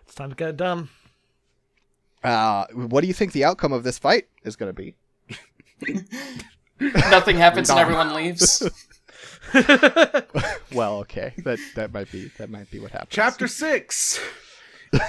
It's 0.06 0.16
time 0.16 0.30
to 0.30 0.36
get 0.36 0.50
it 0.50 0.58
done. 0.58 0.90
Uh, 2.24 2.66
what 2.74 3.02
do 3.02 3.08
you 3.08 3.14
think 3.14 3.32
the 3.32 3.44
outcome 3.44 3.74
of 3.74 3.84
this 3.84 4.00
fight 4.00 4.28
is 4.44 4.56
going 4.56 4.74
to 4.74 4.74
be? 4.74 4.96
Nothing 6.80 7.38
happens 7.38 7.70
and 7.70 7.80
everyone 7.80 8.14
leaves. 8.14 8.68
Well, 10.74 10.98
okay, 11.00 11.34
that 11.38 11.60
that 11.76 11.94
might 11.94 12.12
be 12.12 12.32
that 12.38 12.50
might 12.50 12.70
be 12.70 12.80
what 12.80 12.91
happens. 12.91 13.10
Chapter 13.12 13.48
six. 13.48 14.20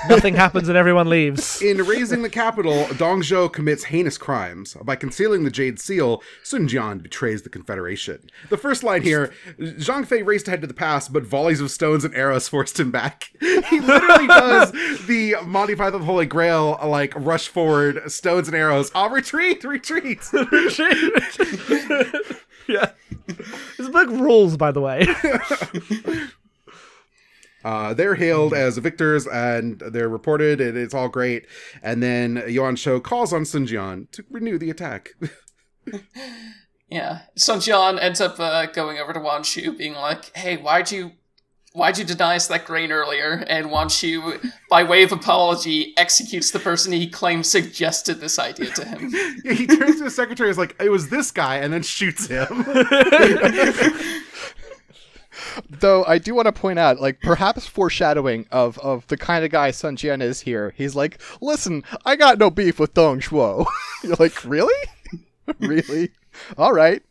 Nothing 0.08 0.34
happens 0.34 0.68
and 0.68 0.76
everyone 0.76 1.08
leaves. 1.08 1.60
In 1.66 1.78
raising 1.78 2.22
the 2.22 2.30
capital, 2.30 2.88
Dong 2.96 3.20
Zhuo 3.22 3.52
commits 3.52 3.84
heinous 3.84 4.18
crimes. 4.18 4.74
By 4.82 4.96
concealing 4.96 5.44
the 5.44 5.50
Jade 5.50 5.78
Seal, 5.78 6.22
Sun 6.42 6.68
Jian 6.68 7.02
betrays 7.02 7.42
the 7.42 7.48
Confederation. 7.50 8.28
The 8.48 8.56
first 8.56 8.82
line 8.82 9.02
here 9.02 9.32
Zhang 9.58 10.06
Fei 10.06 10.22
raced 10.22 10.48
ahead 10.48 10.60
to 10.62 10.66
the 10.66 10.74
pass, 10.74 11.08
but 11.08 11.24
volleys 11.24 11.60
of 11.60 11.70
stones 11.70 12.04
and 12.04 12.14
arrows 12.14 12.48
forced 12.56 12.80
him 12.80 12.90
back. 12.90 13.30
He 13.40 13.80
literally 13.80 14.26
does 14.26 14.72
the 15.06 15.36
Monty 15.44 15.74
Python 15.76 16.02
Holy 16.02 16.26
Grail, 16.26 16.78
like, 16.84 17.12
rush 17.16 17.48
forward, 17.48 18.10
stones 18.10 18.48
and 18.48 18.56
arrows. 18.56 18.90
I'll 18.94 19.10
retreat, 19.10 19.62
retreat. 19.64 20.20
yeah. 22.68 22.90
This 23.78 23.88
book 23.88 24.08
rules, 24.10 24.56
by 24.56 24.70
the 24.72 24.80
way. 24.80 25.06
Uh, 27.64 27.92
they're 27.92 28.14
hailed 28.14 28.54
as 28.54 28.78
victors 28.78 29.26
and 29.26 29.80
they're 29.90 30.08
reported, 30.08 30.60
and 30.60 30.78
it's 30.78 30.94
all 30.94 31.08
great. 31.08 31.46
And 31.82 32.00
then 32.00 32.44
Yuan 32.46 32.76
Shou 32.76 33.00
calls 33.00 33.32
on 33.32 33.44
Sun 33.44 33.66
Jian 33.66 34.08
to 34.12 34.24
renew 34.30 34.56
the 34.56 34.70
attack. 34.70 35.14
Yeah, 36.88 37.22
Sun 37.34 37.58
Jian 37.58 38.00
ends 38.00 38.20
up 38.20 38.38
uh, 38.38 38.66
going 38.66 38.98
over 38.98 39.12
to 39.12 39.18
Yuan 39.18 39.42
Shu, 39.42 39.76
being 39.76 39.94
like, 39.94 40.36
"Hey, 40.36 40.56
why'd 40.56 40.92
you, 40.92 41.12
why'd 41.76 41.98
you 41.98 42.04
deny 42.04 42.36
us 42.36 42.48
that 42.48 42.64
grain 42.64 42.90
earlier?" 42.90 43.44
And 43.48 43.66
Yuan 43.68 43.88
Shu, 43.88 44.40
by 44.70 44.82
way 44.82 45.02
of 45.02 45.12
apology, 45.12 45.92
executes 45.96 46.50
the 46.50 46.58
person 46.58 46.92
he 46.92 47.08
claims 47.08 47.48
suggested 47.48 48.20
this 48.20 48.38
idea 48.38 48.70
to 48.70 48.84
him. 48.84 49.12
Yeah, 49.44 49.52
he 49.52 49.66
turns 49.66 49.98
to 49.98 50.04
his 50.04 50.16
secretary, 50.16 50.50
is 50.50 50.58
like, 50.58 50.74
"It 50.80 50.90
was 50.90 51.10
this 51.10 51.30
guy," 51.30 51.56
and 51.56 51.72
then 51.72 51.82
shoots 51.82 52.26
him. 52.26 52.46
Though 55.70 56.04
I 56.04 56.18
do 56.18 56.34
want 56.34 56.46
to 56.46 56.52
point 56.52 56.78
out, 56.78 57.00
like 57.00 57.20
perhaps 57.20 57.66
foreshadowing 57.66 58.46
of 58.50 58.78
of 58.78 59.06
the 59.08 59.16
kind 59.16 59.44
of 59.44 59.50
guy 59.50 59.70
Sun 59.70 59.96
Jian 59.96 60.22
is 60.22 60.40
here. 60.40 60.72
He's 60.76 60.94
like, 60.94 61.20
"Listen, 61.40 61.84
I 62.04 62.16
got 62.16 62.38
no 62.38 62.50
beef 62.50 62.78
with 62.78 62.94
Dong 62.94 63.20
Zhuo." 63.20 63.66
You're 64.02 64.16
like, 64.18 64.44
"Really? 64.44 64.88
really? 65.60 66.10
All 66.58 66.72
right." 66.72 67.02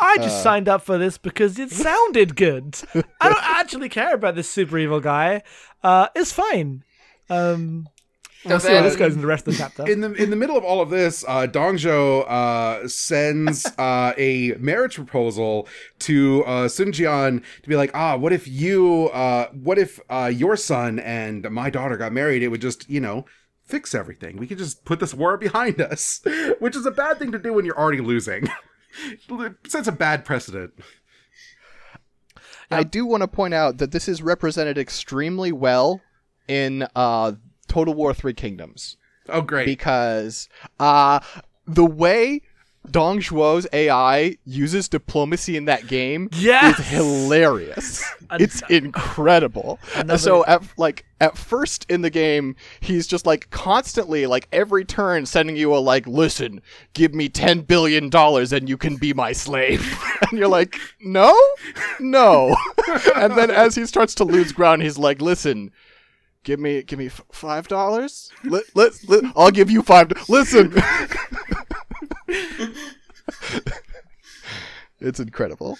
I 0.00 0.16
just 0.18 0.42
signed 0.42 0.68
up 0.68 0.82
for 0.82 0.98
this 0.98 1.18
because 1.18 1.58
it 1.58 1.70
sounded 1.86 2.36
good. 2.36 2.78
I 3.20 3.28
don't 3.28 3.42
actually 3.42 3.88
care 3.88 4.14
about 4.14 4.34
this 4.34 4.48
super 4.50 4.78
evil 4.78 5.00
guy. 5.00 5.42
Uh, 5.82 6.08
it's 6.14 6.32
fine. 6.32 6.84
Um, 7.30 7.88
we'll 8.44 8.60
see 8.60 8.72
where 8.72 8.82
this 8.82 8.96
goes 8.96 9.14
in 9.14 9.20
the 9.20 9.26
rest 9.26 9.46
of 9.46 9.54
the 9.54 9.58
chapter. 9.58 9.86
in 9.86 10.00
the 10.00 10.12
in 10.14 10.30
the 10.30 10.36
middle 10.36 10.56
of 10.56 10.64
all 10.64 10.80
of 10.80 10.90
this, 10.90 11.24
uh, 11.28 11.46
Dongzhuo 11.46 12.28
uh, 12.28 12.88
sends 12.88 13.66
uh, 13.78 14.14
a 14.16 14.52
marriage 14.58 14.94
proposal 14.94 15.68
to 16.00 16.44
uh, 16.44 16.68
Sun 16.68 16.92
Jian 16.92 17.42
to 17.62 17.68
be 17.68 17.76
like, 17.76 17.90
ah, 17.94 18.16
what 18.16 18.32
if 18.32 18.48
you, 18.48 19.08
uh, 19.12 19.48
what 19.52 19.78
if 19.78 20.00
uh, 20.08 20.30
your 20.32 20.56
son 20.56 20.98
and 20.98 21.48
my 21.50 21.70
daughter 21.70 21.96
got 21.96 22.12
married? 22.12 22.42
It 22.42 22.48
would 22.48 22.60
just, 22.62 22.88
you 22.88 23.00
know. 23.00 23.24
Fix 23.64 23.94
everything. 23.94 24.38
We 24.38 24.46
could 24.46 24.56
just 24.56 24.86
put 24.86 24.98
this 24.98 25.12
war 25.12 25.36
behind 25.36 25.78
us, 25.78 26.22
which 26.58 26.74
is 26.74 26.86
a 26.86 26.90
bad 26.90 27.18
thing 27.18 27.32
to 27.32 27.38
do 27.38 27.52
when 27.52 27.66
you're 27.66 27.78
already 27.78 28.00
losing. 28.00 28.48
Sets 29.68 29.88
a 29.88 29.92
bad 29.92 30.24
precedent. 30.24 30.72
I 32.70 32.82
do 32.82 33.06
want 33.06 33.22
to 33.22 33.28
point 33.28 33.54
out 33.54 33.78
that 33.78 33.92
this 33.92 34.08
is 34.08 34.20
represented 34.22 34.76
extremely 34.76 35.52
well 35.52 36.00
in 36.48 36.86
uh, 36.94 37.32
Total 37.66 37.94
War 37.94 38.12
Three 38.12 38.34
Kingdoms 38.34 38.96
Oh, 39.28 39.40
great. 39.40 39.64
because 39.64 40.48
uh, 40.78 41.20
the 41.66 41.86
way 41.86 42.42
Dong 42.90 43.20
Zhuo's 43.20 43.66
AI 43.72 44.36
uses 44.44 44.88
diplomacy 44.88 45.56
in 45.56 45.66
that 45.66 45.86
game 45.86 46.28
Yes! 46.32 46.78
is 46.78 46.86
hilarious. 46.88 48.04
It's 48.32 48.60
incredible. 48.68 49.78
So 50.18 50.44
at 50.44 50.62
like 50.76 51.06
at 51.18 51.38
first 51.38 51.86
in 51.88 52.02
the 52.02 52.10
game, 52.10 52.56
he's 52.80 53.06
just 53.06 53.24
like 53.24 53.48
constantly 53.48 54.26
like 54.26 54.46
every 54.52 54.84
turn 54.84 55.24
sending 55.24 55.56
you 55.56 55.74
a 55.74 55.78
like, 55.78 56.06
listen, 56.06 56.60
give 56.92 57.14
me 57.14 57.30
ten 57.30 57.60
billion 57.62 58.10
dollars 58.10 58.52
and 58.52 58.68
you 58.68 58.76
can 58.76 58.96
be 58.96 59.14
my 59.14 59.32
slave. 59.32 59.98
and 60.30 60.38
you're 60.38 60.46
like, 60.46 60.78
no, 61.00 61.34
no. 62.00 62.54
and 63.16 63.32
then 63.34 63.50
as 63.50 63.74
he 63.74 63.86
starts 63.86 64.14
to 64.16 64.24
lose 64.24 64.52
ground, 64.52 64.82
he's 64.82 64.98
like, 64.98 65.22
listen. 65.22 65.70
Give 66.44 66.60
me, 66.60 66.82
give 66.82 66.98
me 66.98 67.08
five 67.08 67.66
dollars. 67.68 68.30
Let, 68.44 68.64
let, 68.74 68.92
let, 69.08 69.24
I'll 69.36 69.50
give 69.50 69.70
you 69.70 69.82
five. 69.82 70.12
Listen, 70.30 70.72
it's 75.00 75.20
incredible. 75.20 75.78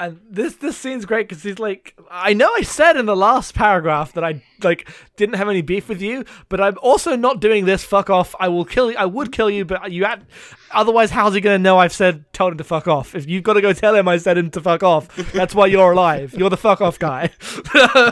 And 0.00 0.20
this 0.30 0.54
this 0.54 0.76
scene's 0.76 1.06
great 1.06 1.28
because 1.28 1.42
he's 1.42 1.58
like, 1.58 1.98
I 2.08 2.32
know 2.32 2.48
I 2.56 2.62
said 2.62 2.96
in 2.96 3.06
the 3.06 3.16
last 3.16 3.52
paragraph 3.52 4.12
that 4.12 4.22
I 4.22 4.44
like 4.62 4.88
didn't 5.16 5.34
have 5.34 5.48
any 5.48 5.60
beef 5.60 5.88
with 5.88 6.00
you, 6.00 6.24
but 6.48 6.60
I'm 6.60 6.76
also 6.80 7.16
not 7.16 7.40
doing 7.40 7.64
this. 7.64 7.82
Fuck 7.82 8.08
off! 8.08 8.32
I 8.38 8.46
will 8.46 8.64
kill 8.64 8.92
you. 8.92 8.96
I 8.96 9.06
would 9.06 9.32
kill 9.32 9.50
you, 9.50 9.64
but 9.64 9.90
you 9.90 10.04
had. 10.04 10.24
Otherwise, 10.70 11.10
how's 11.10 11.34
he 11.34 11.40
gonna 11.40 11.58
know 11.58 11.78
I've 11.78 11.92
said 11.92 12.32
told 12.32 12.52
him 12.52 12.58
to 12.58 12.64
fuck 12.64 12.86
off? 12.86 13.16
If 13.16 13.28
you've 13.28 13.42
got 13.42 13.54
to 13.54 13.60
go 13.60 13.72
tell 13.72 13.96
him 13.96 14.06
I 14.06 14.18
said 14.18 14.38
him 14.38 14.52
to 14.52 14.60
fuck 14.60 14.84
off, 14.84 15.08
that's 15.32 15.52
why 15.52 15.66
you're 15.66 15.90
alive. 15.90 16.32
You're 16.32 16.50
the 16.50 16.56
fuck 16.56 16.80
off 16.80 17.00
guy. 17.00 17.30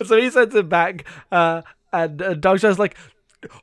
so 0.04 0.20
he 0.20 0.30
sends 0.30 0.52
him 0.52 0.68
back, 0.68 1.04
uh, 1.30 1.62
and 1.92 2.20
uh, 2.20 2.56
Show's 2.56 2.80
like, 2.80 2.96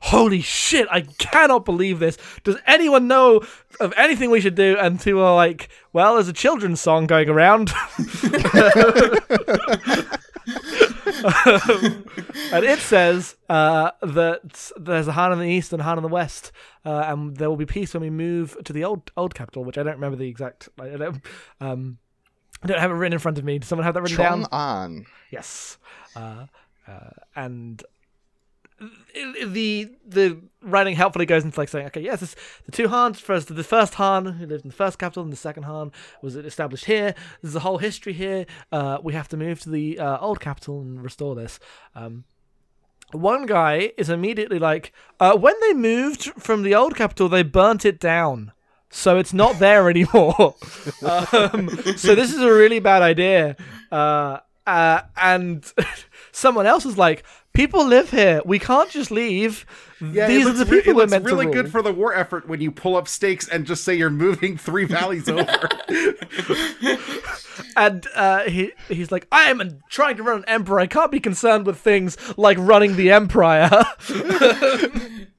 holy 0.00 0.40
shit, 0.40 0.86
I 0.90 1.02
cannot 1.02 1.64
believe 1.64 1.98
this. 1.98 2.18
Does 2.44 2.56
anyone 2.66 3.08
know 3.08 3.42
of 3.80 3.92
anything 3.96 4.30
we 4.30 4.40
should 4.40 4.54
do? 4.54 4.76
And 4.78 5.00
two 5.00 5.20
are 5.20 5.34
like, 5.34 5.68
well, 5.92 6.14
there's 6.14 6.28
a 6.28 6.32
children's 6.32 6.80
song 6.80 7.06
going 7.06 7.28
around. 7.28 7.72
Um, 11.24 12.04
and 12.52 12.64
it 12.64 12.80
says 12.80 13.36
uh, 13.48 13.92
that 14.02 14.72
there's 14.76 15.08
a 15.08 15.12
Han 15.12 15.32
in 15.32 15.38
the 15.38 15.46
east 15.46 15.72
and 15.72 15.80
a 15.80 15.84
Han 15.84 15.98
in 15.98 16.02
the 16.02 16.08
west, 16.08 16.52
uh, 16.84 17.04
and 17.06 17.36
there 17.36 17.48
will 17.48 17.56
be 17.56 17.66
peace 17.66 17.94
when 17.94 18.02
we 18.02 18.10
move 18.10 18.56
to 18.64 18.72
the 18.72 18.84
old 18.84 19.10
old 19.16 19.34
capital, 19.34 19.64
which 19.64 19.78
I 19.78 19.82
don't 19.82 19.94
remember 19.94 20.16
the 20.16 20.28
exact. 20.28 20.68
I 20.80 20.96
don't, 20.96 21.22
um, 21.60 21.98
I 22.62 22.66
don't 22.66 22.78
have 22.78 22.90
it 22.90 22.94
written 22.94 23.12
in 23.12 23.18
front 23.18 23.38
of 23.38 23.44
me. 23.44 23.58
Does 23.58 23.68
someone 23.68 23.84
have 23.84 23.94
that 23.94 24.02
written 24.02 24.18
down? 24.18 24.44
Chang'an. 24.46 25.06
Yes, 25.30 25.78
uh, 26.16 26.46
uh, 26.86 27.10
and 27.36 27.82
the 29.46 29.90
the 30.06 30.38
writing 30.62 30.94
helpfully 30.94 31.26
goes 31.26 31.44
into 31.44 31.58
like 31.58 31.68
saying, 31.68 31.86
okay, 31.86 32.00
yes, 32.00 32.34
the 32.64 32.72
two 32.72 32.88
Hans. 32.88 33.20
First, 33.20 33.54
the 33.54 33.64
first 33.64 33.94
Han 33.94 34.26
who 34.26 34.46
lived 34.46 34.64
in 34.64 34.70
the 34.70 34.76
first 34.76 34.98
capital, 34.98 35.22
and 35.22 35.32
the 35.32 35.36
second 35.36 35.64
Han 35.64 35.92
was 36.22 36.36
established 36.36 36.86
here. 36.86 37.14
There's 37.42 37.56
a 37.56 37.60
whole 37.60 37.78
history 37.78 38.12
here. 38.12 38.46
Uh, 38.70 38.98
we 39.02 39.12
have 39.14 39.28
to 39.28 39.36
move 39.36 39.60
to 39.60 39.70
the 39.70 39.98
uh, 39.98 40.18
old 40.18 40.40
capital 40.40 40.80
and 40.80 41.02
restore 41.02 41.34
this. 41.34 41.58
Um, 41.94 42.24
one 43.12 43.46
guy 43.46 43.92
is 43.98 44.08
immediately 44.08 44.58
like, 44.58 44.92
uh, 45.20 45.36
when 45.36 45.54
they 45.60 45.74
moved 45.74 46.24
from 46.38 46.62
the 46.62 46.74
old 46.74 46.96
capital, 46.96 47.28
they 47.28 47.42
burnt 47.42 47.84
it 47.84 48.00
down. 48.00 48.52
So 48.90 49.16
it's 49.18 49.32
not 49.32 49.58
there 49.58 49.88
anymore. 49.88 50.54
um, 51.02 51.68
so 51.96 52.14
this 52.14 52.32
is 52.32 52.40
a 52.40 52.52
really 52.52 52.78
bad 52.78 53.02
idea. 53.02 53.56
Uh, 53.90 54.38
uh, 54.66 55.02
and 55.16 55.70
someone 56.32 56.66
else 56.66 56.84
is 56.84 56.98
like, 56.98 57.24
people 57.52 57.86
live 57.86 58.10
here. 58.10 58.42
We 58.44 58.58
can't 58.58 58.90
just 58.90 59.10
leave. 59.10 59.66
Yeah, 60.00 60.26
These 60.26 60.46
are 60.46 60.52
the 60.52 60.64
re- 60.64 60.80
people 60.82 61.00
it 61.00 61.10
we're 61.10 61.16
looks 61.16 61.24
really 61.30 61.46
good 61.46 61.70
for 61.70 61.80
the 61.82 61.92
war 61.92 62.14
effort 62.14 62.48
when 62.48 62.60
you 62.60 62.70
pull 62.72 62.96
up 62.96 63.06
stakes 63.06 63.46
and 63.48 63.64
just 63.66 63.84
say 63.84 63.94
you're 63.94 64.10
moving 64.10 64.56
three 64.56 64.84
valleys 64.84 65.28
over. 65.28 65.68
And 67.76 68.06
uh, 68.14 68.42
he 68.44 68.72
he's 68.88 69.10
like, 69.10 69.26
I 69.32 69.44
am 69.44 69.82
trying 69.88 70.16
to 70.16 70.22
run 70.22 70.38
an 70.38 70.44
empire. 70.46 70.80
I 70.80 70.86
can't 70.86 71.10
be 71.10 71.20
concerned 71.20 71.66
with 71.66 71.78
things 71.78 72.16
like 72.36 72.58
running 72.58 72.96
the 72.96 73.10
empire. 73.10 73.70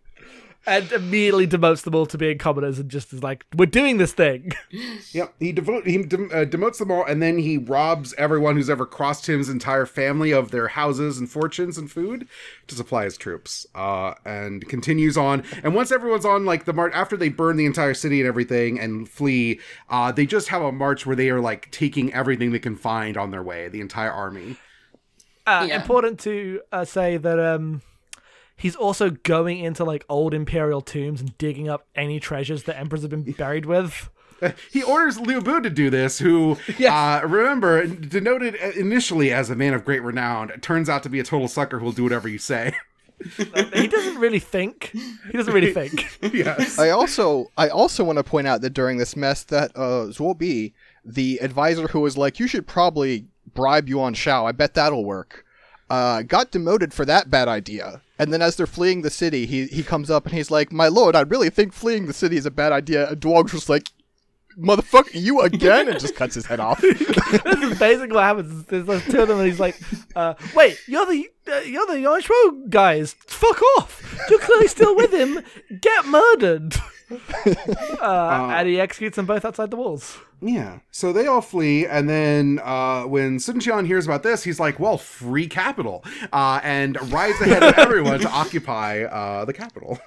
and 0.66 0.92
immediately 0.92 1.48
demotes 1.48 1.84
them 1.84 1.94
all 1.96 2.06
to 2.06 2.18
being 2.18 2.38
commoners 2.38 2.80
and 2.80 2.90
just 2.90 3.12
is 3.14 3.22
like, 3.22 3.46
we're 3.56 3.66
doing 3.66 3.98
this 3.98 4.14
thing. 4.14 4.52
Yep, 5.12 5.36
he 5.40 5.52
devote 5.52 5.86
he 5.86 6.02
dem- 6.02 6.32
uh, 6.34 6.38
demotes 6.46 6.80
them 6.80 6.90
all, 6.90 7.04
and 7.06 7.22
then 7.22 7.38
he 7.38 7.58
robs 7.60 8.16
everyone 8.18 8.56
who's 8.56 8.70
ever 8.70 8.86
crossed 8.88 9.28
him's 9.28 9.48
entire 9.48 9.86
family 9.86 10.32
of 10.32 10.50
their 10.50 10.70
houses 10.70 11.20
and 11.20 11.30
fortunes 11.30 11.78
and 11.78 11.92
food 11.92 12.28
to 12.68 12.74
supply 12.74 13.04
his 13.04 13.16
troops. 13.16 13.68
Uh, 13.76 14.14
and 14.26 14.68
continues 14.68 15.16
on. 15.16 15.44
And 15.64 15.76
once 15.76 15.92
everyone's 15.92 16.26
on 16.26 16.46
like 16.46 16.66
the 16.66 16.74
march, 16.74 16.94
after 16.96 17.16
they 17.16 17.30
burn 17.30 17.58
the 17.58 17.66
entire 17.68 17.94
city 17.94 18.22
and 18.22 18.28
everything 18.28 18.80
and 18.80 19.08
flee, 19.08 19.60
uh, 19.90 20.12
they 20.12 20.26
just 20.26 20.48
have 20.48 20.64
a 20.64 20.72
march 20.72 21.06
where 21.06 21.16
they 21.16 21.30
are 21.30 21.40
like 21.42 21.70
taking 21.70 22.12
everything 22.12 22.52
they 22.52 22.58
can 22.60 22.76
find 22.76 23.16
on 23.16 23.30
their 23.30 23.44
way, 23.44 23.68
the 23.68 23.82
entire 23.82 24.12
army. 24.12 24.56
Uh, 25.46 25.66
Yeah. 25.70 25.76
Important 25.76 26.20
to 26.22 26.62
uh, 26.72 26.86
say 26.86 27.18
that 27.18 27.40
um, 27.40 27.82
he's 28.56 28.76
also 28.76 29.10
going 29.10 29.60
into 29.60 29.84
like 29.84 30.06
old 30.10 30.34
imperial 30.34 30.82
tombs 30.82 31.22
and 31.22 31.38
digging 31.38 31.70
up 31.70 31.88
any 31.96 32.20
treasures 32.20 32.64
the 32.64 32.78
emperors 32.78 33.02
have 33.02 33.12
been 33.12 33.24
buried 33.32 33.66
with. 33.66 34.10
He 34.72 34.84
orders 34.84 35.18
Liu 35.18 35.40
Bu 35.40 35.62
to 35.62 35.70
do 35.70 35.90
this, 35.90 36.20
who, 36.20 36.58
Yes. 36.78 36.92
uh, 36.92 37.26
remember, 37.26 37.88
denoted 37.88 38.56
initially 38.76 39.32
as 39.32 39.50
a 39.50 39.56
man 39.56 39.74
of 39.74 39.86
great 39.86 40.04
renown, 40.04 40.50
turns 40.60 40.90
out 40.90 41.02
to 41.04 41.10
be 41.10 41.22
a 41.22 41.24
total 41.24 41.48
sucker 41.48 41.80
who 41.80 41.86
will 41.86 41.94
do 41.94 42.04
whatever 42.04 42.28
you 42.28 42.38
say. 42.38 42.74
he 43.38 43.88
doesn't 43.88 44.18
really 44.20 44.40
think. 44.40 44.90
He 44.92 45.32
doesn't 45.38 45.54
really 45.54 45.74
think. 45.74 46.06
yes. 46.34 46.78
I 46.78 46.90
also 46.90 47.52
I 47.58 47.70
also 47.70 48.04
want 48.04 48.18
to 48.18 48.24
point 48.24 48.48
out 48.48 48.60
that 48.62 48.72
during 48.72 48.98
this 48.98 49.16
mess 49.16 49.44
that 49.46 49.72
uh 49.78 50.08
Zhou 50.12 50.38
Bi, 50.38 50.74
the 51.06 51.38
advisor 51.42 51.88
who 51.88 52.02
was 52.02 52.18
like, 52.18 52.38
you 52.38 52.48
should 52.48 52.68
probably 52.68 53.28
bribe 53.54 53.88
Yuan 53.88 54.14
Shao, 54.14 54.46
I 54.46 54.52
bet 54.52 54.74
that'll 54.74 55.06
work. 55.06 55.46
Uh, 55.90 56.22
got 56.24 56.52
demoted 56.52 56.94
for 56.94 57.06
that 57.06 57.30
bad 57.30 57.48
idea. 57.48 58.02
And 58.20 58.32
then 58.32 58.42
as 58.42 58.56
they're 58.56 58.68
fleeing 58.68 59.02
the 59.02 59.10
city, 59.10 59.46
he 59.46 59.66
he 59.68 59.84
comes 59.84 60.10
up 60.10 60.26
and 60.26 60.34
he's 60.36 60.52
like, 60.52 60.72
My 60.72 60.88
lord, 60.88 61.16
I 61.16 61.22
really 61.22 61.50
think 61.50 61.74
fleeing 61.74 62.06
the 62.06 62.14
city 62.14 62.38
is 62.38 62.46
a 62.46 62.52
bad 62.52 62.72
idea. 62.72 63.10
And 63.10 63.20
Duog's 63.20 63.52
just 63.52 63.70
like, 63.70 63.90
Motherfucker, 64.58 65.14
you 65.14 65.42
again? 65.42 65.88
and 65.90 66.00
just 66.00 66.16
cuts 66.16 66.36
his 66.36 66.46
head 66.46 66.60
off. 66.60 66.82
this 66.82 66.94
is 66.94 67.80
basically 67.80 68.16
what 68.16 68.24
happens. 68.24 68.66
There's 68.66 68.88
like 68.88 69.04
two 69.06 69.22
of 69.22 69.28
them, 69.28 69.40
and 69.40 69.48
he's 69.48 69.60
like, 69.60 69.80
uh, 70.16 70.36
"Wait, 70.56 70.80
you're 70.88 71.06
the 71.06 71.30
uh, 71.52 71.60
you're 71.60 71.86
the 71.88 71.96
Yanshro 71.96 72.70
guys. 72.70 73.14
Fuck 73.28 73.62
off! 73.78 74.26
You're 74.30 74.40
clearly 74.40 74.68
still 74.68 74.96
with 74.96 75.14
him. 75.14 75.40
Get 75.82 76.06
murdered." 76.06 76.76
Uh, 78.02 78.50
and 78.54 78.68
he 78.68 78.80
executes 78.80 79.16
them 79.16 79.26
both 79.26 79.46
outside 79.46 79.70
the 79.70 79.78
walls. 79.78 80.18
Yeah. 80.42 80.80
So 80.92 81.14
they 81.14 81.28
all 81.28 81.42
flee, 81.42 81.86
and 81.86 82.10
then 82.10 82.60
uh, 82.64 83.04
when 83.04 83.40
Sun 83.40 83.60
Jian 83.62 83.86
hears 83.86 84.06
about 84.06 84.24
this, 84.24 84.44
he's 84.44 84.60
like, 84.60 84.80
"Well, 84.80 84.98
free 84.98 85.48
capital," 85.48 86.04
uh, 86.32 86.60
and 86.64 86.98
rides 87.12 87.40
ahead 87.42 87.64
of 87.64 87.78
everyone 87.78 88.20
to 88.20 88.30
occupy 88.32 89.04
uh, 89.04 89.46
the 89.46 89.54
capital. 89.54 90.00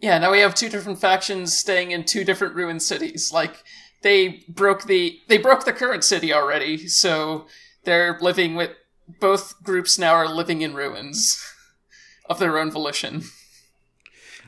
Yeah, 0.00 0.18
now 0.18 0.30
we 0.30 0.40
have 0.40 0.54
two 0.54 0.68
different 0.68 1.00
factions 1.00 1.56
staying 1.56 1.90
in 1.90 2.04
two 2.04 2.24
different 2.24 2.54
ruined 2.54 2.82
cities. 2.82 3.32
Like 3.32 3.64
they 4.02 4.44
broke 4.48 4.84
the 4.84 5.18
they 5.28 5.38
broke 5.38 5.64
the 5.64 5.72
current 5.72 6.04
city 6.04 6.32
already, 6.32 6.86
so 6.86 7.46
they're 7.84 8.18
living 8.20 8.54
with 8.54 8.70
both 9.20 9.62
groups 9.62 9.98
now 9.98 10.12
are 10.12 10.28
living 10.28 10.62
in 10.62 10.74
ruins 10.74 11.42
of 12.28 12.38
their 12.38 12.58
own 12.58 12.70
volition. 12.70 13.24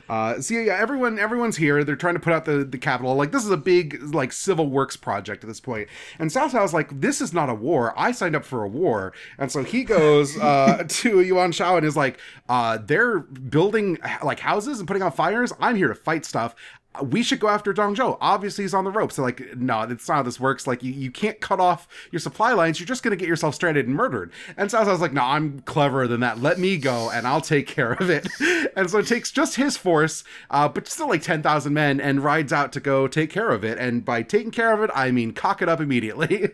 Uh, 0.09 0.41
so 0.41 0.55
yeah, 0.55 0.61
yeah, 0.61 0.77
everyone, 0.77 1.19
everyone's 1.19 1.57
here. 1.57 1.83
They're 1.83 1.95
trying 1.95 2.15
to 2.15 2.19
put 2.19 2.33
out 2.33 2.45
the 2.45 2.63
the 2.63 2.77
capital. 2.77 3.15
Like 3.15 3.31
this 3.31 3.45
is 3.45 3.51
a 3.51 3.57
big 3.57 4.01
like 4.13 4.31
civil 4.31 4.67
works 4.67 4.97
project 4.97 5.43
at 5.43 5.47
this 5.47 5.59
point. 5.59 5.87
And 6.17 6.29
Cao 6.29 6.51
Cao's 6.51 6.73
like, 6.73 6.99
this 6.99 7.21
is 7.21 7.33
not 7.33 7.49
a 7.49 7.53
war. 7.53 7.93
I 7.97 8.11
signed 8.11 8.35
up 8.35 8.45
for 8.45 8.63
a 8.63 8.67
war. 8.67 9.13
And 9.37 9.51
so 9.51 9.63
he 9.63 9.83
goes 9.83 10.37
uh, 10.37 10.83
to 10.87 11.21
Yuan 11.21 11.51
Shao 11.51 11.77
and 11.77 11.85
is 11.85 11.95
like, 11.95 12.19
uh, 12.47 12.79
they're 12.83 13.19
building 13.19 13.97
like 14.23 14.39
houses 14.39 14.79
and 14.79 14.87
putting 14.87 15.03
out 15.03 15.15
fires. 15.15 15.53
I'm 15.59 15.75
here 15.75 15.87
to 15.87 15.95
fight 15.95 16.25
stuff. 16.25 16.55
We 17.03 17.21
should 17.21 17.39
go 17.39 17.47
after 17.47 17.71
Dong 17.71 17.95
Zhuo. 17.95 18.17
Obviously, 18.19 18.63
he's 18.63 18.73
on 18.73 18.83
the 18.83 18.91
ropes. 18.91 19.15
So, 19.15 19.21
like, 19.21 19.55
no, 19.55 19.85
that's 19.85 20.07
not 20.07 20.15
how 20.15 20.23
this 20.23 20.39
works. 20.39 20.65
Like, 20.65 20.81
you, 20.81 20.91
you 20.91 21.11
can't 21.11 21.39
cut 21.39 21.59
off 21.59 21.87
your 22.11 22.19
supply 22.19 22.53
lines. 22.53 22.79
You're 22.79 22.87
just 22.87 23.03
going 23.03 23.11
to 23.11 23.17
get 23.17 23.27
yourself 23.27 23.53
stranded 23.53 23.85
and 23.85 23.95
murdered. 23.95 24.31
And 24.57 24.71
so 24.71 24.79
I 24.79 24.83
was 24.83 24.99
like, 24.99 25.13
no, 25.13 25.21
I'm 25.21 25.59
cleverer 25.61 26.07
than 26.07 26.21
that. 26.21 26.41
Let 26.41 26.57
me 26.57 26.77
go 26.77 27.11
and 27.11 27.27
I'll 27.27 27.41
take 27.41 27.67
care 27.67 27.93
of 27.93 28.09
it. 28.09 28.27
and 28.75 28.89
so 28.89 28.99
it 28.99 29.07
takes 29.07 29.31
just 29.31 29.55
his 29.55 29.77
force, 29.77 30.23
uh, 30.49 30.67
but 30.67 30.87
still 30.87 31.09
like 31.09 31.21
10,000 31.21 31.71
men, 31.71 32.01
and 32.01 32.23
rides 32.23 32.51
out 32.51 32.71
to 32.73 32.79
go 32.79 33.07
take 33.07 33.29
care 33.29 33.49
of 33.49 33.63
it. 33.63 33.77
And 33.77 34.03
by 34.03 34.23
taking 34.23 34.51
care 34.51 34.73
of 34.73 34.81
it, 34.81 34.89
I 34.95 35.11
mean 35.11 35.31
cock 35.33 35.61
it 35.61 35.69
up 35.69 35.79
immediately. 35.79 36.49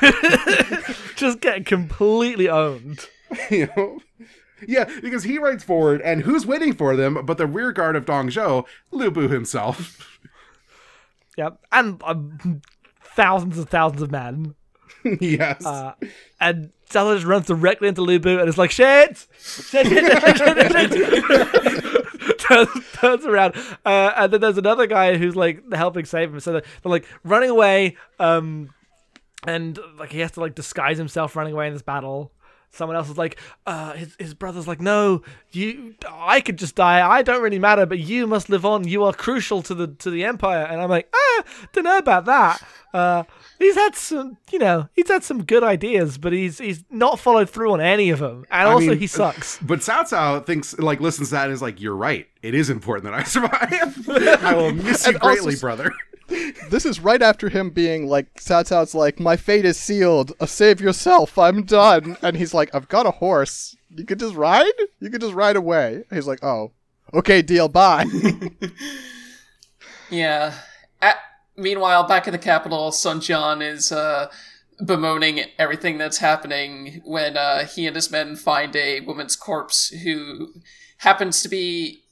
Just 1.16 1.40
get 1.40 1.66
completely 1.66 2.48
owned. 2.48 3.06
you 3.50 3.68
know? 3.76 4.00
Yeah, 4.66 4.84
because 5.00 5.24
he 5.24 5.38
rides 5.38 5.64
forward, 5.64 6.00
and 6.02 6.22
who's 6.22 6.46
waiting 6.46 6.72
for 6.72 6.96
them 6.96 7.24
but 7.24 7.38
the 7.38 7.46
rear 7.46 7.72
guard 7.72 7.96
of 7.96 8.04
Dong 8.04 8.28
Zhuo, 8.28 8.66
Lu 8.90 9.10
Bu 9.10 9.28
himself. 9.28 10.04
Yep, 11.36 11.60
and 11.70 12.02
um, 12.04 12.62
thousands 13.14 13.58
and 13.58 13.70
thousands 13.70 14.02
of 14.02 14.10
men. 14.10 14.56
yes. 15.20 15.64
Uh, 15.64 15.94
and 16.40 16.72
Salazar 16.90 17.16
just 17.16 17.26
runs 17.26 17.46
directly 17.46 17.88
into 17.88 18.00
Lubu 18.00 18.40
and 18.40 18.48
is 18.48 18.58
like, 18.58 18.72
shit! 18.72 19.26
Shit, 19.38 19.86
shit, 19.86 20.04
shit, 20.04 20.36
shit, 20.36 20.72
shit, 20.72 20.92
shit." 20.92 22.38
turns, 22.38 22.68
turns 22.92 23.26
around. 23.26 23.54
Uh, 23.84 24.12
and 24.16 24.32
then 24.32 24.40
there's 24.40 24.58
another 24.58 24.86
guy 24.86 25.16
who's 25.16 25.36
like 25.36 25.62
helping 25.72 26.04
save 26.04 26.32
him. 26.32 26.40
So 26.40 26.52
they're, 26.52 26.62
they're 26.82 26.90
like 26.90 27.06
running 27.24 27.50
away. 27.50 27.96
Um, 28.18 28.70
and 29.46 29.78
like 29.98 30.10
he 30.10 30.20
has 30.20 30.32
to 30.32 30.40
like 30.40 30.54
disguise 30.54 30.98
himself 30.98 31.36
running 31.36 31.52
away 31.52 31.68
in 31.68 31.72
this 31.72 31.82
battle. 31.82 32.32
Someone 32.70 32.96
else 32.96 33.08
is 33.10 33.18
like, 33.18 33.40
uh, 33.66 33.92
his 33.94 34.14
his 34.18 34.34
brother's 34.34 34.68
like, 34.68 34.80
no, 34.80 35.22
you, 35.52 35.94
I 36.08 36.40
could 36.40 36.58
just 36.58 36.74
die. 36.76 37.06
I 37.08 37.22
don't 37.22 37.42
really 37.42 37.58
matter, 37.58 37.86
but 37.86 37.98
you 37.98 38.26
must 38.26 38.48
live 38.48 38.64
on. 38.64 38.86
You 38.86 39.04
are 39.04 39.12
crucial 39.12 39.62
to 39.62 39.74
the 39.74 39.88
to 39.88 40.10
the 40.10 40.24
empire. 40.24 40.64
And 40.64 40.80
I'm 40.80 40.90
like, 40.90 41.12
ah, 41.14 41.44
don't 41.72 41.84
know 41.84 41.98
about 41.98 42.26
that. 42.26 42.62
Uh, 42.94 43.24
he's 43.58 43.74
had 43.74 43.94
some, 43.96 44.36
you 44.52 44.58
know, 44.58 44.88
he's 44.94 45.08
had 45.08 45.24
some 45.24 45.44
good 45.44 45.64
ideas, 45.64 46.18
but 46.18 46.32
he's 46.32 46.58
he's 46.58 46.84
not 46.90 47.18
followed 47.18 47.50
through 47.50 47.72
on 47.72 47.80
any 47.80 48.10
of 48.10 48.18
them. 48.20 48.44
And 48.50 48.68
I 48.68 48.72
also, 48.72 48.88
mean, 48.90 48.98
he 48.98 49.06
sucks. 49.06 49.58
But 49.62 49.80
Cao 49.80 50.02
Cao 50.08 50.44
thinks, 50.46 50.78
like, 50.78 51.00
listens 51.00 51.28
to 51.28 51.34
that 51.36 51.44
and 51.44 51.52
is 51.52 51.62
like, 51.62 51.80
"You're 51.80 51.96
right. 51.96 52.26
It 52.42 52.54
is 52.54 52.70
important 52.70 53.04
that 53.04 53.14
I 53.14 53.22
survive. 53.36 54.08
I 54.44 54.54
will 54.54 54.72
miss 54.72 55.06
you 55.06 55.14
And 55.14 55.22
also 55.22 55.34
greatly, 55.34 55.54
s- 55.54 55.60
brother." 55.60 55.92
This 56.70 56.84
is 56.84 57.00
right 57.00 57.22
after 57.22 57.48
him 57.48 57.70
being 57.70 58.06
like, 58.06 58.34
Cao 58.34 58.62
Cao's 58.68 58.94
like, 58.94 59.18
my 59.18 59.36
fate 59.36 59.64
is 59.64 59.78
sealed. 59.78 60.32
Uh, 60.38 60.46
save 60.46 60.80
yourself. 60.80 61.38
I'm 61.38 61.62
done. 61.62 62.16
And 62.22 62.36
he's 62.36 62.52
like, 62.52 62.74
I've 62.74 62.88
got 62.88 63.06
a 63.06 63.12
horse. 63.12 63.76
You 63.90 64.04
could 64.04 64.18
just 64.18 64.34
ride? 64.34 64.66
You 65.00 65.10
could 65.10 65.22
just 65.22 65.34
ride 65.34 65.56
away. 65.56 66.04
He's 66.12 66.26
like, 66.26 66.44
oh, 66.44 66.72
okay, 67.14 67.40
deal. 67.40 67.68
Bye. 67.68 68.04
Yeah. 70.10 70.54
At, 71.00 71.16
meanwhile, 71.56 72.06
back 72.06 72.26
in 72.26 72.32
the 72.32 72.38
capital, 72.38 72.92
Sun 72.92 73.20
Jian 73.20 73.62
is 73.62 73.92
uh, 73.92 74.30
bemoaning 74.84 75.44
everything 75.58 75.98
that's 75.98 76.18
happening 76.18 77.02
when 77.04 77.36
uh, 77.36 77.64
he 77.64 77.86
and 77.86 77.96
his 77.96 78.10
men 78.10 78.36
find 78.36 78.74
a 78.76 79.00
woman's 79.00 79.36
corpse 79.36 79.88
who 79.88 80.52
happens 80.98 81.42
to 81.42 81.48
be 81.48 82.02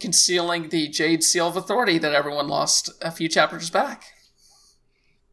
concealing 0.00 0.70
the 0.70 0.88
Jade 0.88 1.22
Seal 1.22 1.46
of 1.48 1.56
Authority 1.56 1.98
that 1.98 2.12
everyone 2.14 2.48
lost 2.48 2.90
a 3.02 3.10
few 3.10 3.28
chapters 3.28 3.70
back. 3.70 4.04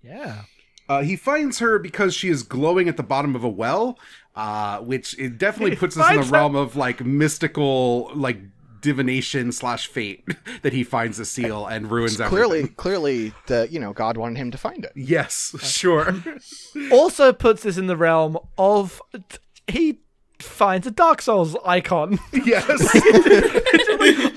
Yeah. 0.04 0.44
Uh, 0.90 1.02
he 1.02 1.16
finds 1.16 1.60
her 1.60 1.80
because 1.80 2.14
she 2.14 2.30
is 2.30 2.44
glowing 2.44 2.88
at 2.88 2.96
the 2.98 3.04
bottom 3.04 3.36
of 3.36 3.44
a 3.44 3.50
well, 3.50 4.00
uh, 4.36 4.80
which 4.80 5.18
it 5.20 5.38
definitely 5.38 5.72
He 5.72 5.78
puts 5.78 5.98
us 5.98 6.10
in 6.10 6.16
the 6.16 6.22
finds 6.22 6.30
her- 6.30 6.34
realm 6.34 6.56
of 6.56 6.76
like 6.76 7.04
mystical, 7.04 8.12
like 8.16 8.38
divination 8.80 9.52
slash 9.52 9.88
fate 9.88 10.24
that 10.62 10.72
he 10.72 10.84
finds 10.84 11.18
the 11.18 11.26
seal 11.26 11.66
and 11.66 11.92
ruins 11.92 12.22
everything. 12.22 12.30
clearly, 12.48 12.68
clearly, 12.70 13.34
the 13.48 13.68
you 13.70 13.80
know 13.80 13.92
God 13.92 14.16
wanted 14.16 14.38
him 14.38 14.52
to 14.52 14.58
find 14.58 14.86
it. 14.86 14.94
Yes, 14.96 15.56
sure. 15.62 16.16
Also 16.92 17.34
puts 17.34 17.64
this 17.64 17.78
in 17.78 17.88
the 17.88 17.98
realm 17.98 18.38
of 18.58 19.02
he 19.68 20.00
finds 20.40 20.88
a 20.88 20.92
Dark 20.92 21.22
Souls 21.22 21.56
icon. 21.66 22.20
yes. 22.46 22.66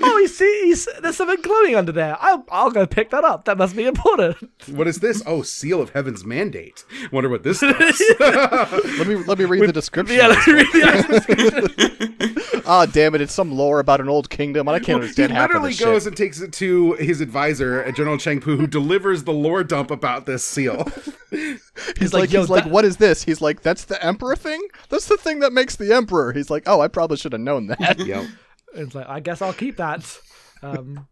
oh, 0.03 0.17
you 0.21 0.27
see, 0.27 0.61
he's, 0.65 0.87
there's 1.01 1.17
something 1.17 1.41
glowing 1.41 1.75
under 1.75 1.91
there. 1.91 2.17
I'll, 2.19 2.45
I'll 2.51 2.71
go 2.71 2.85
pick 2.85 3.09
that 3.11 3.23
up. 3.23 3.45
That 3.45 3.57
must 3.57 3.75
be 3.75 3.85
important. 3.85 4.37
what 4.67 4.87
is 4.87 4.99
this? 4.99 5.21
Oh, 5.25 5.41
seal 5.41 5.81
of 5.81 5.91
heaven's 5.91 6.25
mandate. 6.25 6.83
Wonder 7.11 7.29
what 7.29 7.43
this 7.43 7.61
is. 7.63 7.71
Let 8.19 9.07
me 9.07 9.15
let 9.15 9.37
me 9.37 9.45
read 9.45 9.67
the 9.67 9.73
description. 9.73 10.17
Yeah, 10.17 10.27
let's 10.27 10.47
read 10.47 10.67
the 10.73 11.05
description. 11.09 12.61
Ah, 12.65 12.85
damn 12.85 13.15
it! 13.15 13.21
It's 13.21 13.33
some 13.33 13.51
lore 13.51 13.79
about 13.79 14.01
an 14.01 14.09
old 14.09 14.29
kingdom. 14.29 14.67
and 14.67 14.75
I 14.75 14.79
can't 14.79 14.87
he 14.87 14.93
understand 14.93 15.31
half 15.31 15.49
of 15.49 15.55
literally 15.55 15.71
this 15.71 15.79
goes 15.79 16.03
shit. 16.03 16.07
and 16.07 16.17
takes 16.17 16.41
it 16.41 16.53
to 16.53 16.93
his 16.93 17.21
advisor, 17.21 17.91
General 17.91 18.17
Cheng 18.17 18.39
Pu, 18.39 18.57
who 18.57 18.67
delivers 18.67 19.23
the 19.23 19.33
lore 19.33 19.63
dump 19.63 19.91
about 19.91 20.25
this 20.25 20.43
seal. 20.43 20.87
He's 21.31 22.13
like, 22.13 22.21
like, 22.21 22.31
"Yo, 22.31 22.41
he's 22.41 22.49
like, 22.49 22.65
what 22.65 22.85
is 22.85 22.97
this? 22.97 23.23
He's 23.23 23.41
like, 23.41 23.61
that's 23.61 23.85
the 23.85 24.03
emperor 24.03 24.35
thing. 24.35 24.61
That's 24.89 25.07
the 25.07 25.17
thing 25.17 25.39
that 25.39 25.53
makes 25.53 25.75
the 25.75 25.90
emperor. 25.91 26.33
He's 26.33 26.49
like, 26.49 26.63
oh, 26.65 26.81
I 26.81 26.87
probably 26.87 27.17
should 27.17 27.33
have 27.33 27.41
known 27.41 27.67
that. 27.67 27.99
yep. 28.05 28.25
It's 28.73 28.95
like, 28.95 29.07
I 29.07 29.19
guess 29.19 29.41
I'll 29.41 29.53
keep 29.53 29.77
that. 29.77 30.19
Um, 30.61 31.07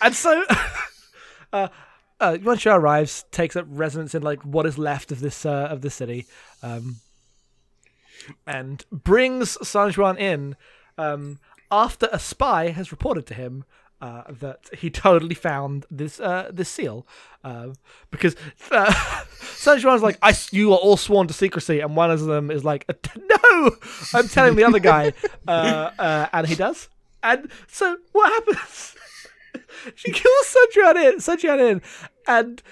and 0.00 0.14
so, 0.14 0.44
uh, 1.52 1.68
uh, 2.20 2.38
Yuan 2.40 2.58
Shu 2.58 2.70
arrives, 2.70 3.24
takes 3.30 3.56
up 3.56 3.66
residence 3.68 4.14
in 4.14 4.22
like 4.22 4.42
what 4.44 4.66
is 4.66 4.78
left 4.78 5.12
of 5.12 5.20
this 5.20 5.46
uh, 5.46 5.68
of 5.70 5.82
the 5.82 5.90
city, 5.90 6.26
um, 6.62 6.96
and 8.46 8.84
brings 8.90 9.56
Sun 9.66 9.92
Jian 9.92 10.18
in 10.18 10.56
um, 10.96 11.38
after 11.70 12.08
a 12.12 12.18
spy 12.18 12.70
has 12.70 12.90
reported 12.90 13.26
to 13.26 13.34
him 13.34 13.64
uh, 14.00 14.22
that 14.28 14.68
he 14.76 14.90
totally 15.06 15.34
found 15.34 15.86
this 15.90 16.20
uh, 16.20 16.50
this 16.52 16.68
seal 16.68 17.06
uh, 17.44 17.68
because 18.10 18.36
uh, 18.70 18.92
Sun 19.40 19.80
Jian's 19.80 20.02
like, 20.02 20.18
I, 20.22 20.34
you 20.50 20.72
are 20.72 20.78
all 20.78 20.96
sworn 20.96 21.26
to 21.28 21.34
secrecy, 21.34 21.80
and 21.80 21.96
one 21.96 22.10
of 22.10 22.20
them 22.20 22.50
is 22.50 22.64
like, 22.64 22.86
no, 23.16 23.70
I'm 24.14 24.28
telling 24.28 24.56
the 24.56 24.64
other 24.64 24.80
guy, 24.80 25.12
uh, 25.46 25.90
uh, 25.98 26.28
and 26.32 26.46
he 26.46 26.54
does. 26.54 26.88
And 27.22 27.50
so 27.66 27.96
what 28.12 28.32
happens? 28.32 28.94
she 29.94 30.12
kills 30.12 30.46
Sun 30.46 30.66
Jian 30.74 31.12
in, 31.12 31.20
Sun 31.20 31.38
Jian 31.38 31.70
in, 31.70 31.82
and 32.26 32.62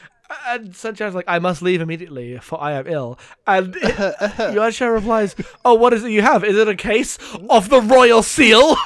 and 0.49 0.74
Sun 0.74 0.97
Jian's 0.97 1.14
like, 1.14 1.24
I 1.29 1.39
must 1.39 1.62
leave 1.62 1.81
immediately, 1.81 2.39
for 2.39 2.61
I 2.61 2.72
am 2.72 2.87
ill. 2.89 3.18
And 3.47 3.77
Yuan 4.53 4.72
Shao 4.72 4.89
replies, 4.89 5.37
Oh, 5.64 5.74
what 5.74 5.93
is 5.93 6.03
it 6.05 6.11
you 6.11 6.22
have? 6.22 6.43
Is 6.43 6.57
it 6.57 6.66
a 6.68 6.74
case 6.74 7.16
of 7.49 7.68
the 7.68 7.81
royal 7.81 8.22
seal? 8.22 8.77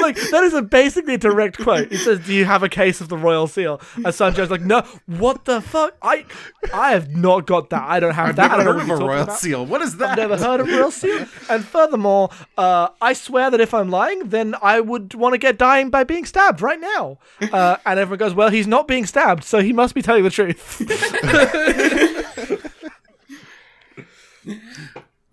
Like 0.00 0.16
that 0.30 0.42
is 0.44 0.54
a 0.54 0.62
basically 0.62 1.14
a 1.14 1.18
direct 1.18 1.58
quote. 1.58 1.90
He 1.90 1.96
says, 1.96 2.20
"Do 2.26 2.34
you 2.34 2.44
have 2.44 2.62
a 2.62 2.68
case 2.68 3.00
of 3.00 3.08
the 3.08 3.16
royal 3.16 3.46
seal?" 3.46 3.80
And 4.04 4.14
Sun 4.14 4.34
like, 4.48 4.60
"No, 4.62 4.82
what 5.06 5.44
the 5.44 5.60
fuck? 5.60 5.96
I, 6.02 6.24
I 6.72 6.92
have 6.92 7.14
not 7.14 7.46
got 7.46 7.70
that. 7.70 7.82
I 7.82 8.00
don't 8.00 8.14
have 8.14 8.30
I've 8.30 8.36
that. 8.36 8.50
I 8.50 8.56
never 8.58 8.72
don't 8.72 8.80
heard 8.80 8.94
of 8.94 9.00
a 9.00 9.04
royal 9.04 9.22
about." 9.22 9.38
seal. 9.38 9.66
What 9.66 9.82
is 9.82 9.96
that? 9.98 10.10
I've 10.10 10.30
never 10.30 10.36
heard 10.36 10.60
of 10.60 10.68
a 10.68 10.72
royal 10.72 10.90
seal. 10.90 11.26
And 11.48 11.64
furthermore, 11.64 12.30
uh, 12.56 12.88
I 13.00 13.12
swear 13.12 13.50
that 13.50 13.60
if 13.60 13.74
I'm 13.74 13.90
lying, 13.90 14.28
then 14.28 14.54
I 14.62 14.80
would 14.80 15.14
want 15.14 15.34
to 15.34 15.38
get 15.38 15.58
dying 15.58 15.90
by 15.90 16.04
being 16.04 16.24
stabbed 16.24 16.60
right 16.60 16.80
now. 16.80 17.18
Uh, 17.52 17.76
and 17.86 17.98
everyone 17.98 18.18
goes, 18.18 18.34
"Well, 18.34 18.50
he's 18.50 18.66
not 18.66 18.88
being 18.88 19.06
stabbed, 19.06 19.44
so 19.44 19.60
he 19.60 19.72
must 19.72 19.94
be 19.94 20.02
telling 20.02 20.24
the 20.24 20.30
truth." 20.30 20.80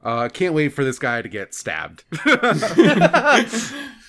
Uh, 0.07 0.29
can't 0.29 0.53
wait 0.53 0.69
for 0.69 0.85
this 0.85 0.99
guy 0.99 1.21
to 1.21 1.27
get 1.27 1.53
stabbed. 1.53 2.05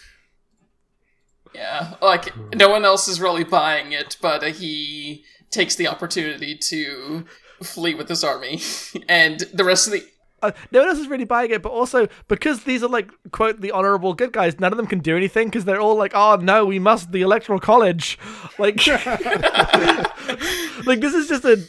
Yeah, 1.59 1.95
like 2.01 2.33
no 2.55 2.69
one 2.69 2.85
else 2.85 3.09
is 3.09 3.21
really 3.21 3.43
buying 3.43 3.91
it, 3.91 4.17
but 4.23 4.45
uh, 4.45 4.47
he 4.47 5.25
takes 5.51 5.75
the 5.75 5.89
opportunity 5.89 6.57
to 6.57 7.25
flee 7.65 7.97
with 7.97 8.09
his 8.09 8.23
army, 8.23 8.61
and 9.09 9.41
the 9.53 9.65
rest 9.65 9.89
of 9.89 9.95
the 9.95 10.05
uh, 10.41 10.53
no 10.71 10.79
one 10.79 10.89
else 10.89 11.01
is 11.01 11.09
really 11.09 11.25
buying 11.25 11.51
it, 11.51 11.63
but 11.63 11.73
also 11.73 12.07
because 12.29 12.63
these 12.63 12.85
are 12.85 12.89
like 12.89 13.11
quote 13.33 13.61
the 13.61 13.73
honorable 13.73 14.15
good 14.15 14.33
guys, 14.33 14.61
none 14.61 14.73
of 14.73 14.77
them 14.77 14.87
can 14.87 15.01
do 15.01 15.17
anything 15.17 15.49
because 15.49 15.65
they're 15.65 15.81
all 15.81 15.97
like, 15.97 16.13
"Oh 16.15 16.37
no, 16.37 16.65
we 16.65 16.79
must 16.79 17.11
the 17.11 17.23
electoral 17.23 17.59
college," 17.59 18.21
like, 18.59 18.87
like 20.87 21.01
this 21.01 21.15
is 21.15 21.29
just 21.29 21.45
a 21.45 21.61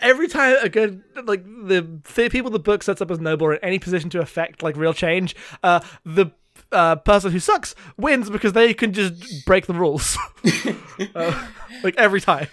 every 0.00 0.26
time 0.26 0.56
a 0.60 0.68
good 0.68 1.04
like 1.24 1.44
the, 1.44 2.00
the 2.16 2.28
people 2.28 2.50
the 2.50 2.58
book 2.58 2.82
sets 2.82 3.00
up 3.00 3.12
as 3.12 3.20
noble 3.20 3.46
are 3.46 3.54
in 3.54 3.64
any 3.64 3.78
position 3.78 4.10
to 4.10 4.20
affect 4.20 4.60
like 4.60 4.76
real 4.76 4.92
change, 4.92 5.36
uh, 5.62 5.78
the 6.04 6.32
uh, 6.72 6.96
person 6.96 7.32
who 7.32 7.40
sucks 7.40 7.74
wins 7.96 8.30
because 8.30 8.52
they 8.52 8.74
can 8.74 8.92
just 8.92 9.46
break 9.46 9.66
the 9.66 9.74
rules, 9.74 10.16
uh, 11.14 11.46
like 11.82 11.96
every 11.96 12.20
time. 12.20 12.48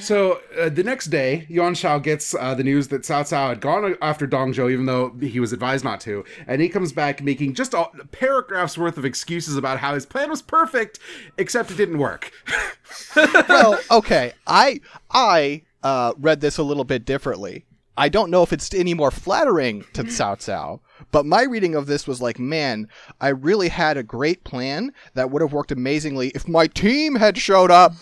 So 0.00 0.40
uh, 0.58 0.68
the 0.68 0.82
next 0.82 1.06
day, 1.06 1.46
Yuan 1.48 1.74
Shao 1.74 1.98
gets 1.98 2.34
uh, 2.34 2.54
the 2.54 2.64
news 2.64 2.88
that 2.88 3.02
Cao 3.02 3.22
Cao 3.22 3.50
had 3.50 3.60
gone 3.60 3.96
after 4.02 4.26
Dong 4.26 4.52
Zhuo, 4.52 4.70
even 4.70 4.86
though 4.86 5.10
he 5.20 5.38
was 5.38 5.52
advised 5.52 5.84
not 5.84 6.00
to, 6.00 6.24
and 6.46 6.60
he 6.60 6.68
comes 6.68 6.92
back 6.92 7.22
making 7.22 7.54
just 7.54 7.72
a 7.72 7.86
paragraphs 8.10 8.76
worth 8.76 8.98
of 8.98 9.04
excuses 9.04 9.56
about 9.56 9.78
how 9.78 9.94
his 9.94 10.04
plan 10.04 10.28
was 10.28 10.42
perfect, 10.42 10.98
except 11.38 11.70
it 11.70 11.76
didn't 11.76 11.98
work. 11.98 12.32
well, 13.48 13.78
okay. 13.90 14.32
I 14.46 14.80
I 15.10 15.62
uh, 15.82 16.14
read 16.18 16.40
this 16.40 16.58
a 16.58 16.64
little 16.64 16.84
bit 16.84 17.04
differently. 17.04 17.64
I 17.96 18.08
don't 18.08 18.30
know 18.30 18.42
if 18.42 18.52
it's 18.52 18.74
any 18.74 18.92
more 18.92 19.10
flattering 19.10 19.84
to 19.94 20.02
Cao 20.02 20.36
Cao, 20.36 20.80
but 21.10 21.26
my 21.26 21.42
reading 21.42 21.74
of 21.74 21.86
this 21.86 22.06
was 22.06 22.20
like, 22.20 22.38
man, 22.38 22.88
I 23.20 23.28
really 23.28 23.68
had 23.68 23.96
a 23.96 24.02
great 24.02 24.44
plan 24.44 24.92
that 25.14 25.30
would 25.30 25.42
have 25.42 25.52
worked 25.52 25.72
amazingly 25.72 26.28
if 26.34 26.48
my 26.48 26.66
team 26.66 27.16
had 27.16 27.38
showed 27.38 27.70
up. 27.70 27.92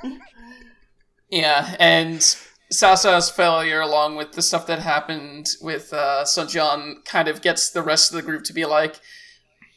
yeah, 1.30 1.76
and 1.78 2.36
Sasa's 2.70 3.30
failure, 3.30 3.80
along 3.80 4.16
with 4.16 4.32
the 4.32 4.42
stuff 4.42 4.66
that 4.66 4.78
happened 4.78 5.48
with 5.60 5.92
uh, 5.92 6.24
Sun 6.24 6.48
Jian, 6.48 7.04
kind 7.04 7.28
of 7.28 7.42
gets 7.42 7.70
the 7.70 7.82
rest 7.82 8.10
of 8.10 8.16
the 8.16 8.22
group 8.22 8.44
to 8.44 8.52
be 8.52 8.64
like, 8.64 9.00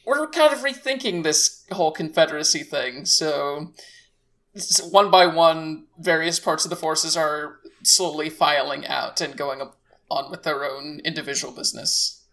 we're 0.06 0.28
kind 0.28 0.54
of 0.54 0.60
rethinking 0.60 1.24
this 1.24 1.66
whole 1.72 1.92
confederacy 1.92 2.64
thing. 2.64 3.06
So 3.06 3.74
one 4.90 5.10
by 5.10 5.26
one, 5.26 5.86
various 5.98 6.40
parts 6.40 6.66
of 6.66 6.70
the 6.70 6.76
forces 6.76 7.18
are 7.18 7.58
slowly 7.84 8.30
filing 8.30 8.86
out 8.86 9.22
and 9.22 9.36
going 9.36 9.62
up- 9.62 9.80
on 10.18 10.32
with 10.32 10.44
their 10.44 10.64
own 10.64 11.02
individual 11.04 11.54
business. 11.54 12.24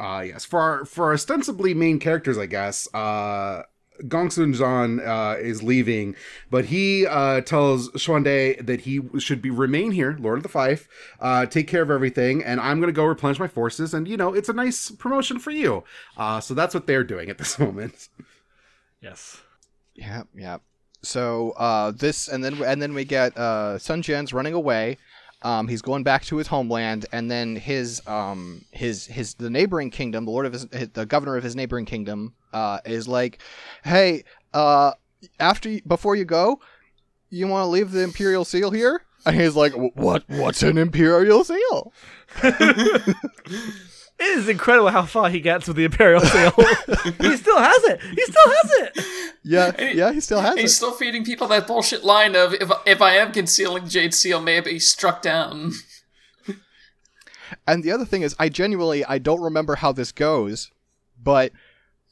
Uh, 0.00 0.24
yes, 0.26 0.44
for 0.44 0.60
our, 0.60 0.84
for 0.84 1.06
our 1.06 1.14
ostensibly 1.14 1.74
main 1.74 1.98
characters, 1.98 2.38
I 2.38 2.46
guess. 2.46 2.92
Uh, 2.94 3.62
Gongsun 4.04 4.54
Zan 4.54 5.00
uh, 5.00 5.36
is 5.40 5.62
leaving, 5.62 6.14
but 6.50 6.66
he 6.66 7.06
uh, 7.06 7.40
tells 7.40 7.90
Xuande 7.90 8.64
that 8.64 8.82
he 8.82 9.00
should 9.18 9.42
be 9.42 9.50
remain 9.50 9.90
here, 9.90 10.16
Lord 10.20 10.38
of 10.38 10.42
the 10.42 10.48
Fife, 10.48 10.88
uh, 11.20 11.46
take 11.46 11.66
care 11.66 11.82
of 11.82 11.90
everything, 11.90 12.44
and 12.44 12.60
I'm 12.60 12.78
going 12.78 12.92
to 12.92 12.96
go 12.96 13.04
replenish 13.04 13.40
my 13.40 13.48
forces. 13.48 13.94
And 13.94 14.06
you 14.06 14.16
know, 14.16 14.34
it's 14.34 14.48
a 14.48 14.52
nice 14.52 14.90
promotion 14.90 15.38
for 15.38 15.50
you. 15.50 15.84
Uh, 16.16 16.40
so 16.40 16.54
that's 16.54 16.74
what 16.74 16.86
they're 16.86 17.04
doing 17.04 17.28
at 17.28 17.38
this 17.38 17.58
moment. 17.58 18.08
Yes. 19.00 19.40
Yeah, 19.94 20.22
yeah. 20.34 20.58
So 21.02 21.52
uh, 21.52 21.92
this, 21.92 22.28
and 22.28 22.42
then 22.44 22.62
and 22.62 22.82
then 22.82 22.94
we 22.94 23.04
get 23.04 23.36
uh, 23.36 23.78
Sun 23.78 24.02
Jian's 24.02 24.32
running 24.32 24.54
away. 24.54 24.98
Um, 25.42 25.68
he's 25.68 25.82
going 25.82 26.02
back 26.02 26.24
to 26.26 26.36
his 26.36 26.48
homeland, 26.48 27.06
and 27.12 27.30
then 27.30 27.54
his 27.56 28.02
um, 28.06 28.64
his 28.72 29.06
his 29.06 29.34
the 29.34 29.50
neighboring 29.50 29.90
kingdom, 29.90 30.24
the 30.24 30.30
lord 30.30 30.46
of 30.46 30.52
his, 30.52 30.66
the 30.66 31.06
governor 31.06 31.36
of 31.36 31.44
his 31.44 31.54
neighboring 31.54 31.84
kingdom, 31.84 32.34
uh, 32.52 32.80
is 32.84 33.06
like, 33.06 33.38
hey, 33.84 34.24
uh, 34.52 34.92
after 35.38 35.78
before 35.86 36.16
you 36.16 36.24
go, 36.24 36.60
you 37.30 37.46
want 37.46 37.62
to 37.64 37.68
leave 37.68 37.92
the 37.92 38.02
imperial 38.02 38.44
seal 38.44 38.70
here? 38.70 39.02
And 39.26 39.36
he's 39.38 39.54
like, 39.54 39.74
what? 39.74 40.24
What's 40.28 40.62
an 40.62 40.78
imperial 40.78 41.44
seal? 41.44 41.92
It 44.20 44.38
is 44.38 44.48
incredible 44.48 44.88
how 44.88 45.04
far 45.04 45.30
he 45.30 45.40
gets 45.40 45.68
with 45.68 45.76
the 45.76 45.84
Imperial 45.84 46.20
Seal. 46.20 46.50
he 47.20 47.36
still 47.36 47.58
has 47.58 47.84
it. 47.84 48.00
He 48.02 48.22
still 48.22 48.52
has 48.52 48.72
it. 48.72 49.04
Yeah, 49.44 49.80
yeah, 49.80 50.12
he 50.12 50.20
still 50.20 50.40
has 50.40 50.54
He's 50.54 50.58
it. 50.58 50.62
He's 50.62 50.76
still 50.76 50.92
feeding 50.92 51.24
people 51.24 51.46
that 51.48 51.68
bullshit 51.68 52.04
line 52.04 52.34
of 52.34 52.52
if 52.54 52.70
if 52.84 53.00
I 53.00 53.14
am 53.14 53.32
concealing 53.32 53.88
Jade 53.88 54.12
Seal, 54.12 54.40
may 54.40 54.56
it 54.56 54.64
be 54.64 54.78
struck 54.80 55.22
down. 55.22 55.72
And 57.66 57.82
the 57.82 57.92
other 57.92 58.04
thing 58.04 58.22
is, 58.22 58.34
I 58.38 58.48
genuinely 58.48 59.04
I 59.04 59.18
don't 59.18 59.40
remember 59.40 59.76
how 59.76 59.92
this 59.92 60.12
goes, 60.12 60.70
but 61.22 61.52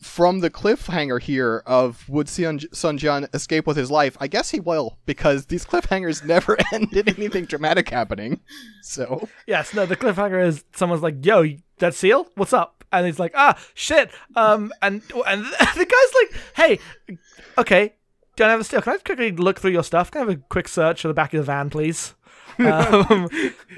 from 0.01 0.41
the 0.41 0.51
cliffhanger 0.51 1.21
here 1.21 1.63
of 1.67 2.09
would 2.09 2.29
Sun 2.29 2.61
Sun 2.73 2.99
Jian 2.99 3.35
escape 3.35 3.67
with 3.67 3.77
his 3.77 3.91
life, 3.91 4.17
I 4.21 4.27
guess 4.27 4.51
he 4.51 4.61
will 4.61 4.99
because 5.07 5.47
these 5.47 5.65
cliffhangers 5.65 6.25
never 6.27 6.57
end 6.73 6.93
in 6.95 7.09
anything 7.09 7.45
dramatic 7.47 7.89
happening. 7.89 8.41
So 8.83 9.29
Yes, 9.47 9.75
no, 9.75 9.87
the 9.87 9.97
cliffhanger 9.97 10.45
is 10.45 10.65
someone's 10.75 11.03
like, 11.03 11.25
yo, 11.25 11.45
that 11.79 11.95
seal? 11.95 12.29
What's 12.35 12.53
up? 12.53 12.85
And 12.93 13.07
he's 13.07 13.19
like, 13.19 13.33
ah, 13.35 13.59
shit. 13.75 14.11
Um, 14.37 14.73
and 14.83 15.03
and 15.27 15.45
the 15.77 15.87
guy's 15.87 16.15
like, 16.23 16.43
hey, 16.57 17.19
okay, 17.59 17.95
don't 18.37 18.51
have 18.51 18.61
a 18.61 18.65
seal. 18.65 18.83
Can 18.83 18.95
I 18.95 18.99
quickly 18.99 19.33
look 19.33 19.59
through 19.59 19.73
your 19.73 19.85
stuff? 19.85 20.11
Can 20.11 20.23
I 20.23 20.25
have 20.27 20.39
a 20.39 20.41
quick 20.49 20.69
search 20.69 21.05
of 21.05 21.09
the 21.09 21.15
back 21.15 21.35
of 21.35 21.39
the 21.39 21.45
van, 21.45 21.71
please? 21.71 22.15
um, 22.59 23.29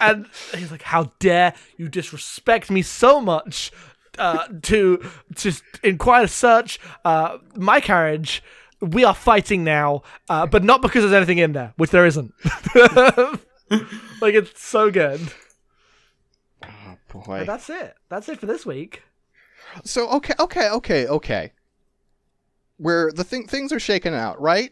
and 0.01 0.27
he's 0.55 0.71
like, 0.71 0.83
how 0.83 1.11
dare 1.19 1.55
you 1.77 1.89
disrespect 1.89 2.71
me 2.71 2.83
so 2.83 3.21
much 3.21 3.73
uh, 4.19 4.49
to 4.63 5.03
just 5.35 5.63
inquire 5.83 6.27
search 6.27 6.79
uh, 7.05 7.39
my 7.57 7.81
carriage. 7.81 8.43
We 8.81 9.05
are 9.05 9.15
fighting 9.15 9.65
now, 9.65 10.03
uh, 10.29 10.47
but 10.47 10.63
not 10.63 10.83
because 10.83 11.03
there's 11.03 11.13
anything 11.13 11.39
in 11.39 11.53
there, 11.53 11.73
which 11.77 11.91
there 11.91 12.07
isn't. 12.07 12.33
like 14.21 14.35
it's 14.35 14.63
so 14.63 14.91
good. 14.91 15.21
Oh 16.65 16.97
boy. 17.09 17.39
But 17.39 17.47
that's 17.47 17.71
it. 17.71 17.95
That's 18.09 18.29
it 18.29 18.39
for 18.39 18.47
this 18.47 18.65
week. 18.65 19.03
So 19.85 20.09
okay, 20.11 20.35
okay, 20.39 20.71
okay, 20.71 21.07
okay. 21.07 21.53
Where 22.77 23.11
the 23.11 23.25
thing 23.25 23.47
things 23.49 23.73
are 23.73 23.81
shaken 23.81 24.15
out, 24.15 24.41
right? 24.41 24.71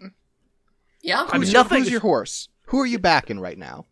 Yeah, 1.03 1.25
Who's, 1.25 1.33
mean, 1.33 1.43
your, 1.43 1.53
nothing 1.53 1.79
who's 1.81 1.91
your 1.91 2.01
horse? 2.01 2.49
Who 2.67 2.81
are 2.81 2.87
you 2.87 2.99
backing 2.99 3.41
right 3.41 3.59
now? 3.59 3.87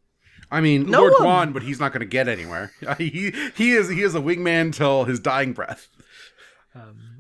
I 0.55 0.61
mean, 0.61 0.87
No 0.91 1.01
Lord 1.01 1.13
one- 1.21 1.49
Guan, 1.49 1.53
but 1.53 1.63
he's 1.63 1.81
not 1.81 1.93
going 1.93 2.01
to 2.01 2.07
get 2.07 2.29
anywhere. 2.29 2.73
he 2.99 3.33
he 3.57 3.73
is 3.73 3.89
he 3.89 4.03
is 4.03 4.15
a 4.15 4.21
wingman 4.21 4.73
till 4.75 5.05
his 5.05 5.19
dying 5.21 5.53
breath. 5.53 5.89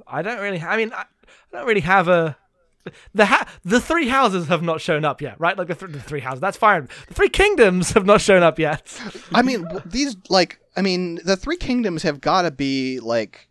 I 0.06 0.22
don't 0.22 0.38
really. 0.40 0.60
I 0.60 0.76
mean, 0.76 0.92
I, 0.92 1.02
I 1.02 1.06
don't 1.58 1.66
really 1.66 1.80
have 1.80 2.08
a. 2.08 2.36
The 3.14 3.24
ha- 3.26 3.48
the 3.64 3.80
three 3.80 4.08
houses 4.08 4.48
have 4.48 4.62
not 4.62 4.80
shown 4.80 5.04
up 5.06 5.22
yet, 5.22 5.40
right? 5.40 5.56
Like 5.56 5.68
the, 5.68 5.74
th- 5.74 5.92
the 5.92 6.00
three 6.00 6.20
houses, 6.20 6.40
that's 6.40 6.58
fine. 6.58 6.88
The 7.08 7.14
three 7.14 7.30
kingdoms 7.30 7.92
have 7.92 8.04
not 8.04 8.20
shown 8.20 8.42
up 8.42 8.58
yet. 8.58 9.00
I 9.32 9.40
mean, 9.40 9.66
these 9.86 10.16
like 10.28 10.60
I 10.76 10.82
mean, 10.82 11.18
the 11.24 11.36
three 11.36 11.56
kingdoms 11.56 12.02
have 12.02 12.20
got 12.20 12.42
to 12.42 12.50
be 12.50 13.00
like 13.00 13.48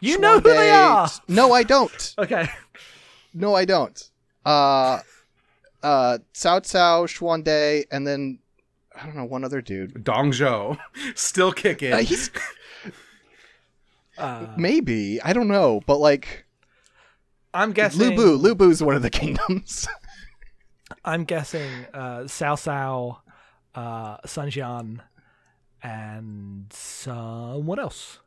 You 0.00 0.18
know 0.18 0.40
who 0.40 0.48
they 0.54 0.70
are. 0.70 1.08
No, 1.28 1.52
I 1.52 1.62
don't. 1.64 2.14
Okay. 2.18 2.48
No, 3.34 3.54
I 3.54 3.66
don't. 3.66 4.10
Uh, 4.46 5.00
uh, 5.82 6.18
Cao 6.32 6.60
Cao, 6.62 7.04
Xuande, 7.06 7.84
and 7.92 8.06
then 8.06 8.38
I 9.00 9.04
don't 9.04 9.16
know 9.16 9.24
one 9.24 9.44
other 9.44 9.60
dude. 9.60 10.02
Dong 10.04 10.30
Zhuo, 10.30 10.78
still 11.14 11.52
kicking. 11.52 11.92
Uh, 11.92 11.98
he's 11.98 12.30
Uh, 14.18 14.46
maybe 14.56 15.20
I 15.22 15.32
don't 15.32 15.48
know, 15.48 15.80
but 15.86 15.98
like 15.98 16.46
I'm 17.52 17.72
guessing. 17.72 18.16
Lubu, 18.16 18.40
Lubu's 18.40 18.82
one 18.82 18.96
of 18.96 19.02
the 19.02 19.10
kingdoms. 19.10 19.86
I'm 21.04 21.24
guessing 21.24 21.70
uh, 21.92 22.20
Cao 22.20 22.56
Cao, 22.56 23.18
uh, 23.74 24.18
Sun 24.26 24.50
Jian, 24.50 25.00
and 25.82 26.66
someone 26.72 27.78
else. 27.78 28.20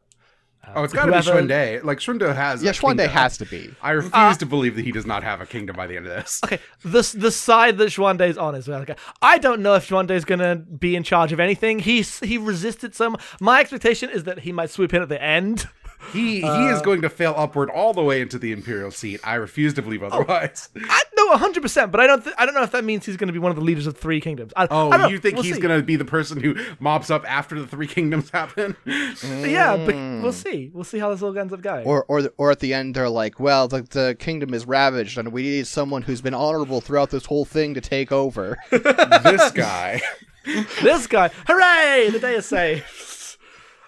Oh, 0.75 0.83
it's 0.83 0.93
got 0.93 1.05
to 1.05 1.11
be 1.11 1.17
whoever- 1.17 1.41
Xuande. 1.41 1.83
Like 1.83 1.99
Xuande 1.99 2.35
has. 2.35 2.63
yeah, 2.63 2.71
a 2.71 2.73
Xuande 2.73 2.81
kingdom. 2.87 3.09
has 3.09 3.37
to 3.39 3.45
be. 3.45 3.73
I 3.81 3.91
refuse 3.91 4.11
Uh, 4.13 4.33
to 4.35 4.45
believe 4.45 4.75
that 4.75 4.83
he 4.85 4.91
does 4.91 5.05
not 5.05 5.23
have 5.23 5.41
a 5.41 5.45
kingdom 5.45 5.75
by 5.75 5.87
the 5.87 5.95
end 5.97 6.05
of 6.07 6.11
this. 6.13 6.41
Okay, 6.43 6.59
the 6.83 7.01
the 7.17 7.31
side 7.31 7.77
that 7.77 7.89
Xuande's 7.89 8.37
on 8.37 8.55
is 8.55 8.67
like 8.67 8.97
I 9.21 9.37
don't 9.37 9.61
know 9.61 9.75
if 9.75 9.87
Xuande's 9.89 10.25
gonna 10.25 10.55
be 10.57 10.95
in 10.95 11.03
charge 11.03 11.31
of 11.31 11.39
anything. 11.39 11.79
He's 11.79 12.19
he 12.19 12.37
resisted 12.37 12.95
some. 12.95 13.17
My 13.39 13.59
expectation 13.61 14.09
is 14.09 14.23
that 14.25 14.39
he 14.39 14.51
might 14.51 14.69
swoop 14.69 14.93
in 14.93 15.01
at 15.01 15.09
the 15.09 15.21
end. 15.21 15.67
He 16.13 16.39
he 16.39 16.43
Uh, 16.43 16.73
is 16.73 16.81
going 16.81 17.01
to 17.01 17.09
fail 17.09 17.33
upward 17.35 17.69
all 17.69 17.93
the 17.93 18.01
way 18.03 18.21
into 18.21 18.39
the 18.39 18.53
imperial 18.53 18.89
seat. 18.89 19.19
I 19.23 19.35
refuse 19.35 19.73
to 19.73 19.81
Oh, 19.81 19.83
believe 19.83 20.01
otherwise. 20.01 20.69
I 20.89 21.01
know 21.31 21.37
hundred 21.37 21.61
percent, 21.61 21.91
but 21.91 21.99
I 22.01 22.07
don't. 22.07 22.23
Th- 22.23 22.35
I 22.37 22.45
don't 22.45 22.55
know 22.55 22.63
if 22.63 22.71
that 22.71 22.83
means 22.83 23.05
he's 23.05 23.17
going 23.17 23.27
to 23.27 23.33
be 23.33 23.39
one 23.39 23.51
of 23.51 23.55
the 23.55 23.63
leaders 23.63 23.87
of 23.87 23.97
three 23.97 24.19
kingdoms. 24.21 24.51
I, 24.55 24.67
Oh, 24.69 24.89
I 24.91 24.97
don't 24.97 25.11
you 25.11 25.19
think 25.19 25.35
We'll 25.35 25.43
he's 25.43 25.57
going 25.57 25.77
to 25.79 25.83
be 25.85 25.95
the 25.95 26.05
person 26.05 26.41
who 26.41 26.55
mops 26.79 27.09
up 27.09 27.23
after 27.29 27.59
the 27.59 27.67
three 27.67 27.87
kingdoms 27.87 28.29
happen? 28.33 28.75
Yeah, 28.85 29.77
but 29.77 29.95
we'll 29.95 30.33
see. 30.33 30.69
We'll 30.73 30.83
see 30.83 30.99
how 30.99 31.09
this 31.11 31.21
all 31.21 31.37
ends 31.37 31.53
up 31.53 31.61
going. 31.61 31.85
Or, 31.85 32.03
or, 32.05 32.31
or 32.37 32.51
at 32.51 32.59
the 32.59 32.73
end, 32.73 32.95
they're 32.95 33.09
like, 33.09 33.39
"Well, 33.39 33.67
the, 33.67 33.81
the 33.83 34.15
kingdom 34.19 34.53
is 34.53 34.65
ravaged, 34.65 35.17
and 35.17 35.31
we 35.31 35.43
need 35.43 35.67
someone 35.67 36.01
who's 36.03 36.21
been 36.21 36.33
honorable 36.33 36.81
throughout 36.81 37.09
this 37.09 37.25
whole 37.25 37.45
thing 37.45 37.73
to 37.73 37.81
take 37.81 38.11
over." 38.11 38.57
this 38.71 39.51
guy. 39.51 40.01
this 40.81 41.07
guy, 41.07 41.29
hooray! 41.47 42.09
The 42.11 42.19
day 42.19 42.35
is 42.35 42.45
saved. 42.45 43.37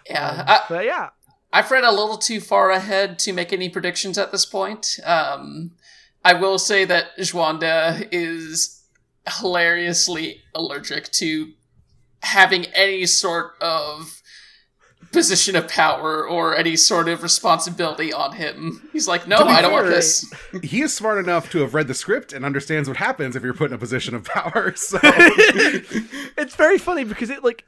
yeah. 0.10 0.44
I, 0.48 0.62
But 0.70 0.86
yeah, 0.86 1.10
I've 1.54 1.72
read 1.72 1.84
a 1.84 1.92
little 1.92 2.18
too 2.18 2.40
far 2.40 2.72
ahead 2.72 3.18
to 3.20 3.34
make 3.34 3.52
any 3.54 3.70
predictions 3.70 4.18
at 4.18 4.32
this 4.32 4.46
point. 4.46 5.00
Um, 5.06 5.72
I 6.24 6.34
will 6.34 6.60
say 6.60 6.86
that 6.86 7.18
Xuande 7.18 8.08
is 8.12 8.84
hilariously 9.28 10.42
allergic 10.54 11.12
to 11.12 11.54
having 12.22 12.66
any 12.68 13.06
sort 13.06 13.54
of 13.62 14.22
position 15.12 15.56
of 15.56 15.68
power 15.68 16.26
or 16.26 16.56
any 16.56 16.76
sort 16.76 17.10
of 17.10 17.22
responsibility 17.24 18.14
on 18.14 18.34
him. 18.34 18.88
He's 18.94 19.08
like, 19.08 19.28
no, 19.28 19.38
I 19.38 19.62
don't 19.62 19.74
want 19.74 19.88
this. 19.88 20.32
He 20.64 20.82
is 20.82 20.96
smart 20.96 21.18
enough 21.18 21.52
to 21.52 21.60
have 21.60 21.74
read 21.74 21.88
the 21.88 21.94
script 21.94 22.32
and 22.34 22.46
understands 22.46 22.88
what 22.88 22.98
happens 22.98 23.36
if 23.36 23.44
you're 23.44 23.54
put 23.54 23.72
in 23.72 23.76
a 23.76 23.78
position 23.78 24.16
of 24.16 24.24
power. 24.24 24.74
So 24.82 25.00
it's 25.04 26.56
very 26.56 26.78
funny 26.78 27.04
because 27.04 27.30
it 27.30 27.44
like 27.44 27.60
it 27.60 27.66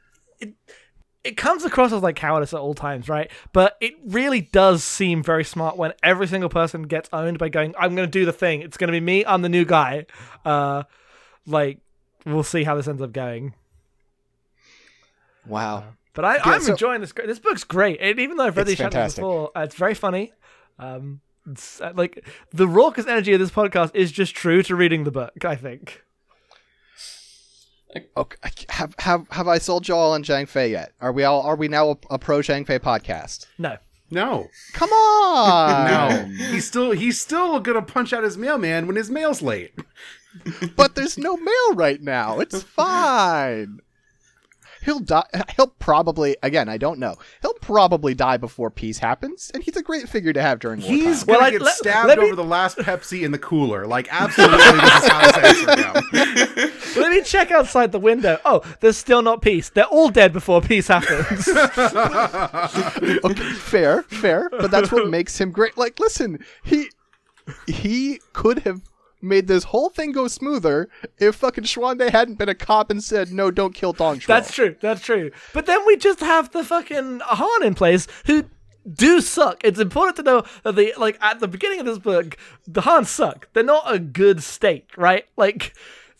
it 1.23 1.37
comes 1.37 1.63
across 1.63 1.93
as 1.93 2.01
like 2.01 2.15
cowardice 2.15 2.53
at 2.53 2.59
all 2.59 2.73
times, 2.73 3.07
right? 3.07 3.31
But 3.53 3.77
it 3.79 3.93
really 4.05 4.41
does 4.41 4.83
seem 4.83 5.23
very 5.23 5.43
smart 5.43 5.77
when 5.77 5.93
every 6.03 6.27
single 6.27 6.49
person 6.49 6.83
gets 6.83 7.09
owned 7.13 7.37
by 7.39 7.49
going, 7.49 7.73
"I'm 7.79 7.95
going 7.95 8.07
to 8.07 8.11
do 8.11 8.25
the 8.25 8.33
thing. 8.33 8.61
It's 8.61 8.77
going 8.77 8.89
to 8.89 8.91
be 8.91 8.99
me. 8.99 9.25
I'm 9.25 9.41
the 9.41 9.49
new 9.49 9.65
guy." 9.65 10.05
Uh, 10.43 10.83
like 11.45 11.79
we'll 12.25 12.43
see 12.43 12.63
how 12.63 12.75
this 12.75 12.87
ends 12.87 13.01
up 13.01 13.11
going. 13.13 13.53
wow. 15.45 15.83
But 16.15 16.25
I, 16.25 16.37
I'm 16.43 16.61
so- 16.61 16.73
enjoying 16.73 17.01
this. 17.01 17.11
This 17.11 17.39
book's 17.39 17.63
great. 17.63 17.99
And 17.99 18.19
even 18.19 18.37
though 18.37 18.45
I've 18.45 18.55
read 18.55 18.67
these 18.67 18.77
chapters 18.77 19.15
before, 19.15 19.51
uh, 19.57 19.61
it's 19.61 19.75
very 19.75 19.95
funny. 19.95 20.31
Um, 20.77 21.21
it's, 21.49 21.81
uh, 21.81 21.91
like 21.95 22.23
the 22.51 22.67
raucous 22.67 23.07
energy 23.07 23.33
of 23.33 23.39
this 23.39 23.49
podcast 23.49 23.91
is 23.95 24.11
just 24.11 24.35
true 24.35 24.61
to 24.63 24.75
reading 24.75 25.05
the 25.05 25.11
book. 25.11 25.43
I 25.43 25.55
think. 25.55 26.03
Okay, 28.17 28.65
have 28.69 28.95
have 28.99 29.27
have 29.29 29.47
I 29.47 29.57
sold 29.59 29.87
you 29.87 29.95
all 29.95 30.13
on 30.13 30.23
Zhang 30.23 30.47
Fei 30.47 30.71
yet? 30.71 30.93
Are 31.01 31.11
we 31.11 31.23
all? 31.23 31.41
Are 31.41 31.55
we 31.55 31.67
now 31.67 31.91
a, 31.91 31.97
a 32.11 32.19
pro 32.19 32.39
Zhang 32.39 32.65
Fei 32.65 32.79
podcast? 32.79 33.45
No. 33.57 33.77
no, 34.09 34.47
Come 34.73 34.89
on, 34.91 35.87
no, 36.37 36.45
he's 36.51 36.67
still 36.67 36.91
he's 36.91 37.19
still 37.21 37.59
gonna 37.59 37.81
punch 37.81 38.11
out 38.13 38.23
his 38.23 38.37
mailman 38.37 38.87
when 38.87 38.95
his 38.95 39.09
mail's 39.09 39.41
late. 39.41 39.73
but 40.75 40.95
there's 40.95 41.17
no 41.17 41.37
mail 41.37 41.73
right 41.75 42.01
now. 42.01 42.39
It's 42.39 42.63
fine. 42.63 43.79
He'll 44.83 44.99
die. 44.99 45.23
He'll 45.55 45.67
probably 45.79 46.35
again. 46.43 46.67
I 46.69 46.77
don't 46.77 46.99
know. 46.99 47.15
He'll 47.41 47.53
probably 47.55 48.13
die 48.13 48.37
before 48.37 48.69
peace 48.69 48.99
happens, 48.99 49.49
and 49.53 49.63
he's 49.63 49.77
a 49.77 49.81
great 49.83 50.09
figure 50.09 50.33
to 50.33 50.41
have 50.41 50.59
during 50.59 50.81
wartime. 50.81 50.97
He's 50.97 51.25
Well, 51.25 51.37
gonna 51.39 51.47
I- 51.47 51.51
get 51.51 51.61
let- 51.61 51.75
stabbed 51.75 52.07
let 52.09 52.19
me- 52.19 52.25
over 52.25 52.35
the 52.35 52.43
last 52.43 52.77
Pepsi 52.77 53.23
in 53.23 53.31
the 53.31 53.37
cooler. 53.39 53.85
Like 53.87 54.07
absolutely, 54.11 54.57
this 54.57 55.03
is 55.03 55.07
how 55.09 55.21
it's 55.23 55.37
answering 55.37 55.77
him. 56.65 56.69
Let 56.95 57.11
me 57.11 57.21
check 57.23 57.49
outside 57.49 57.91
the 57.91 57.99
window. 57.99 58.39
Oh, 58.45 58.61
there's 58.79 58.97
still 58.97 59.23
not 59.23 59.41
peace. 59.41 59.69
They're 59.69 59.85
all 59.85 60.09
dead 60.09 60.31
before 60.31 60.61
peace 60.61 60.87
happens. 60.89 61.47
okay, 63.23 63.53
fair, 63.53 64.03
fair, 64.03 64.49
but 64.51 64.69
that's 64.71 64.91
what 64.91 65.09
makes 65.17 65.39
him 65.39 65.51
great. 65.51 65.77
Like, 65.77 65.99
listen, 65.99 66.39
he 66.63 66.89
he 67.67 68.19
could 68.33 68.59
have 68.59 68.81
made 69.23 69.47
this 69.47 69.65
whole 69.65 69.89
thing 69.89 70.11
go 70.11 70.27
smoother 70.27 70.89
if 71.17 71.35
fucking 71.35 71.63
Xuande 71.63 72.09
hadn't 72.09 72.37
been 72.37 72.49
a 72.49 72.55
cop 72.55 72.91
and 72.91 73.03
said, 73.03 73.31
"No, 73.31 73.51
don't 73.51 73.73
kill 73.73 73.93
Dong 73.93 74.19
Zhuo." 74.19 74.27
That's 74.27 74.53
true. 74.53 74.75
That's 74.81 75.01
true. 75.01 75.31
But 75.53 75.65
then 75.65 75.85
we 75.85 75.95
just 75.97 76.19
have 76.19 76.51
the 76.51 76.63
fucking 76.63 77.21
Han 77.23 77.63
in 77.63 77.73
place 77.73 78.07
who 78.25 78.45
do 78.91 79.21
suck. 79.21 79.63
It's 79.63 79.79
important 79.79 80.17
to 80.17 80.23
know 80.23 80.43
that 80.63 80.75
they 80.75 80.93
like 80.93 81.17
at 81.21 81.39
the 81.39 81.47
beginning 81.47 81.79
of 81.79 81.85
this 81.85 81.99
book, 81.99 82.37
the 82.67 82.81
Han 82.81 83.05
suck. 83.05 83.47
They're 83.53 83.63
not 83.63 83.83
a 83.91 83.99
good 83.99 84.43
state, 84.43 84.87
right? 84.97 85.25
Like 85.37 85.73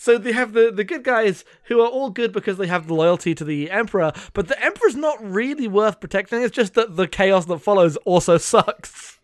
so 0.04 0.18
they 0.18 0.34
have 0.34 0.52
the, 0.52 0.70
the 0.70 0.84
good 0.84 1.06
guys 1.06 1.46
who 1.66 1.80
are 1.80 1.88
all 1.88 2.10
good 2.10 2.34
because 2.34 2.58
they 2.58 2.68
have 2.68 2.88
the 2.88 2.94
loyalty 2.94 3.34
to 3.36 3.46
the 3.46 3.72
Emperor, 3.72 4.12
but 4.34 4.50
the 4.50 4.62
Emperor's 4.62 4.98
not 4.98 5.18
really 5.24 5.66
worth 5.66 6.02
protecting. 6.02 6.42
It's 6.42 6.54
just 6.54 6.74
that 6.74 6.98
the 6.98 7.08
chaos 7.08 7.46
that 7.46 7.60
follows 7.60 7.96
also 8.04 8.38
sucks. 8.38 9.18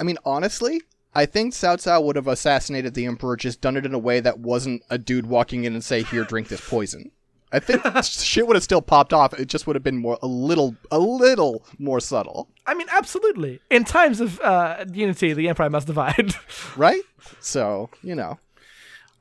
I 0.00 0.04
mean, 0.04 0.16
honestly, 0.24 0.80
I 1.14 1.26
think 1.26 1.52
Cao 1.52 1.76
Cao 1.76 2.02
would 2.04 2.16
have 2.16 2.28
assassinated 2.28 2.94
the 2.94 3.06
Emperor, 3.06 3.36
just 3.36 3.60
done 3.60 3.76
it 3.76 3.84
in 3.84 3.94
a 3.94 3.98
way 3.98 4.20
that 4.20 4.38
wasn't 4.38 4.82
a 4.88 4.98
dude 4.98 5.26
walking 5.26 5.64
in 5.64 5.74
and 5.74 5.84
say, 5.84 6.02
"Here, 6.02 6.24
drink 6.24 6.48
this 6.48 6.66
poison." 6.66 7.10
I 7.52 7.58
think 7.58 7.82
shit 8.04 8.46
would 8.46 8.56
have 8.56 8.62
still 8.62 8.80
popped 8.80 9.12
off. 9.12 9.34
It 9.34 9.46
just 9.46 9.66
would 9.66 9.76
have 9.76 9.82
been 9.82 9.98
more 9.98 10.18
a 10.22 10.26
little 10.26 10.74
a 10.90 10.98
little 10.98 11.64
more 11.78 12.00
subtle, 12.00 12.48
I 12.66 12.74
mean, 12.74 12.86
absolutely. 12.90 13.60
In 13.70 13.84
times 13.84 14.20
of 14.20 14.40
uh, 14.40 14.84
unity, 14.92 15.32
the 15.32 15.48
Empire 15.48 15.70
must 15.70 15.86
divide. 15.86 16.34
right? 16.76 17.02
So 17.40 17.90
you 18.02 18.14
know, 18.14 18.38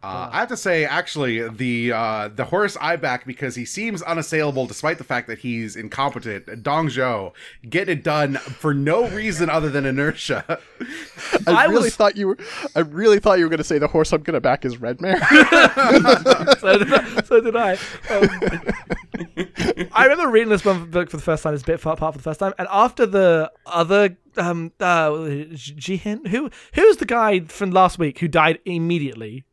Uh, 0.03 0.29
I 0.31 0.39
have 0.39 0.49
to 0.49 0.57
say, 0.57 0.83
actually, 0.83 1.47
the 1.47 1.91
uh, 1.91 2.27
the 2.29 2.45
horse 2.45 2.75
I 2.81 2.95
back 2.95 3.25
because 3.25 3.53
he 3.53 3.65
seems 3.65 4.01
unassailable 4.01 4.65
despite 4.65 4.97
the 4.97 5.03
fact 5.03 5.27
that 5.27 5.39
he's 5.39 5.75
incompetent. 5.75 6.63
Dong 6.63 6.87
Zhuo 6.87 7.33
get 7.69 7.87
it 7.87 8.03
done 8.03 8.35
for 8.37 8.73
no 8.73 9.07
reason 9.09 9.47
other 9.49 9.69
than 9.69 9.85
inertia. 9.85 10.43
I, 11.47 11.51
I 11.51 11.65
really 11.65 11.83
was- 11.83 11.95
thought 11.95 12.17
you 12.17 12.29
were. 12.29 12.37
I 12.75 12.79
really 12.79 13.19
thought 13.19 13.37
you 13.37 13.45
were 13.45 13.49
going 13.49 13.59
to 13.59 13.63
say 13.63 13.77
the 13.77 13.87
horse 13.87 14.11
I'm 14.11 14.23
going 14.23 14.33
to 14.33 14.41
back 14.41 14.65
is 14.65 14.79
Red 14.81 15.01
Mare. 15.01 15.19
so, 16.59 16.77
did 16.79 16.93
I, 16.93 17.21
so 17.23 17.41
did 17.41 17.55
I. 17.55 17.73
Um, 18.09 19.89
I 19.93 20.05
remember 20.05 20.29
reading 20.29 20.49
this 20.49 20.65
one 20.65 20.89
book 20.89 21.11
for 21.11 21.17
the 21.17 21.23
first 21.23 21.43
time, 21.43 21.53
this 21.53 21.61
bit 21.61 21.79
far 21.79 21.95
part 21.95 22.15
for 22.15 22.17
the 22.17 22.23
first 22.23 22.39
time, 22.39 22.53
and 22.57 22.67
after 22.71 23.05
the 23.05 23.51
other 23.67 24.17
um 24.37 24.71
uh 24.79 25.09
Jihin, 25.11 26.25
who 26.27 26.49
who's 26.73 26.97
the 26.97 27.05
guy 27.05 27.41
from 27.41 27.69
last 27.71 27.99
week 27.99 28.17
who 28.19 28.27
died 28.27 28.59
immediately? 28.65 29.45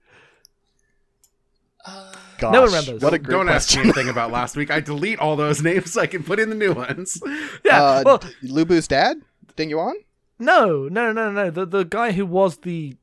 Gosh, 1.86 2.52
No 2.52 2.60
one 2.62 2.70
remembers. 2.70 3.02
What 3.02 3.14
a 3.14 3.18
great 3.18 3.34
Don't 3.34 3.48
ask 3.48 3.68
question. 3.68 3.82
me 3.82 3.88
anything 3.88 4.08
about 4.08 4.30
last 4.30 4.56
week. 4.56 4.70
I 4.70 4.80
delete 4.80 5.18
all 5.18 5.36
those 5.36 5.62
names 5.68 5.92
so 5.92 6.00
I 6.02 6.06
can 6.06 6.22
put 6.22 6.38
in 6.38 6.48
the 6.50 6.54
new 6.54 6.72
ones. 6.72 7.20
Yeah, 7.64 7.82
Uh, 7.82 8.02
well, 8.04 8.18
D- 8.18 8.28
Lubu's 8.44 8.86
dad, 8.88 9.18
Ding 9.56 9.70
Yuan. 9.70 9.94
no, 10.38 10.88
no, 10.88 11.12
no, 11.12 11.30
no, 11.32 11.50
the 11.50 11.64
the 11.66 11.84
guy 11.84 12.12
who 12.12 12.24
was 12.26 12.58
the 12.58 12.96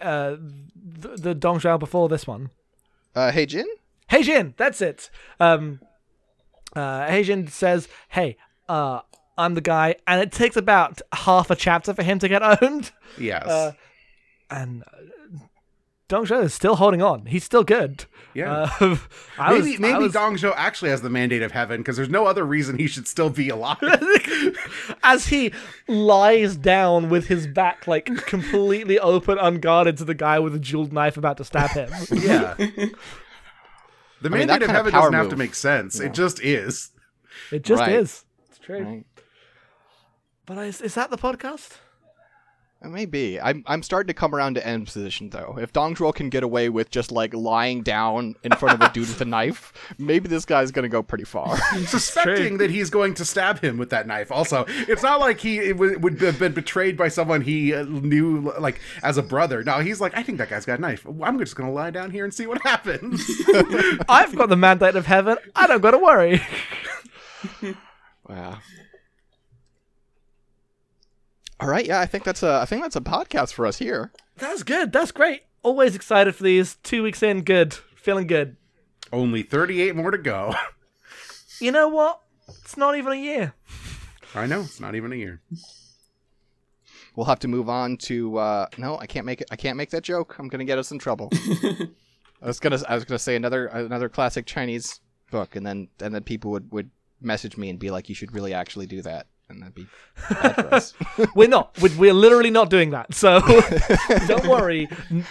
uh 0.00 0.36
the, 0.74 1.08
the 1.16 1.34
Dong 1.34 1.58
Zhuo 1.60 1.78
before 1.78 2.08
this 2.08 2.26
one. 2.26 2.50
Uh, 3.14 3.30
He 3.32 3.46
Jin. 3.46 3.66
He 4.10 4.22
Jin, 4.22 4.54
that's 4.56 4.80
it. 4.80 5.10
Um, 5.38 5.80
uh, 6.74 7.10
He 7.10 7.22
Jin 7.24 7.46
says, 7.48 7.88
"Hey, 8.10 8.36
uh, 8.68 9.00
I'm 9.36 9.54
the 9.54 9.60
guy," 9.60 9.96
and 10.06 10.20
it 10.22 10.32
takes 10.32 10.56
about 10.56 11.02
half 11.12 11.50
a 11.50 11.56
chapter 11.56 11.92
for 11.94 12.02
him 12.02 12.18
to 12.20 12.28
get 12.28 12.42
owned. 12.62 12.90
Yes. 13.18 13.46
Uh, 13.46 13.72
and 14.50 14.82
uh, 14.82 14.96
Dong 16.08 16.24
Zhuo 16.24 16.42
is 16.44 16.54
still 16.54 16.76
holding 16.76 17.02
on. 17.02 17.26
He's 17.26 17.44
still 17.44 17.64
good. 17.64 18.06
yeah. 18.32 18.70
Uh, 18.80 18.96
I 19.38 19.52
maybe 19.52 19.70
was, 19.72 19.78
maybe 19.80 19.94
I 19.94 19.98
was- 19.98 20.12
Dong 20.14 20.36
Zhuo 20.36 20.54
actually 20.56 20.88
has 20.90 21.02
the 21.02 21.10
mandate 21.10 21.42
of 21.42 21.52
heaven 21.52 21.80
because 21.82 21.96
there's 21.96 22.08
no 22.08 22.24
other 22.26 22.44
reason 22.46 22.78
he 22.78 22.86
should 22.86 23.06
still 23.06 23.28
be 23.28 23.50
alive. 23.50 23.76
as 25.02 25.26
he 25.26 25.52
lies 25.86 26.56
down 26.56 27.10
with 27.10 27.26
his 27.26 27.46
back 27.46 27.86
like 27.86 28.06
completely 28.24 28.98
open, 28.98 29.36
unguarded 29.38 29.98
to 29.98 30.04
the 30.06 30.14
guy 30.14 30.38
with 30.38 30.54
a 30.54 30.58
jeweled 30.58 30.94
knife 30.94 31.18
about 31.18 31.36
to 31.36 31.44
stab 31.44 31.70
him. 31.72 31.90
yeah. 32.10 32.54
The 34.20 34.30
mandate 34.30 34.48
that 34.48 34.62
of 34.62 34.70
of 34.70 34.74
heaven 34.76 34.92
power 34.92 35.02
doesn't 35.02 35.14
have 35.14 35.28
to 35.28 35.36
make 35.36 35.54
sense. 35.54 36.00
It 36.00 36.14
just 36.14 36.40
is. 36.42 36.90
It 37.52 37.62
just 37.64 37.80
Right. 37.80 37.92
is. 37.92 38.24
It's 38.48 38.58
true. 38.58 38.82
Right. 38.82 39.04
But 40.46 40.58
is, 40.58 40.80
is 40.80 40.94
that 40.94 41.10
the 41.10 41.18
podcast? 41.18 41.76
Uh, 42.80 42.88
Maybe. 42.88 43.40
I'm 43.40 43.64
I'm 43.66 43.82
starting 43.82 44.06
to 44.08 44.14
come 44.14 44.34
around 44.34 44.54
to 44.54 44.66
N's 44.66 44.92
position 44.92 45.30
though. 45.30 45.56
If 45.60 45.72
Dong 45.72 45.94
Zhuo 45.96 46.14
can 46.14 46.30
get 46.30 46.42
away 46.42 46.68
with 46.68 46.90
just 46.90 47.10
like 47.10 47.34
lying 47.34 47.82
down 47.82 48.36
in 48.44 48.52
front 48.52 48.80
of 48.80 48.88
a 48.88 48.92
dude 48.92 49.08
with 49.08 49.20
a 49.20 49.24
knife, 49.24 49.72
maybe 49.98 50.28
this 50.28 50.44
guy's 50.44 50.70
gonna 50.70 50.88
go 50.88 51.02
pretty 51.02 51.24
far. 51.24 51.56
Suspecting 51.86 52.58
that 52.58 52.70
he's 52.70 52.88
going 52.88 53.14
to 53.14 53.24
stab 53.24 53.60
him 53.60 53.78
with 53.78 53.90
that 53.90 54.06
knife. 54.06 54.30
Also, 54.30 54.64
it's 54.68 55.02
not 55.02 55.18
like 55.18 55.40
he 55.40 55.58
it 55.58 55.76
would, 55.76 56.04
would 56.04 56.20
have 56.20 56.38
been 56.38 56.52
betrayed 56.52 56.96
by 56.96 57.08
someone 57.08 57.40
he 57.40 57.74
uh, 57.74 57.82
knew 57.84 58.52
like 58.58 58.80
as 59.02 59.18
a 59.18 59.22
brother. 59.22 59.64
No, 59.64 59.80
he's 59.80 60.00
like, 60.00 60.16
I 60.16 60.22
think 60.22 60.38
that 60.38 60.48
guy's 60.48 60.64
got 60.64 60.78
a 60.78 60.82
knife. 60.82 61.04
I'm 61.22 61.38
just 61.38 61.56
going 61.56 61.68
to 61.68 61.74
lie 61.74 61.90
down 61.90 62.10
here 62.10 62.24
and 62.24 62.32
see 62.32 62.46
what 62.46 62.62
happens. 62.62 63.24
I've 64.08 64.34
got 64.36 64.48
the 64.48 64.56
mandate 64.56 64.96
of 64.96 65.06
heaven. 65.06 65.36
I 65.54 65.66
don't 65.66 65.80
got 65.80 65.92
to 65.92 65.98
worry. 65.98 66.40
wow. 68.28 68.58
All 71.60 71.68
right, 71.68 71.84
yeah, 71.84 72.00
I 72.00 72.06
think 72.06 72.24
that's 72.24 72.42
a 72.42 72.60
I 72.62 72.64
think 72.66 72.82
that's 72.82 72.96
a 72.96 73.00
podcast 73.00 73.52
for 73.52 73.66
us 73.66 73.78
here. 73.78 74.12
That's 74.36 74.62
good. 74.62 74.92
That's 74.92 75.10
great. 75.10 75.42
Always 75.62 75.96
excited 75.96 76.34
for 76.34 76.44
these. 76.44 76.76
Two 76.84 77.02
weeks 77.02 77.22
in, 77.22 77.42
good. 77.42 77.74
Feeling 77.96 78.26
good. 78.28 78.56
Only 79.12 79.42
38 79.42 79.96
more 79.96 80.10
to 80.10 80.18
go. 80.18 80.54
You 81.60 81.72
know 81.72 81.88
what? 81.88 82.20
It's 82.46 82.76
not 82.76 82.96
even 82.96 83.12
a 83.12 83.16
year. 83.16 83.52
I 84.32 84.46
know 84.46 84.60
it's 84.60 84.78
not 84.78 84.94
even 84.94 85.12
a 85.12 85.16
year. 85.16 85.40
We'll 87.16 87.26
have 87.26 87.40
to 87.40 87.48
move 87.48 87.68
on 87.68 87.96
to 88.02 88.38
uh 88.38 88.66
no, 88.76 88.96
I 88.96 89.06
can't 89.06 89.26
make 89.26 89.40
it 89.40 89.48
I 89.50 89.56
can't 89.56 89.76
make 89.76 89.90
that 89.90 90.04
joke. 90.04 90.36
I'm 90.38 90.46
gonna 90.46 90.64
get 90.64 90.78
us 90.78 90.92
in 90.92 91.00
trouble. 91.00 91.30
I 92.42 92.46
was 92.46 92.60
gonna 92.60 92.78
I 92.88 92.94
was 92.94 93.04
gonna 93.04 93.18
say 93.18 93.34
another 93.34 93.66
another 93.66 94.08
classic 94.08 94.46
Chinese 94.46 95.00
book 95.32 95.56
and 95.56 95.66
then 95.66 95.88
and 96.00 96.14
then 96.14 96.22
people 96.22 96.52
would, 96.52 96.70
would 96.70 96.90
message 97.20 97.56
me 97.56 97.70
and 97.70 97.78
be 97.80 97.90
like, 97.90 98.08
You 98.08 98.14
should 98.14 98.32
really 98.32 98.54
actually 98.54 98.86
do 98.86 99.02
that 99.02 99.26
and 99.48 99.62
that'd 99.62 99.74
be 99.74 99.86
bad 100.30 100.54
for 100.54 100.74
us. 100.74 100.94
We're 101.34 101.48
not. 101.48 101.76
We're, 101.80 101.96
we're 101.96 102.12
literally 102.12 102.50
not 102.50 102.70
doing 102.70 102.90
that. 102.90 103.14
So 103.14 103.40
don't 104.26 104.46
worry. 104.46 104.88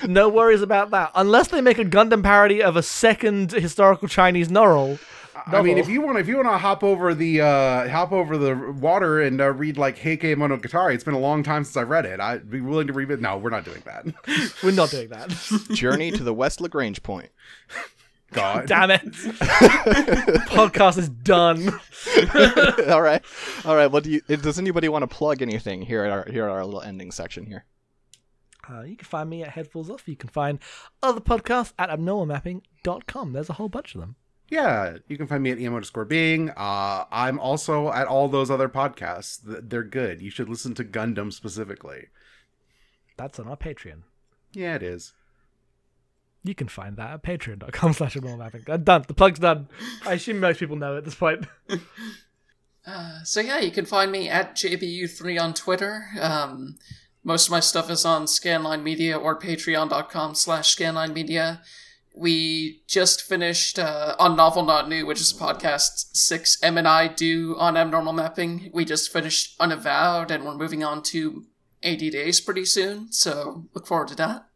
No 0.08 0.30
worries 0.30 0.62
about 0.62 0.92
that. 0.92 1.12
Unless 1.16 1.50
they 1.50 1.62
make 1.62 1.78
a 1.78 1.86
Gundam 1.86 2.24
parody 2.24 2.62
of 2.62 2.76
a 2.76 2.84
second 2.84 3.52
historical 3.52 4.08
Chinese 4.08 4.50
novel. 4.50 5.00
I 5.46 5.62
mean, 5.62 5.78
if 5.78 5.88
you 5.88 6.02
want, 6.02 6.18
if 6.18 6.28
you 6.28 6.36
want 6.36 6.48
to 6.50 6.58
hop 6.58 6.84
over 6.84 7.14
the 7.14 7.42
uh, 7.42 7.88
hop 7.90 8.12
over 8.12 8.38
the 8.38 8.56
water 8.80 9.22
and 9.22 9.40
uh, 9.40 9.52
read 9.54 9.78
like 9.78 9.98
Heike 9.98 10.22
Monogatari, 10.22 10.94
it's 10.94 11.04
been 11.04 11.14
a 11.14 11.20
long 11.20 11.44
time 11.44 11.64
since 11.64 11.78
I've 11.78 11.90
read 11.90 12.06
it. 12.06 12.20
I'd 12.20 12.50
be 12.50 12.60
willing 12.60 12.88
to 12.88 12.94
read 12.94 13.12
it. 13.12 13.22
No, 13.22 13.38
we're 13.38 13.50
not 13.52 13.64
doing 13.64 13.82
that. 13.86 14.06
We're 14.64 14.72
not 14.72 14.90
doing 14.90 15.10
that. 15.10 15.30
Journey 15.72 16.12
to 16.12 16.24
the 16.24 16.34
West 16.34 16.60
Lagrange 16.60 17.02
Point. 17.04 17.30
God, 18.32 18.66
Damn 18.68 18.92
it. 18.92 19.02
Podcast 20.50 20.98
is 20.98 21.10
done. 21.10 21.70
all 22.90 23.02
right, 23.02 23.24
all 23.66 23.76
right. 23.76 23.88
What 23.88 24.04
do 24.04 24.12
you? 24.12 24.22
Does 24.22 24.60
anybody 24.60 24.90
want 24.90 25.04
to 25.04 25.08
plug 25.08 25.42
anything 25.42 25.82
here 25.82 26.04
at 26.04 26.12
our 26.12 26.26
here 26.32 26.46
at 26.46 26.52
our 26.52 26.66
little 26.66 26.82
ending 26.82 27.12
section 27.12 27.46
here? 27.46 27.66
Uh, 28.70 28.82
you 28.82 28.98
can 28.98 29.06
find 29.06 29.30
me 29.30 29.44
at 29.44 29.50
Headfuls 29.52 29.90
Off. 29.90 30.08
You 30.08 30.18
can 30.18 30.30
find 30.30 30.60
other 31.02 31.22
podcasts 31.22 31.72
at 31.80 31.90
abnormalmapping.com. 31.90 33.32
There's 33.32 33.50
a 33.50 33.54
whole 33.54 33.70
bunch 33.70 33.96
of 33.96 34.02
them. 34.02 34.18
Yeah, 34.50 34.98
you 35.08 35.18
can 35.18 35.28
find 35.28 35.44
me 35.44 35.52
at 35.52 35.60
emo 35.60 35.76
underscore 35.76 36.06
being. 36.06 36.50
Uh, 36.52 37.06
I'm 37.12 37.40
also 37.40 37.92
at 37.92 38.08
all 38.08 38.28
those 38.28 38.50
other 38.50 38.70
podcasts. 38.70 39.40
They're 39.44 39.84
good. 39.84 40.22
You 40.22 40.30
should 40.30 40.50
listen 40.50 40.74
to 40.76 40.84
Gundam 40.84 41.34
specifically. 41.34 42.08
That's 43.18 43.40
on 43.40 43.48
our 43.48 43.58
Patreon. 43.58 44.04
Yeah, 44.54 44.76
it 44.76 44.84
is. 44.84 45.14
You 46.44 46.56
can 46.56 46.68
find 46.68 46.96
that 46.98 47.12
at 47.12 47.24
patreon.com 47.24 47.94
slash 47.94 48.16
abnormalmapping. 48.16 48.70
Uh, 48.70 48.78
done. 48.78 49.04
The 49.08 49.14
plug's 49.14 49.40
done. 49.40 49.68
I 50.06 50.14
assume 50.14 50.40
most 50.40 50.60
people 50.60 50.76
know 50.76 50.98
at 50.98 51.06
this 51.06 51.16
point. 51.16 51.46
Uh, 52.88 53.22
so 53.26 53.42
yeah, 53.42 53.60
you 53.60 53.70
can 53.70 53.86
find 53.86 54.14
me 54.14 54.30
at 54.30 54.56
JBU3 54.56 55.42
on 55.42 55.54
Twitter. 55.54 56.06
Um, 56.22 56.78
most 57.22 57.48
of 57.48 57.52
my 57.52 57.60
stuff 57.60 57.90
is 57.90 58.06
on 58.06 58.24
Scanline 58.24 58.82
Media 58.82 59.18
or 59.18 59.38
patreon.com 59.38 60.36
slash 60.36 60.74
Scanline 60.74 61.14
Media. 61.14 61.62
We 62.16 62.84
just 62.88 63.22
finished 63.22 63.78
uh, 63.78 64.16
on 64.18 64.38
Novel 64.38 64.64
Not 64.64 64.88
New, 64.88 65.06
which 65.06 65.20
is 65.20 65.34
a 65.34 65.36
podcast 65.36 66.16
six 66.16 66.58
M 66.64 66.78
and 66.78 66.88
I 66.88 67.10
do 67.10 67.58
on 67.60 67.76
abnormal 67.76 68.14
mapping. 68.14 68.72
We 68.74 68.86
just 68.86 69.12
finished 69.12 69.56
Unavowed, 69.60 70.32
and 70.32 70.46
we're 70.46 70.56
moving 70.56 70.84
on 70.84 71.04
to 71.04 71.46
80 71.84 72.10
Days 72.10 72.40
pretty 72.40 72.64
soon, 72.64 73.12
so 73.12 73.66
look 73.74 73.86
forward 73.86 74.08
to 74.08 74.16
that. 74.16 74.48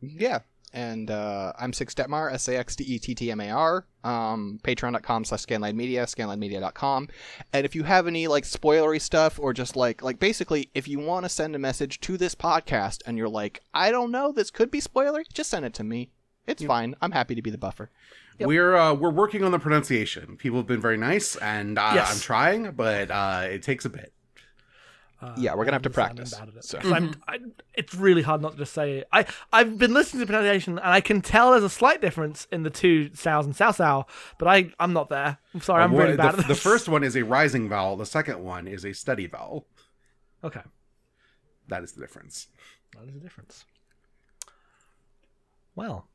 Yeah. 0.00 0.40
And 0.76 1.10
uh, 1.10 1.54
I'm 1.58 1.72
Sax 1.72 1.94
Dettmar, 1.94 2.30
S 2.30 2.48
A 2.48 2.58
X 2.58 2.76
D 2.76 2.84
E 2.84 2.98
T 2.98 3.14
T 3.14 3.30
M 3.30 3.40
A 3.40 3.48
R. 3.48 3.86
Um, 4.04 4.60
Patreon.com 4.62 5.24
slash 5.24 5.46
Scanline 5.46 5.74
Media, 5.74 6.04
ScanlineMedia.com. 6.04 7.08
And 7.54 7.64
if 7.64 7.74
you 7.74 7.84
have 7.84 8.06
any 8.06 8.28
like 8.28 8.44
spoilery 8.44 9.00
stuff 9.00 9.38
or 9.40 9.54
just 9.54 9.74
like 9.74 10.02
like 10.02 10.18
basically 10.18 10.68
if 10.74 10.86
you 10.86 10.98
want 10.98 11.24
to 11.24 11.30
send 11.30 11.56
a 11.56 11.58
message 11.58 11.98
to 12.02 12.18
this 12.18 12.34
podcast 12.34 13.00
and 13.06 13.16
you're 13.16 13.26
like, 13.26 13.62
I 13.72 13.90
don't 13.90 14.10
know, 14.10 14.32
this 14.32 14.50
could 14.50 14.70
be 14.70 14.82
spoilery, 14.82 15.24
just 15.32 15.48
send 15.48 15.64
it 15.64 15.72
to 15.74 15.82
me. 15.82 16.10
It's 16.46 16.62
fine. 16.62 16.94
I'm 17.00 17.12
happy 17.12 17.34
to 17.34 17.42
be 17.42 17.50
the 17.50 17.58
buffer. 17.58 17.90
We're 18.38 18.76
uh, 18.76 18.92
we're 18.92 19.10
working 19.10 19.44
on 19.44 19.52
the 19.52 19.58
pronunciation. 19.58 20.36
People 20.36 20.58
have 20.58 20.66
been 20.66 20.82
very 20.82 20.98
nice, 20.98 21.36
and 21.36 21.78
uh, 21.78 21.92
Yes. 21.94 22.12
I'm 22.12 22.20
trying, 22.20 22.70
but 22.72 23.10
uh, 23.10 23.46
it 23.50 23.62
takes 23.62 23.86
a 23.86 23.88
bit. 23.88 24.12
Uh, 25.20 25.34
Yeah, 25.38 25.54
we're 25.54 25.64
gonna 25.64 25.76
have 25.76 25.82
to 25.82 25.88
rather 25.88 26.08
than 26.14 26.16
practice, 26.26 26.30
sounding 26.32 26.54
bad 26.54 26.58
at 26.58 26.64
it. 26.64 26.68
so. 26.68 26.78
'Cause 26.78 26.92
I'm, 26.92 27.14
I, 27.26 27.38
it's 27.74 27.94
really 27.94 28.20
hard 28.22 28.42
not 28.42 28.52
to 28.52 28.58
just 28.58 28.74
say 28.74 28.98
it. 28.98 29.08
I 29.12 29.24
I've 29.52 29.78
been 29.78 29.94
listening 29.94 30.20
to 30.20 30.26
pronunciation 30.26 30.78
and 30.78 30.86
I 30.88 31.00
can 31.00 31.22
tell 31.22 31.52
there's 31.52 31.64
a 31.64 31.70
slight 31.70 32.02
difference 32.02 32.46
in 32.52 32.64
the 32.64 32.70
two 32.70 33.14
sows 33.14 33.46
and 33.46 33.56
sow 33.56 33.72
sow, 33.72 34.06
but 34.38 34.46
I 34.46 34.72
I'm 34.78 34.92
not 34.92 35.08
there. 35.08 35.38
I'm 35.54 35.62
sorry, 35.62 35.82
I'm 35.84 35.92
Well, 35.92 36.04
really 36.04 36.16
bad 36.18 36.34
the, 36.34 36.42
at 36.42 36.48
the 36.48 36.54
first 36.54 36.86
one 36.88 37.02
is 37.02 37.16
a 37.16 37.22
rising 37.36 37.68
vowel. 37.68 37.96
The 37.96 38.04
second 38.04 38.44
one 38.44 38.66
is 38.68 38.84
a 38.84 38.92
steady 38.92 39.26
vowel. 39.26 39.66
Okay, 40.44 40.60
That 41.68 41.82
is 41.82 41.92
the 41.92 42.00
difference. 42.02 42.48
that 42.94 43.08
is 43.08 43.14
the 43.14 43.20
difference. 43.20 43.64
Well, 45.74 46.08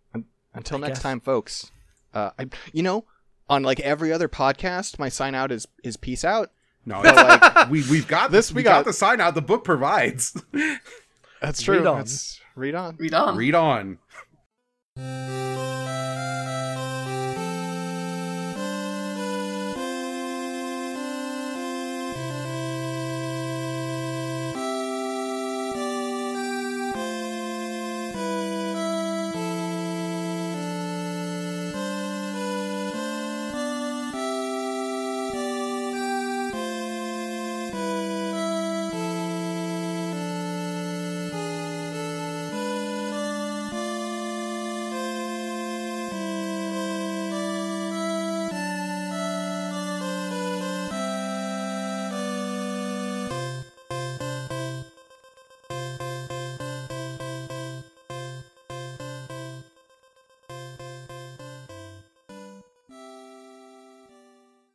Until 0.54 0.78
I 0.78 0.82
next 0.88 1.00
guess. 1.00 1.04
time, 1.04 1.20
folks. 1.22 1.72
Uh, 2.14 2.32
I, 2.38 2.48
you 2.74 2.84
know, 2.84 3.06
on 3.50 3.64
like 3.64 3.80
every 3.80 4.12
other 4.12 4.28
podcast, 4.28 5.00
my 5.00 5.10
sign 5.10 5.34
out 5.36 5.52
is 5.52 5.68
is 5.84 5.98
peace 5.98 6.24
out. 6.26 6.52
No, 6.86 7.02
But, 7.04 7.16
like, 7.16 7.70
we 7.70 7.84
we've 7.90 8.08
got 8.08 8.32
This 8.32 8.48
this. 8.48 8.54
we 8.54 8.60
We 8.60 8.64
got, 8.64 8.80
got- 8.80 8.86
the 8.86 8.94
sign 8.94 9.22
out. 9.22 9.36
The 9.36 9.42
book 9.42 9.64
provides. 9.64 10.34
that's 11.42 11.68
Read 11.68 11.80
true. 11.80 11.88
on. 11.88 11.98
That's- 11.98 12.40
read 12.56 12.76
on. 12.76 12.96
Read 12.98 13.14
on. 13.14 13.36
Read 13.38 13.56
on. 13.56 13.98